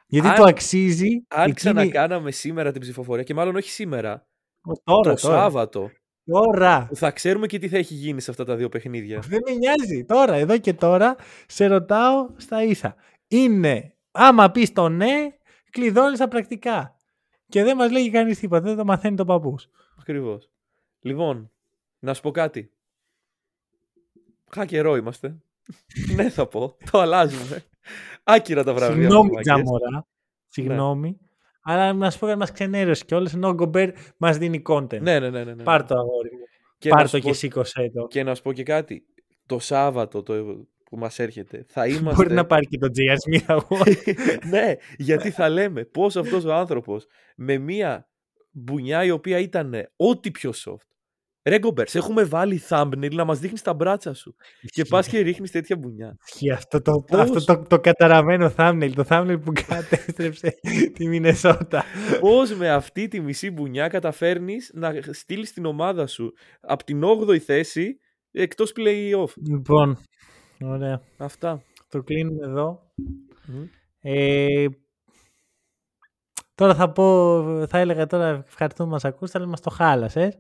Γιατί 0.07 0.29
Αν- 0.29 0.35
το 0.35 0.43
αξίζει. 0.43 1.09
Αν 1.29 1.41
εκείνη- 1.41 1.55
ξανακάναμε 1.55 2.31
σήμερα 2.31 2.73
την 2.73 2.81
ψηφοφορία 2.81 3.23
και 3.25 3.35
μάλλον 3.35 3.57
όχι 3.57 3.71
σήμερα, 3.71 4.27
Ω, 4.63 4.73
Τώρα, 4.85 5.15
το 5.15 5.21
τώρα. 5.21 5.39
Σάββατο, 5.41 5.91
Τώρα. 6.25 6.87
που 6.89 6.97
θα 6.97 7.11
ξέρουμε 7.11 7.47
και 7.47 7.59
τι 7.59 7.69
θα 7.69 7.77
έχει 7.77 7.95
γίνει 7.95 8.21
σε 8.21 8.31
αυτά 8.31 8.45
τα 8.45 8.57
δύο 8.57 8.69
παιχνίδια. 8.69 9.21
Δεν 9.21 9.41
με 9.47 9.53
νοιάζει. 9.55 10.05
Τώρα, 10.05 10.35
εδώ 10.35 10.59
και 10.59 10.75
τώρα, 10.75 11.17
σε 11.47 11.67
ρωτάω 11.67 12.29
στα 12.37 12.63
ίσα. 12.63 12.95
Είναι, 13.29 13.95
άμα 14.11 14.51
πεις 14.51 14.73
το 14.73 14.89
ναι, 14.89 15.29
κλειδώνεις 15.71 16.19
τα 16.19 16.29
πρακτικά. 16.29 16.93
Και 17.49 17.63
δεν 17.63 17.77
μας 17.77 17.91
λέγει 17.91 18.11
κανείς 18.11 18.39
τίποτα. 18.39 18.63
Δεν 18.63 18.77
το 18.77 18.85
μαθαίνει 18.85 19.17
το 19.17 19.25
παππούς. 19.25 19.69
Ακριβώς. 20.01 20.51
Λοιπόν, 21.01 21.51
να 21.99 22.15
σου 22.15 22.23
πω 22.23 22.31
κάτι. 22.31 22.73
Χα 24.55 24.65
καιρό 24.65 24.97
είμαστε. 24.97 25.37
ναι, 26.17 26.31
θα 26.31 26.47
πω. 26.47 26.77
Το 26.91 26.99
αλλάζουμε. 27.01 27.65
Άκυρα 28.25 28.65
τα 28.65 28.75
βραβεία. 28.75 28.97
Συγγνώμη, 29.03 29.31
μας, 29.31 29.47
μάγκες. 29.47 29.63
Τζαμορά. 29.63 30.07
Συγγνώμη. 30.49 31.19
Αλλά 31.63 31.93
να 31.93 32.11
σου 32.11 32.19
πω 32.19 32.27
κάτι, 32.27 32.39
μας 32.39 32.53
ξενέρωσε 32.53 33.05
κιόλας 33.05 33.35
ενώ 33.35 33.49
ο 33.49 33.55
Γκομπέρ 33.55 33.91
μας 34.17 34.39
δίνει 34.39 34.63
content. 34.69 35.01
Ναι, 35.01 35.19
ναι, 35.19 35.31
ναι. 35.31 35.45
ναι, 35.45 35.55
ναι. 35.55 35.63
Πάρ 35.63 35.85
το 35.85 35.95
αγόρι 35.99 36.31
μου. 36.33 36.45
Και 36.79 36.89
να 36.89 36.97
Πάρ 36.97 37.07
σου 37.09 37.13
το 37.17 37.23
πω- 37.23 37.31
και 37.31 37.37
σήκωσέ 37.37 37.91
το. 37.95 38.07
Και 38.07 38.23
να 38.23 38.35
σου 38.35 38.43
πω 38.43 38.53
και 38.53 38.63
κάτι. 38.63 39.07
Το 39.47 39.59
Σάββατο 39.59 40.23
το, 40.23 40.35
που 40.85 40.97
μας 40.99 41.19
έρχεται 41.19 41.65
θα 41.69 41.87
είμαστε... 41.93 42.23
Μπορεί 42.23 42.35
να 42.35 42.47
πάρει 42.47 42.67
και 42.67 42.79
το 42.79 42.89
GS 42.97 43.37
Mira 43.39 43.59
Award. 43.59 43.95
ναι, 44.51 44.75
γιατί 44.97 45.31
θα 45.31 45.49
λέμε 45.49 45.85
πώς 45.85 46.17
αυτός 46.17 46.45
ο 46.45 46.53
άνθρωπος 46.55 47.07
με 47.37 47.59
μία 47.59 48.09
μπουνιά 48.51 49.05
η 49.05 49.11
οποία 49.11 49.39
ήταν 49.39 49.75
ό,τι 49.97 50.31
πιο 50.31 50.53
soft. 50.65 50.87
Ρε 51.49 51.59
Γκομπέρς, 51.59 51.91
σε 51.91 51.99
έχουμε 51.99 52.25
βάλει 52.25 52.63
thumbnail 52.69 53.13
να 53.13 53.25
μας 53.25 53.39
δείχνεις 53.39 53.63
τα 53.63 53.75
μπράτσα 53.75 54.15
σου 54.15 54.37
και 54.61 54.85
πας 54.85 55.09
και 55.09 55.19
ρίχνεις 55.19 55.51
τέτοια 55.51 55.77
μπουνιά. 55.77 56.17
Ισχύει 56.27 56.51
αυτό 56.51 56.83
το, 56.83 57.01
Πώς; 57.01 57.21
αυτό 57.21 57.45
το, 57.45 57.63
το 57.69 57.81
καταραμένο 57.81 58.53
thumbnail, 58.57 58.91
το 58.95 59.05
thumbnail 59.09 59.41
που 59.45 59.53
κατέστρεψε 59.67 60.59
τη 60.95 61.09
Μινεσότα. 61.09 61.85
Πώς 62.21 62.55
με 62.55 62.71
αυτή 62.71 63.09
τη 63.09 63.21
μισή 63.21 63.51
μπουνιά 63.51 63.89
καταφέρνεις 63.89 64.71
να 64.75 64.93
στείλεις 65.11 65.53
την 65.53 65.65
ομάδα 65.65 66.07
σου 66.07 66.33
από 66.61 66.85
την 66.85 67.03
8η 67.05 67.39
θέση 67.39 67.99
εκτός 68.31 68.73
play-off; 68.77 69.33
λοιπόν, 69.49 69.99
ωραία. 70.61 71.01
Αυτά. 71.17 71.63
Το 71.89 72.03
κλείνουμε 72.03 72.47
εδώ. 72.47 72.81
Μμ. 73.47 73.65
Ε, 74.01 74.67
τώρα 76.55 76.75
θα 76.75 76.93
πω, 76.93 77.07
θα 77.67 77.79
έλεγα 77.79 78.07
τώρα 78.07 78.45
ευχαριστούμε 78.47 78.89
που 78.89 78.95
μας 78.95 79.05
ακούσατε, 79.05 79.39
αλλά 79.39 79.47
μας 79.47 79.61
το 79.61 79.71
χάλασες. 79.71 80.39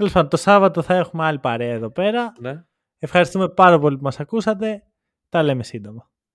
Τέλος 0.00 0.14
πάντων, 0.14 0.30
το 0.30 0.36
Σάββατο 0.36 0.82
θα 0.82 0.94
έχουμε 0.94 1.24
άλλη 1.24 1.38
παρέα 1.38 1.72
εδώ 1.72 1.90
πέρα. 1.90 2.32
Ναι. 2.38 2.64
Ευχαριστούμε 2.98 3.48
πάρα 3.48 3.78
πολύ 3.78 3.96
που 3.96 4.02
μας 4.02 4.20
ακούσατε. 4.20 4.82
Τα 5.28 5.42
λέμε 5.42 5.62
σύντομα. 5.62 6.09